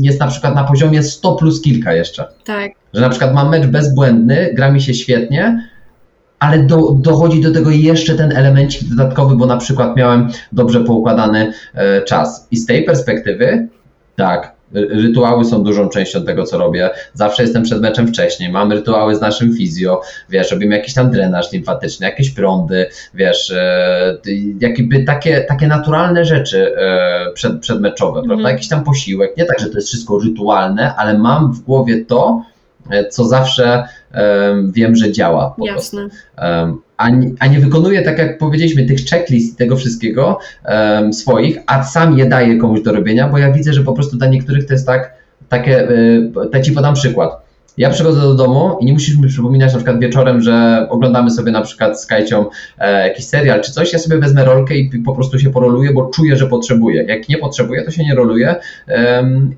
[0.00, 2.26] jest na przykład na poziomie 100 plus kilka jeszcze.
[2.44, 2.70] Tak.
[2.94, 5.68] Że na przykład mam mecz bezbłędny, gra mi się świetnie,
[6.38, 11.52] ale do, dochodzi do tego jeszcze ten elemencik dodatkowy, bo na przykład miałem dobrze poukładany
[11.74, 12.46] e, czas.
[12.50, 13.68] I z tej perspektywy,
[14.18, 16.90] tak, ry- rytuały są dużą częścią tego, co robię.
[17.14, 21.52] Zawsze jestem przed meczem wcześniej, mam rytuały z naszym fizjo, wiesz, robimy jakiś tam drenaż
[21.52, 24.16] limfatyczny, jakieś prądy, wiesz, e,
[24.60, 28.26] jakby takie, takie naturalne rzeczy e, przed, przedmeczowe, Mhm.
[28.28, 28.50] prawda?
[28.50, 32.42] Jakiś tam posiłek, nie tak, że to jest wszystko rytualne, ale mam w głowie to,
[32.90, 33.84] e, co zawsze
[34.72, 35.96] wiem, że działa po prostu.
[35.96, 36.18] Jasne.
[36.36, 40.38] Em, a, nie, a nie wykonuję, tak jak powiedzieliśmy, tych checklist i tego wszystkiego
[41.12, 44.26] swoich, a sam je daję komuś do robienia, bo ja widzę, że po prostu dla
[44.26, 45.14] niektórych to jest tak,
[45.48, 47.48] takie, y, te ci podam przykład.
[47.78, 51.52] Ja przychodzę do domu i nie musisz mi przypominać na przykład wieczorem, że oglądamy sobie
[51.52, 52.46] na przykład z Kajcią
[52.78, 56.10] e, jakiś serial czy coś, ja sobie wezmę rolkę i po prostu się poroluję, bo
[56.10, 57.02] czuję, że potrzebuję.
[57.02, 58.56] Jak nie potrzebuję, to się nie roluję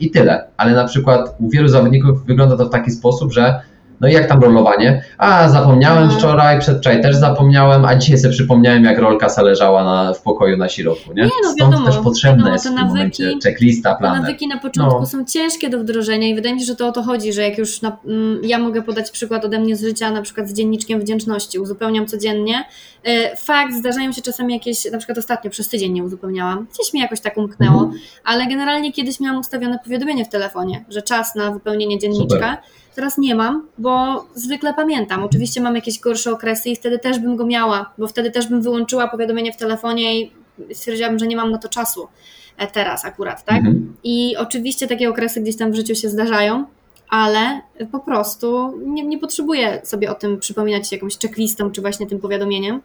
[0.00, 0.44] i tyle.
[0.56, 3.60] Ale na przykład u wielu zawodników wygląda to w taki sposób, że
[4.00, 5.04] no i jak tam rolowanie?
[5.18, 6.14] A, zapomniałem no.
[6.14, 10.56] wczoraj, przedwczoraj też zapomniałem, a dzisiaj sobie przypomniałem, jak rolka se leżała na, w pokoju
[10.56, 11.22] na środku, nie?
[11.22, 14.20] nie no, Stąd wiadomo, też potrzebne wiadomo, jest w tym momencie checklista, planer.
[14.20, 15.06] Nawyki na początku no.
[15.06, 17.58] są ciężkie do wdrożenia i wydaje mi się, że to o to chodzi, że jak
[17.58, 21.00] już na, mm, ja mogę podać przykład ode mnie z życia, na przykład z dzienniczkiem
[21.00, 22.64] wdzięczności, uzupełniam codziennie.
[23.04, 27.00] E, fakt, zdarzają się czasami jakieś, na przykład ostatnio przez tydzień nie uzupełniałam, gdzieś mi
[27.00, 28.00] jakoś tak umknęło, mhm.
[28.24, 32.50] ale generalnie kiedyś miałam ustawione powiadomienie w telefonie, że czas na wypełnienie dzienniczka.
[32.50, 35.22] Super Teraz nie mam, bo zwykle pamiętam.
[35.22, 38.62] Oczywiście mam jakieś gorsze okresy i wtedy też bym go miała, bo wtedy też bym
[38.62, 40.32] wyłączyła powiadomienie w telefonie i
[40.72, 42.08] stwierdziłabym, że nie mam na to czasu
[42.56, 43.58] e, teraz akurat, tak?
[43.58, 43.96] Mhm.
[44.04, 46.64] I oczywiście takie okresy gdzieś tam w życiu się zdarzają,
[47.08, 47.60] ale
[47.92, 52.80] po prostu nie, nie potrzebuję sobie o tym przypominać jakąś checklistą czy właśnie tym powiadomieniem,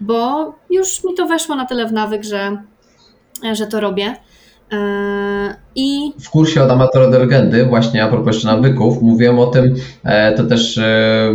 [0.00, 2.62] bo już mi to weszło na tyle w nawyk, że,
[3.52, 4.16] że to robię.
[4.72, 6.12] E, I...
[6.20, 9.74] W kursie od amatora do legendy, właśnie a propos jeszcze nawyków, mówiłem o tym,
[10.04, 11.32] e, to też e,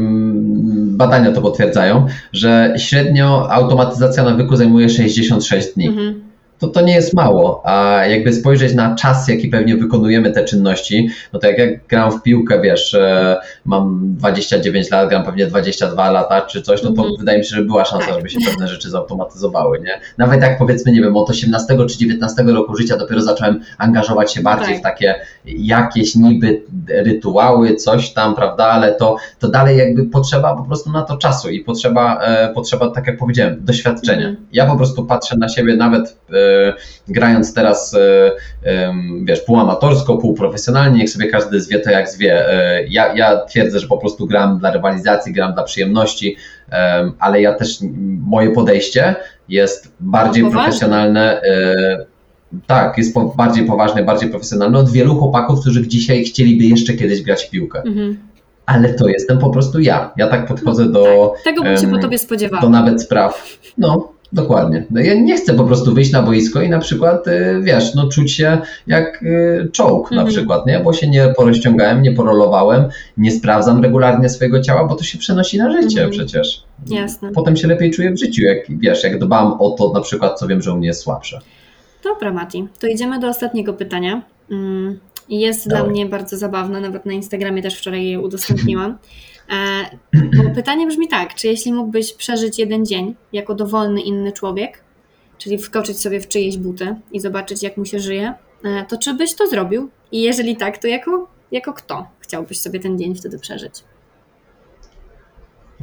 [0.76, 5.88] badania to potwierdzają, że średnio automatyzacja nawyku zajmuje 66 dni.
[5.88, 6.25] Mhm
[6.60, 11.10] to to nie jest mało, a jakby spojrzeć na czas, jaki pewnie wykonujemy te czynności,
[11.34, 16.12] no to jak ja gram w piłkę, wiesz, e, mam 29 lat, gram pewnie 22
[16.12, 17.20] lata czy coś, no to mm -hmm.
[17.20, 20.00] wydaje mi się, że była szansa, żeby się pewne rzeczy zautomatyzowały, nie?
[20.18, 24.42] Nawet jak powiedzmy, nie wiem, od 18 czy 19 roku życia dopiero zacząłem angażować się
[24.42, 24.80] bardziej tak.
[24.80, 25.16] w takie
[25.46, 31.02] jakieś niby rytuały, coś tam, prawda, ale to, to dalej jakby potrzeba po prostu na
[31.02, 34.28] to czasu i potrzeba, e, potrzeba tak jak powiedziałem, doświadczenia.
[34.28, 34.46] Mm -hmm.
[34.54, 36.45] Ja po prostu patrzę na siebie nawet e,
[37.08, 37.94] grając teraz,
[38.64, 38.92] e,
[39.24, 42.50] wiesz, półamatorsko, półprofesjonalnie, niech sobie każdy zwie to jak zwie.
[42.50, 46.36] E, ja, ja twierdzę, że po prostu gram dla rywalizacji, gram dla przyjemności,
[47.20, 47.80] ale ja też,
[48.28, 49.16] moje podejście
[49.50, 51.42] jest bardziej no, profesjonalne.
[51.42, 52.06] E,
[52.68, 57.44] tak, jest bardziej poważne, bardziej profesjonalne od wielu chłopaków, którzy dzisiaj chcieliby jeszcze kiedyś grać
[57.44, 57.82] w piłkę.
[57.82, 58.18] Mhm
[58.66, 60.12] ale to jestem po prostu ja.
[60.18, 61.34] Ja tak podchodzę do.
[61.36, 62.62] Tak, tego bym się po tobie spodziewała.
[62.62, 63.60] Do nawet spraw.
[63.78, 64.86] No, Dokładnie.
[64.92, 68.08] No ja nie chcę po prostu wyjść na boisko i na przykład, y, wiesz, no
[68.10, 68.58] czuć się
[68.88, 70.36] jak y, czołg na mhm.
[70.36, 70.80] przykład, nie?
[70.80, 72.86] Bo się nie porozciągałem, nie porolowałem,
[73.18, 76.12] nie sprawdzam regularnie swojego ciała, bo to się przenosi na życie mhm.
[76.12, 76.64] przecież.
[76.88, 77.32] Jasne.
[77.32, 80.48] Potem się lepiej czuję w życiu, jak wiesz, jak dbam o to na przykład, co
[80.48, 81.40] wiem, że u mnie jest słabsze.
[82.04, 82.68] Dobra, Mati.
[82.80, 84.22] To idziemy do ostatniego pytania.
[84.52, 85.00] Mm,
[85.30, 88.98] jest dla mnie bardzo zabawne, nawet na Instagramie też wczoraj je udostępniłam.
[89.50, 94.84] E, bo pytanie brzmi tak, czy jeśli mógłbyś przeżyć jeden dzień jako dowolny inny człowiek,
[95.38, 99.14] czyli wskoczyć sobie w czyjeś buty i zobaczyć, jak mu się żyje, e, to czy
[99.14, 99.90] byś to zrobił?
[100.12, 103.84] I jeżeli tak, to jako, jako kto chciałbyś sobie ten dzień wtedy przeżyć?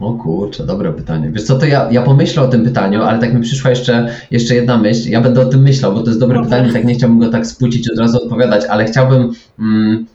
[0.00, 1.30] O kurczę, dobre pytanie.
[1.30, 4.54] Wiesz co, to ja, ja pomyślę o tym pytaniu, ale tak mi przyszła jeszcze, jeszcze
[4.54, 5.08] jedna myśl.
[5.08, 6.50] Ja będę o tym myślał, bo to jest dobre Dobra.
[6.50, 9.32] pytanie, tak nie chciałbym go tak spłucić od razu odpowiadać, ale chciałbym...
[9.58, 10.06] Mm,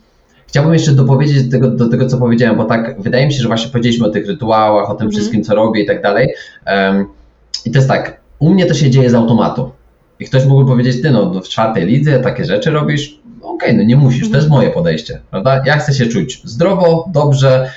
[0.48, 3.48] Chciałbym jeszcze dopowiedzieć do tego, do tego, co powiedziałem, bo tak wydaje mi się, że
[3.48, 5.11] właśnie powiedzieliśmy o tych rytuałach, o tym mm.
[5.11, 6.34] wszystkim, co robię i tak dalej.
[6.68, 7.06] Um,
[7.65, 9.72] I to jest tak, u mnie to się dzieje z automatu.
[10.19, 13.84] I ktoś mógłby powiedzieć, ty no, w czwartej lidze takie rzeczy robisz, okej, okay, no
[13.84, 14.49] nie musisz, to jest mhm.
[14.49, 15.61] moje podejście, prawda?
[15.65, 17.72] Ja chcę się czuć zdrowo, dobrze,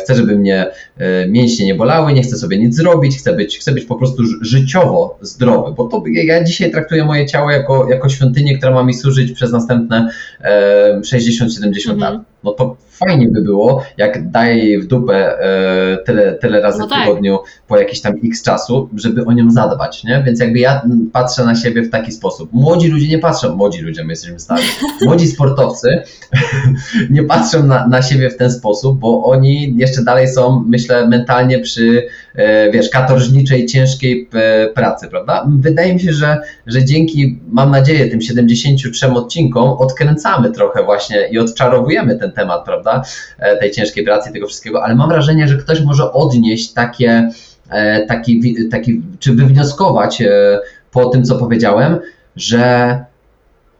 [0.00, 0.66] chcę, żeby mnie
[0.98, 4.22] e, mięśnie nie bolały, nie chcę sobie nic zrobić, chcę być, chcę być po prostu
[4.40, 8.94] życiowo zdrowy, bo to ja dzisiaj traktuję moje ciało jako, jako świątynię, która ma mi
[8.94, 10.10] służyć przez następne
[10.40, 11.98] e, 60-70 mhm.
[11.98, 12.20] lat.
[12.44, 16.86] No to fajnie by było, jak daję jej w dupę e, tyle, tyle razy no
[16.86, 16.98] tak.
[16.98, 20.22] w tygodniu po jakiś tam x czasu, żeby o nią zadbać, nie?
[20.26, 20.82] Więc jakby ja
[21.12, 22.52] patrzę na siebie w taki sposób.
[22.52, 24.62] Młodzi ludzie nie patrzą, młodzi ludzie, my jesteśmy stali,
[25.06, 26.02] młodzi sportowcy
[27.10, 31.58] nie patrzą na, na siebie w ten sposób, bo oni jeszcze dalej są, myślę, mentalnie
[31.58, 35.46] przy, e, wiesz, katorżniczej, ciężkiej e, pracy, prawda?
[35.58, 41.38] Wydaje mi się, że, że dzięki, mam nadzieję, tym 73 odcinkom odkręcamy trochę właśnie i
[41.38, 43.02] odczarowujemy ten temat, prawda?
[43.38, 47.30] E, tej ciężkiej pracy tego wszystkiego, ale mam wrażenie, że ktoś może odnieść takie,
[48.08, 50.22] taki, taki czy wywnioskować
[50.90, 51.98] po tym, co powiedziałem,
[52.36, 53.04] że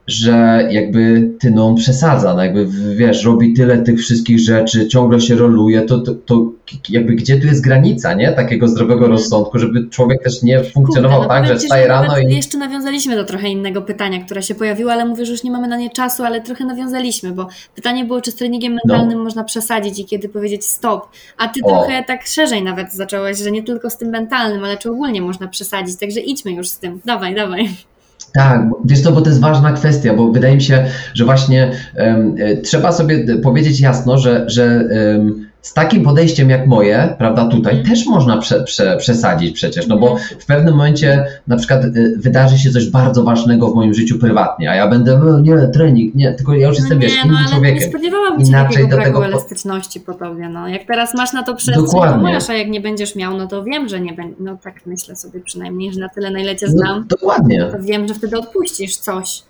[0.07, 5.81] że jakby Tyną przesadza, no jakby wiesz, robi tyle tych wszystkich rzeczy, ciągle się roluje,
[5.81, 6.51] to, to, to
[6.89, 8.31] jakby gdzie tu jest granica, nie?
[8.31, 9.11] Takiego zdrowego mhm.
[9.11, 12.35] rozsądku, żeby człowiek też nie funkcjonował Kurde, no tak, że wstaje rano i...
[12.35, 15.67] Jeszcze nawiązaliśmy do trochę innego pytania, które się pojawiło, ale mówię, że już nie mamy
[15.67, 18.79] na nie czasu, ale trochę nawiązaliśmy, bo pytanie było, czy z treningiem no.
[18.85, 19.23] mentalnym no.
[19.23, 21.69] można przesadzić i kiedy powiedzieć stop, a ty o.
[21.69, 25.47] trochę tak szerzej nawet zacząłeś, że nie tylko z tym mentalnym, ale czy ogólnie można
[25.47, 27.01] przesadzić, także idźmy już z tym.
[27.05, 27.69] Dawaj, dawaj.
[28.37, 32.35] Tak, wiesz to, bo to jest ważna kwestia, bo wydaje mi się, że właśnie um,
[32.63, 34.87] trzeba sobie powiedzieć jasno, że, że
[35.61, 37.85] z takim podejściem jak moje, prawda, tutaj mm.
[37.85, 40.39] też można prze, prze, przesadzić przecież, no bo mhm.
[40.39, 44.71] w pewnym momencie na przykład y, wydarzy się coś bardzo ważnego w moim życiu prywatnie,
[44.71, 47.43] a ja będę, no, nie, trening, nie, tylko ja już jestem, no wiesz, nie, innym
[47.43, 47.79] no, człowiekiem.
[47.79, 50.67] Nie spodziewałam się Inaczej do tego elastyczności po tobie, no.
[50.67, 53.63] Jak teraz masz na to przestrzeń, to masz, a jak nie będziesz miał, no to
[53.63, 56.65] wiem, że nie będzie, no tak myślę sobie przynajmniej, że na tyle, na ile cię
[56.65, 56.99] no, znam.
[56.99, 57.69] No, dokładnie.
[57.71, 59.43] To wiem, że wtedy odpuścisz coś.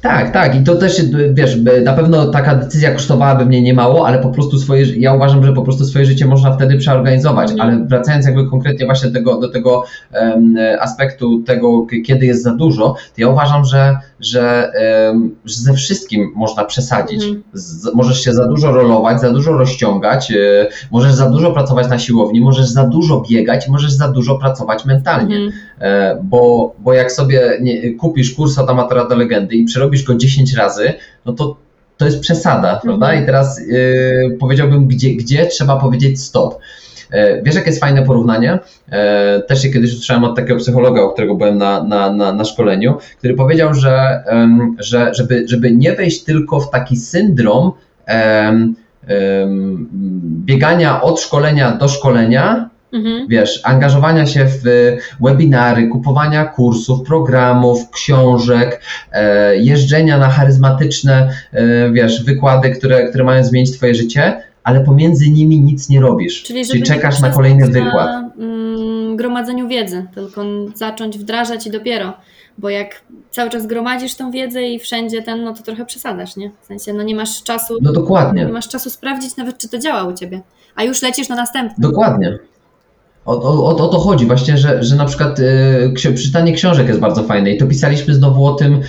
[0.00, 0.54] Tak, tak.
[0.54, 1.02] I to też,
[1.32, 5.52] wiesz, na pewno taka decyzja kosztowałaby mnie niemało, ale po prostu swoje, ja uważam, że
[5.52, 7.50] po prostu swoje życie można wtedy przeorganizować.
[7.50, 7.60] Mm.
[7.60, 9.84] Ale wracając jakby konkretnie właśnie do tego, do tego
[10.14, 14.72] um, aspektu tego, kiedy jest za dużo, to ja uważam, że, że,
[15.08, 17.24] um, że ze wszystkim można przesadzić.
[17.24, 17.42] Mm.
[17.52, 21.98] Z, możesz się za dużo rolować, za dużo rozciągać, y, możesz za dużo pracować na
[21.98, 25.36] siłowni, możesz za dużo biegać, możesz za dużo pracować mentalnie.
[25.36, 25.52] Mm.
[25.80, 30.14] E, bo, bo jak sobie nie, kupisz kurs od amatora do legendy i przerobisz go
[30.14, 30.94] 10 razy,
[31.24, 31.56] no to
[31.96, 32.80] to jest przesada, mhm.
[32.82, 33.14] prawda?
[33.14, 36.58] I teraz yy, powiedziałbym, gdzie, gdzie trzeba powiedzieć stop.
[37.10, 38.58] E, wiesz, jakie jest fajne porównanie?
[38.90, 42.44] E, też się kiedyś usłyszałem od takiego psychologa, u którego byłem na, na, na, na
[42.44, 44.24] szkoleniu, który powiedział, że,
[44.78, 47.72] że żeby, żeby nie wejść tylko w taki syndrom
[50.44, 53.28] biegania od szkolenia do szkolenia, Mhm.
[53.28, 54.62] Wiesz, angażowania się w
[55.20, 58.82] webinary, kupowania kursów, programów, książek,
[59.12, 65.30] e, jeżdżenia na charyzmatyczne, e, wiesz, wykłady, które, które mają zmienić Twoje życie, ale pomiędzy
[65.30, 66.42] nimi nic nie robisz.
[66.42, 68.10] Czyli, Czyli czekasz na kolejny na, wykład.
[68.38, 70.44] Mm, gromadzeniu wiedzy, tylko
[70.74, 72.12] zacząć wdrażać i dopiero.
[72.58, 76.50] Bo jak cały czas gromadzisz tą wiedzę i wszędzie ten, no to trochę przesadzasz, nie?
[76.62, 77.78] W sensie, no nie masz czasu.
[77.82, 78.44] No dokładnie.
[78.44, 80.40] Nie masz czasu sprawdzić nawet, czy to działa u ciebie.
[80.74, 81.74] A już lecisz na następny.
[81.78, 82.38] Dokładnie.
[83.28, 87.22] O, o, o, to chodzi właśnie, że, że na przykład y, czytanie książek jest bardzo
[87.22, 88.80] fajne i to pisaliśmy znowu o tym y,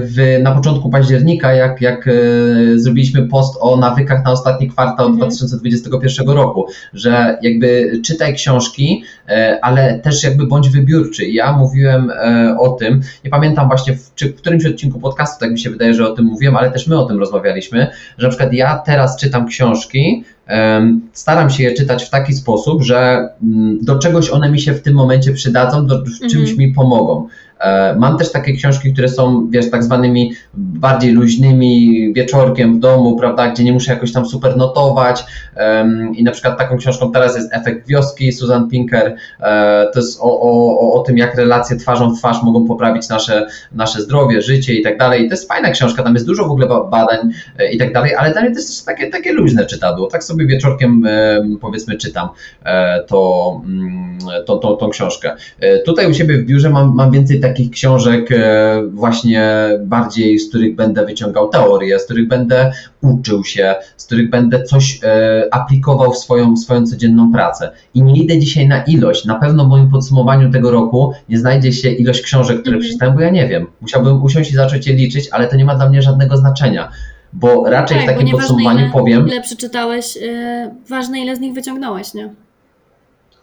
[0.00, 5.16] w, na początku października, jak, jak y, zrobiliśmy post o nawykach na ostatni kwartał mhm.
[5.16, 11.26] 2021 roku, że jakby czytaj książki, e, ale też jakby bądź wybiórczy.
[11.26, 15.50] Ja mówiłem e, o tym, nie pamiętam właśnie w, czy w którymś odcinku podcastu, tak
[15.50, 18.30] mi się wydaje, że o tym mówiłem, ale też my o tym rozmawialiśmy, że na
[18.30, 20.24] przykład ja teraz czytam książki,
[21.12, 24.82] Staram się je czytać w taki sposób, że mm, do czegoś one mi się w
[24.82, 26.58] tym momencie przydadzą, do, w czymś mhm.
[26.58, 27.28] mi pomogą.
[27.62, 33.16] E, mam też takie książki, które są, wiesz, tak zwanymi bardziej luźnymi wieczorkiem w domu,
[33.16, 35.24] prawda, gdzie nie muszę jakoś tam super notować.
[36.14, 39.16] I na przykład taką książką teraz jest Efekt Wioski, Susan Pinker.
[39.40, 43.46] E, to jest o, o, o tym, jak relacje twarzą w twarz mogą poprawić nasze,
[43.72, 45.24] nasze zdrowie, życie i tak dalej.
[45.24, 47.18] I to jest fajna książka, tam jest dużo w ogóle badań
[47.58, 50.06] e, i tak dalej, ale tam jest takie, takie luźne czytadło.
[50.06, 51.04] Tak sobie wieczorkiem
[51.60, 52.28] powiedzmy czytam
[53.08, 55.32] to, mm, to, to, tą książkę.
[55.84, 60.48] Tutaj u siebie w biurze mam, mam więcej takich takich książek e, właśnie bardziej, z
[60.48, 62.72] których będę wyciągał teorię, z których będę
[63.02, 67.70] uczył się, z których będę coś e, aplikował w swoją, swoją codzienną pracę.
[67.94, 69.24] I nie idę dzisiaj na ilość.
[69.24, 72.82] Na pewno w moim podsumowaniu tego roku nie znajdzie się ilość książek, które mm.
[72.82, 73.66] przeczytałem, bo ja nie wiem.
[73.80, 76.88] Musiałbym usiąść i zacząć je liczyć, ale to nie ma dla mnie żadnego znaczenia
[77.32, 79.28] bo raczej tak, w takim podsumowaniu ile, powiem.
[79.28, 82.30] Ile przeczytałeś, yy, ważne ile z nich wyciągnąłeś, nie?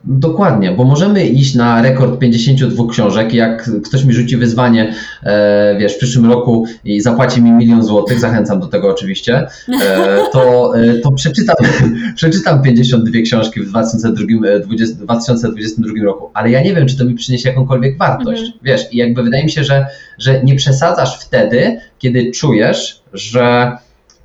[0.03, 3.33] Dokładnie, bo możemy iść na rekord 52 książek.
[3.33, 4.93] Jak ktoś mi rzuci wyzwanie,
[5.23, 9.47] e, wiesz, w przyszłym roku i zapłaci mi milion złotych, zachęcam do tego oczywiście,
[9.81, 11.55] e, to, e, to przeczytam,
[12.15, 14.59] przeczytam 52 książki w 2020,
[14.99, 18.41] 2022 e, roku, ale ja nie wiem, czy to mi przyniesie jakąkolwiek wartość.
[18.41, 18.59] Mhm.
[18.63, 19.85] Wiesz, i jakby wydaje mi się, że,
[20.17, 23.77] że nie przesadzasz wtedy, kiedy czujesz, że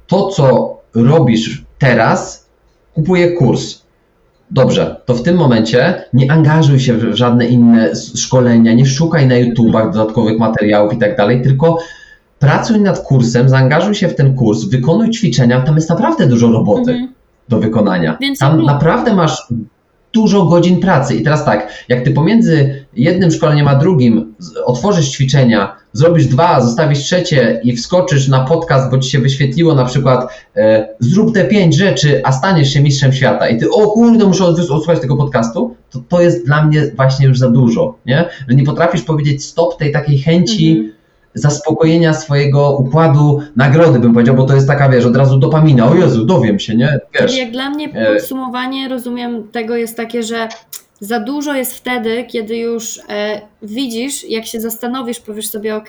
[0.06, 2.46] to, co robisz teraz,
[2.92, 3.83] kupuje kurs
[4.50, 9.36] Dobrze, to w tym momencie nie angażuj się w żadne inne szkolenia, nie szukaj na
[9.36, 11.78] YouTubach dodatkowych materiałów i tak dalej, tylko
[12.38, 16.90] pracuj nad kursem, zaangażuj się w ten kurs, wykonuj ćwiczenia, tam jest naprawdę dużo roboty
[16.90, 17.12] mhm.
[17.48, 18.16] do wykonania.
[18.20, 19.48] Więc tam naprawdę masz
[20.12, 21.14] dużo godzin pracy.
[21.14, 24.34] I teraz tak, jak ty pomiędzy jednym szkoleniem a drugim
[24.64, 29.84] otworzysz ćwiczenia, zrobisz dwa, zostawisz trzecie i wskoczysz na podcast, bo ci się wyświetliło na
[29.84, 34.24] przykład e, zrób te pięć rzeczy, a staniesz się mistrzem świata i ty, o kurde,
[34.24, 38.28] muszę odsłuchać tego podcastu, to to jest dla mnie właśnie już za dużo, nie?
[38.48, 40.92] Że nie potrafisz powiedzieć stop tej takiej chęci mhm.
[41.34, 45.94] zaspokojenia swojego układu nagrody, bym powiedział, bo to jest taka, wiesz, od razu dopamina, o
[45.94, 46.98] Jezu, dowiem się, nie?
[47.14, 50.48] Wiesz, Czyli jak dla mnie e, podsumowanie, rozumiem, tego jest takie, że
[51.00, 55.88] za dużo jest wtedy, kiedy już e, widzisz, jak się zastanowisz, powiesz sobie, ok,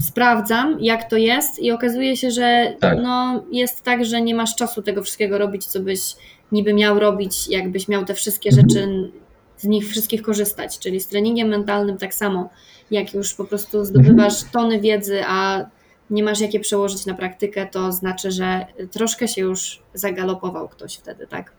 [0.00, 2.98] sprawdzam, jak to jest, i okazuje się, że tak.
[3.02, 6.00] no, jest tak, że nie masz czasu tego wszystkiego robić, co byś
[6.52, 8.68] niby miał robić, jakbyś miał te wszystkie mhm.
[8.68, 9.10] rzeczy
[9.56, 12.50] z nich wszystkich korzystać, czyli z treningiem mentalnym tak samo,
[12.90, 14.52] jak już po prostu zdobywasz mhm.
[14.52, 15.66] tony wiedzy, a
[16.10, 21.26] nie masz jakie przełożyć na praktykę, to znaczy, że troszkę się już zagalopował ktoś wtedy,
[21.26, 21.52] tak?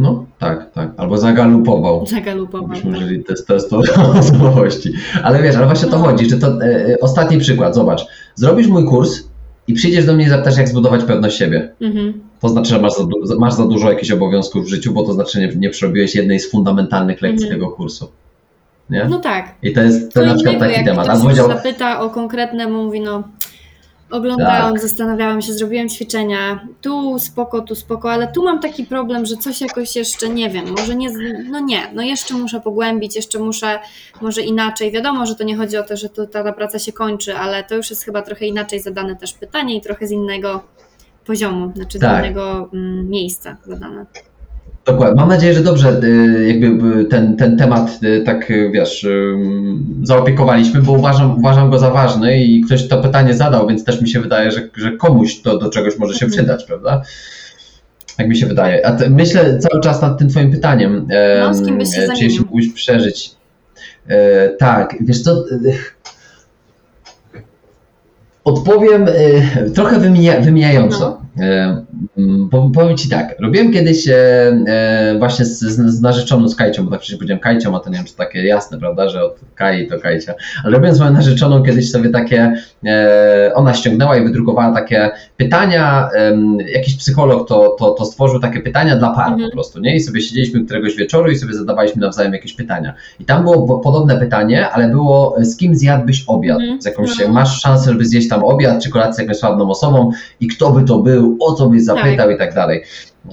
[0.00, 0.90] No, tak, tak.
[0.96, 2.06] Albo zagalupował.
[2.06, 2.68] Zagalupował.
[2.68, 3.26] Byśmy użyli tak.
[3.26, 3.78] test, testu
[4.18, 4.92] osobowości.
[5.22, 8.06] Ale wiesz, ale właśnie o to chodzi, że to e, e, ostatni przykład, zobacz.
[8.34, 9.22] Zrobisz mój kurs
[9.66, 11.72] i przyjdziesz do mnie i zapytasz, jak zbudować pewność siebie.
[11.80, 12.12] Mhm.
[12.40, 15.40] To znaczy, że masz za, masz za dużo jakichś obowiązków w życiu, bo to znaczy,
[15.40, 17.60] nie, nie przerobiłeś jednej z fundamentalnych lekcji mhm.
[17.60, 18.08] tego kursu.
[18.90, 19.06] Nie?
[19.10, 19.54] No tak.
[19.62, 21.08] I to jest to na przykład taki jak temat.
[21.08, 21.48] Ktoś powiedział...
[21.48, 23.22] zapyta o konkretne, mówi, no
[24.10, 24.82] Oglądałam, tak.
[24.82, 29.60] zastanawiałam się, zrobiłam ćwiczenia, tu spoko, tu spoko, ale tu mam taki problem, że coś
[29.60, 31.10] jakoś jeszcze nie wiem, może nie,
[31.50, 33.78] no nie, no jeszcze muszę pogłębić, jeszcze muszę
[34.20, 34.92] może inaczej.
[34.92, 37.74] Wiadomo, że to nie chodzi o to, że tu ta praca się kończy, ale to
[37.74, 40.64] już jest chyba trochę inaczej zadane też pytanie i trochę z innego
[41.26, 42.16] poziomu, znaczy tak.
[42.16, 44.06] z innego mm, miejsca zadane.
[44.84, 45.20] Dokładnie.
[45.20, 49.06] Mam nadzieję, że dobrze y, jakby ten, ten temat y, tak y, wiesz
[50.02, 54.08] zaopiekowaliśmy, bo uważam, uważam go za ważny i ktoś to pytanie zadał, więc też mi
[54.08, 56.32] się wydaje, że, że komuś to do czegoś może się mhm.
[56.32, 57.02] przydać, prawda?
[58.16, 58.86] Tak mi się wydaje.
[58.86, 61.08] A te, myślę cały czas nad tym twoim pytaniem.
[61.40, 63.30] No, z kim byś się czy mógłbyś przeżyć?
[64.08, 65.44] E, tak, wiesz co,
[68.44, 70.98] Odpowiem y, trochę wymija, wymijająco.
[70.98, 71.22] No.
[71.38, 72.20] Y,
[72.74, 74.14] powiem Ci tak, robiłem kiedyś e,
[74.66, 77.96] e, właśnie z, z, narzeczoną z Kajcią, bo tak wcześniej powiedziałem Kajcią, a to nie
[77.96, 80.34] wiem, czy takie jasne, prawda, że od Kai to Kajcia,
[80.64, 82.54] ale robiłem z moją narzeczoną kiedyś sobie takie,
[82.86, 86.08] e, ona ściągnęła i wydrukowała takie pytania,
[86.74, 89.50] jakiś psycholog to, to, to stworzył takie pytania dla par mhm.
[89.50, 89.96] po prostu, nie?
[89.96, 92.94] I sobie siedzieliśmy któregoś wieczoru i sobie zadawaliśmy nawzajem jakieś pytania.
[93.20, 96.60] I tam było podobne pytanie, ale było z kim zjadłbyś obiad?
[96.60, 96.82] Mhm.
[96.82, 97.28] Z jakąś, no.
[97.28, 100.84] masz szansę, żeby zjeść tam obiad czy kolację z jakąś sławną osobą i kto by
[100.84, 102.36] to był, o co byś zapytał tak.
[102.36, 102.82] i tak dalej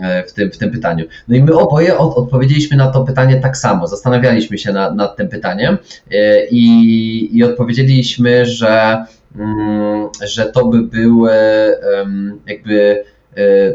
[0.02, 1.06] e, w tym, w tym pytaniu.
[1.28, 5.16] No i my oboje od, odpowiedzieliśmy na to pytanie tak samo, zastanawialiśmy się na, nad
[5.16, 5.78] tym pytaniem
[6.12, 9.06] e, i, i odpowiedzieliśmy, że,
[9.36, 11.32] mm, że to by były
[12.48, 13.04] jakby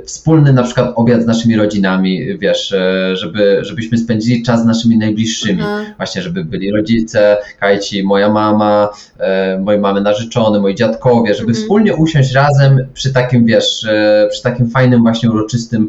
[0.04, 4.98] wspólny na przykład obiad z naszymi rodzinami, wiesz, e, żeby, żebyśmy spędzili czas z naszymi
[4.98, 5.60] najbliższymi.
[5.60, 5.86] Mhm.
[5.96, 11.62] Właśnie, żeby byli rodzice, Kajci, moja mama, e, moje mamy narzeczone, moi dziadkowie, żeby mhm.
[11.62, 13.86] wspólnie usiąść razem przy takim, wiesz,
[14.30, 15.88] przy takim fajnym właśnie uroczystym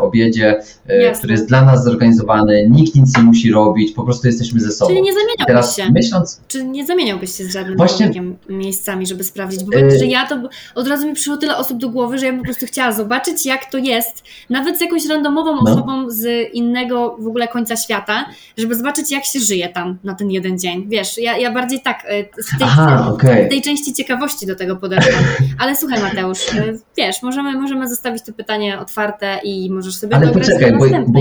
[0.00, 1.18] obiedzie, Jasne.
[1.18, 4.90] który jest dla nas zorganizowany, nikt nic nie musi robić, po prostu jesteśmy ze sobą.
[4.90, 5.92] Czyli nie zamieniałbyś Teraz, się.
[5.92, 6.40] Myśląc...
[6.48, 8.10] Czy nie zamieniałbyś się z żadnym właśnie...
[8.48, 9.64] miejscami, żeby sprawdzić?
[9.64, 9.98] Bo yy...
[9.98, 12.66] że ja to od razu mi przyszło tyle osób do głowy, że ja po prostu
[12.92, 15.72] zobaczyć, jak to jest, nawet z jakąś randomową no.
[15.72, 18.26] osobą z innego w ogóle końca świata,
[18.58, 20.86] żeby zobaczyć, jak się żyje tam na ten jeden dzień.
[20.88, 23.48] Wiesz, ja, ja bardziej tak e, z tej, Aha, okay.
[23.48, 25.24] tej części ciekawości do tego podeszłam.
[25.58, 30.32] Ale słuchaj, Mateusz, e, wiesz, możemy, możemy zostawić to pytanie otwarte i możesz sobie Ale
[30.32, 31.20] poczekaj, bo, bo,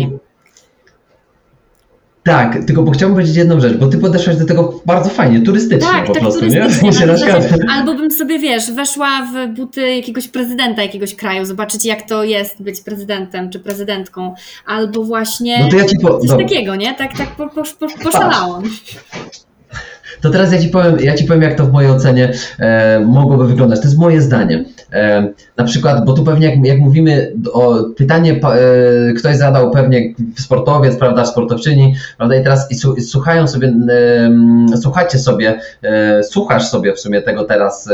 [2.24, 5.92] tak, tylko bo chciałbym powiedzieć jedną rzecz, bo ty podeszłaś do tego bardzo fajnie, turystycznie
[5.92, 7.06] tak, po tak, prostu, turystycznie, nie?
[7.66, 12.24] No, albo bym sobie, wiesz, weszła w buty jakiegoś prezydenta jakiegoś kraju, zobaczyć jak to
[12.24, 14.34] jest być prezydentem czy prezydentką,
[14.66, 16.20] albo właśnie no to ja ci po...
[16.20, 16.96] coś takiego, nie?
[16.96, 18.64] Tak, tak po, po, po, poszalałam.
[20.22, 23.48] To teraz ja ci powiem, ja ci powiem jak to w mojej ocenie e, mogłoby
[23.48, 23.80] wyglądać.
[23.80, 24.66] To jest moje zdanie.
[25.58, 30.96] Na przykład, bo tu pewnie jak, jak mówimy o pytanie, e, ktoś zadał pewnie sportowiec,
[30.96, 33.74] prawda, sportowczyni, prawda, i teraz i, słuchają sobie,
[34.82, 37.90] słuchacie sobie, e, słuchasz sobie w sumie tego teraz,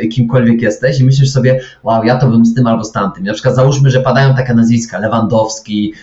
[0.00, 3.24] e, kimkolwiek jesteś i myślisz sobie, wow, ja to bym z tym albo z tamtym.
[3.24, 5.94] Na przykład załóżmy, że padają takie nazwiska, Lewandowski,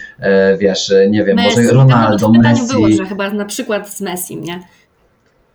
[0.59, 1.61] wiesz, nie wiem, Messi.
[1.61, 2.73] może Ronaldo, no, Messi.
[2.73, 4.59] było, że chyba na przykład z Messi, nie?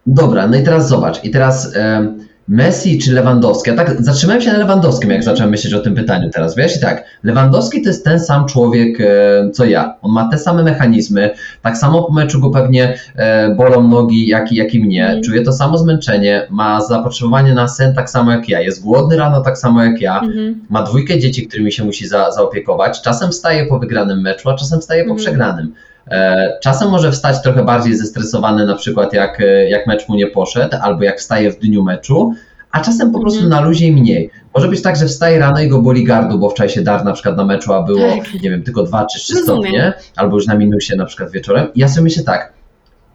[0.07, 1.25] Dobra, no i teraz zobacz.
[1.25, 2.15] I teraz e,
[2.49, 3.71] Messi czy Lewandowski?
[3.71, 6.77] Ja tak zatrzymałem się na Lewandowskim, jak zacząłem myśleć o tym pytaniu teraz, wiesz?
[6.77, 9.95] I tak, Lewandowski to jest ten sam człowiek, e, co ja.
[10.03, 11.31] On ma te same mechanizmy,
[11.63, 15.07] tak samo po meczu go pewnie e, bolą nogi, jak, jak i mnie.
[15.07, 15.23] Mm.
[15.23, 19.41] Czuje to samo zmęczenie, ma zapotrzebowanie na sen tak samo jak ja, jest głodny rano
[19.41, 20.61] tak samo jak ja, mm.
[20.71, 24.81] ma dwójkę dzieci, którymi się musi za, zaopiekować, czasem wstaje po wygranym meczu, a czasem
[24.81, 25.19] wstaje po mm.
[25.19, 25.75] przegranym.
[26.11, 30.27] E, czasem może wstać trochę bardziej zestresowany, na przykład jak, e, jak mecz mu nie
[30.27, 32.35] poszedł, albo jak wstaje w dniu meczu,
[32.71, 33.63] a czasem po prostu mhm.
[33.63, 34.31] na luzie i mniej.
[34.55, 37.13] Może być tak, że wstaje rano i go boli gardło, bo wczoraj się dar na
[37.13, 38.35] przykład na meczu, a było, tak.
[38.43, 41.67] nie wiem, tylko 2 czy 3 stopnie, albo już na minusie na przykład wieczorem.
[41.75, 42.53] I ja sobie myślę tak,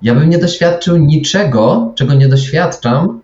[0.01, 3.21] ja bym nie doświadczył niczego, czego nie doświadczam,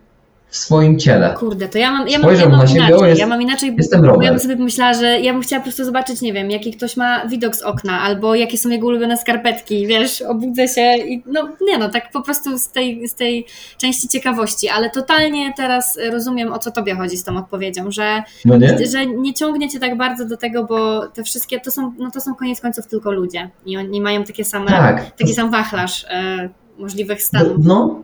[0.49, 1.33] w swoim ciele.
[1.37, 3.09] Kurde, to ja mam, ja mam, Spojrzał ja mam na siebie, inaczej.
[3.09, 5.63] jest- ja mam inaczej, jestem bo ja bym sobie pomyślała, że ja bym chciała po
[5.63, 9.17] prostu zobaczyć, nie wiem, jaki ktoś ma widok z okna, albo jakie są jego ulubione
[9.17, 13.45] skarpetki, wiesz, obudzę się i no nie no, tak po prostu z tej, z tej
[13.77, 18.57] części ciekawości, ale totalnie teraz rozumiem, o co tobie chodzi z tą odpowiedzią, że, No
[18.57, 18.87] nie?
[18.87, 22.21] że nie ciągnie cię tak bardzo do tego, bo te wszystkie, to są, no to
[22.21, 25.11] są koniec końców tylko ludzie i oni mają takie same, Tak.
[25.17, 27.57] taki sam wachlarz e, możliwych stanów.
[27.59, 28.01] No,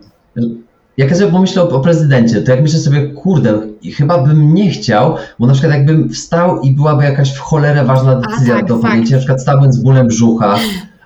[1.01, 4.53] jak ja sobie pomyślę o, o prezydencie, to jak myślę sobie, kurde, i chyba bym
[4.53, 8.65] nie chciał, bo na przykład jakbym wstał i byłaby jakaś w cholerę ważna decyzja tak,
[8.65, 10.55] do podjęcia, na przykład stałbym z bólem brzucha,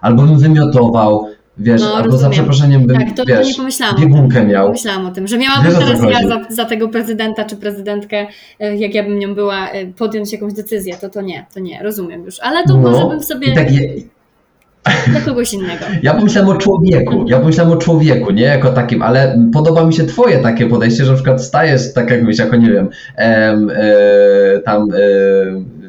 [0.01, 1.27] albo bym wymiotował,
[1.57, 2.31] wiesz, No, albo za rozumiem.
[2.31, 3.95] przeproszeniem bym, Tak, to, to wiesz, nie pomyślałam.
[4.01, 4.47] biegunkę tym.
[4.49, 4.65] miał.
[4.65, 8.27] Pomyślałam o tym, że miałabym Wiesz, teraz ja za, za tego prezydenta czy prezydentkę,
[8.59, 11.84] e, jak ja bym nią była, e, podjąć jakąś decyzję, to to nie, to nie,
[11.84, 12.39] rozumiem już.
[12.39, 13.89] Ale to może bym sobie No, i tak je,
[15.07, 15.86] dla kogoś innego.
[16.02, 20.06] Ja pomyślałem o człowieku, ja pomyślałem o człowieku, nie jako takim, ale podoba mi się
[20.06, 24.88] twoje takie podejście, że na przykład stajesz tak jakbyś, jako nie wiem, em, e, tam,
[24.91, 24.95] e,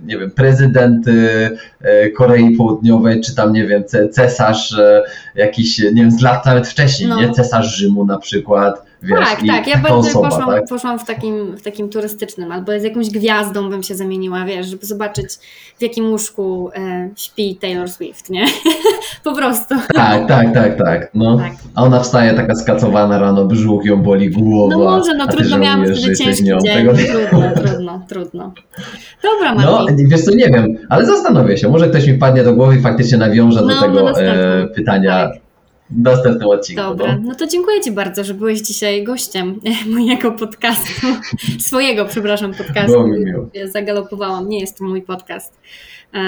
[0.06, 1.12] nie wiem, prezydent e,
[1.80, 5.02] e, Korei Południowej, czy tam, nie wiem, ce, cesarz e,
[5.34, 7.20] jakiś, nie wiem, z lat nawet wcześniej, No.
[7.20, 7.30] nie?
[7.30, 10.64] Cesarz Rzymu na przykład, wiesz, tak, tak, ja bardziej osoba, poszłam, tak?
[10.68, 14.86] poszłam w, takim, w takim turystycznym, albo z jakąś gwiazdą bym się zamieniła, wiesz, żeby
[14.86, 15.26] zobaczyć
[15.78, 18.44] w jakim łóżku e, śpi Taylor Swift, nie?
[19.24, 19.74] po prostu.
[19.94, 21.36] Tak, tak, tak, tak, no.
[21.38, 21.52] Tak.
[21.74, 24.76] A ona wstaje taka skacowana rano, brzuch ją boli głowa.
[24.76, 26.58] No może, no trudno miałam wtedy ciężki nią.
[26.58, 28.52] dzień, Tego- trudno, trudno, trudno.
[29.22, 30.06] Dobra, No, Mati.
[30.08, 31.68] wiesz co, nie wiem, ale zastanowię się.
[31.68, 34.38] Może ktoś mi padnie do głowy i faktycznie nawiąże No, do no, tego następnym.
[34.64, 35.45] e, pytania Tak.
[35.90, 36.82] W następnym odcinku.
[36.82, 37.22] Dobra, No.
[37.28, 39.60] no to dziękuję Ci bardzo, że byłeś dzisiaj gościem
[39.94, 41.06] mojego podcastu,
[41.68, 42.92] swojego, przepraszam, podcastu.
[42.92, 43.48] Było mi miło.
[43.64, 45.58] Zagalopowałam, nie jest to mój podcast.
[46.14, 46.18] E,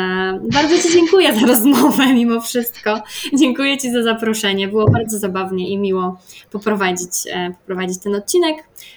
[0.52, 3.02] Bardzo Ci dziękuję za rozmowę mimo wszystko.
[3.39, 4.68] Dziękuję Ci za zaproszenie.
[4.68, 6.18] Było bardzo zabawnie i miło
[6.51, 8.56] poprowadzić, e, poprowadzić ten odcinek.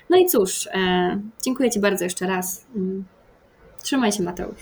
[0.09, 2.65] No i cóż, e, dziękuję Ci bardzo jeszcze raz.
[2.75, 3.03] Mm.
[3.83, 4.59] Trzymaj się Mateusz.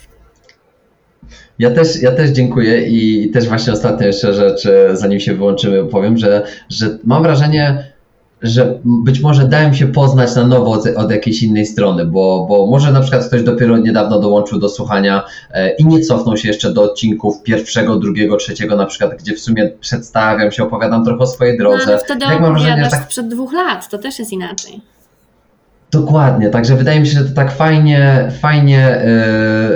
[1.60, 5.86] Ja też, ja też dziękuję i też właśnie ostatnia jeszcze rzecz, e, zanim się wyłączymy,
[5.86, 7.84] powiem, że, że mam wrażenie,
[8.42, 12.68] że być może dałem się poznać na nowo od, od jakiejś innej strony, bo, bo
[12.68, 16.74] może na przykład ktoś dopiero niedawno dołączył do słuchania e, i nie cofnął się jeszcze
[16.74, 21.28] do odcinków pierwszego, drugiego, trzeciego na przykład, gdzie w sumie przedstawiam się, opowiadam trochę o
[21.28, 21.84] swojej No, drodze.
[21.88, 24.82] ale wtedy Tak mam wrażenie, że tak sprzed dwóch lat, to też jest inaczej.
[25.92, 29.02] Dokładnie, także wydaje mi się, że to tak fajnie, fajnie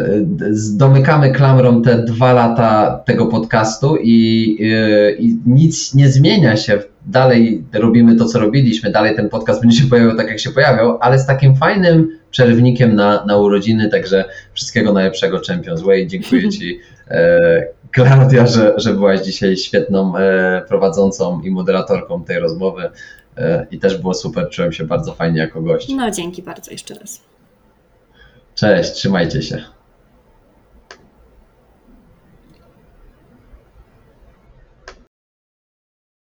[0.09, 6.79] yy, domykamy klamrą te dwa lata tego podcastu i, yy, i nic nie zmienia się.
[7.05, 10.97] Dalej robimy to, co robiliśmy, dalej ten podcast będzie się pojawiał tak, jak się pojawiał,
[11.01, 16.07] ale z takim fajnym przerwnikiem na, na urodziny, także wszystkiego najlepszego Champions Way.
[16.07, 20.13] Dziękuję Ci, e, Klaudia, że, że byłaś dzisiaj świetną
[20.67, 22.89] prowadzącą i moderatorką tej rozmowy.
[23.37, 25.89] E, I też było super, czułem się bardzo fajnie jako gość.
[25.89, 27.21] No dzięki bardzo jeszcze raz.
[28.55, 29.63] Cześć, trzymajcie się.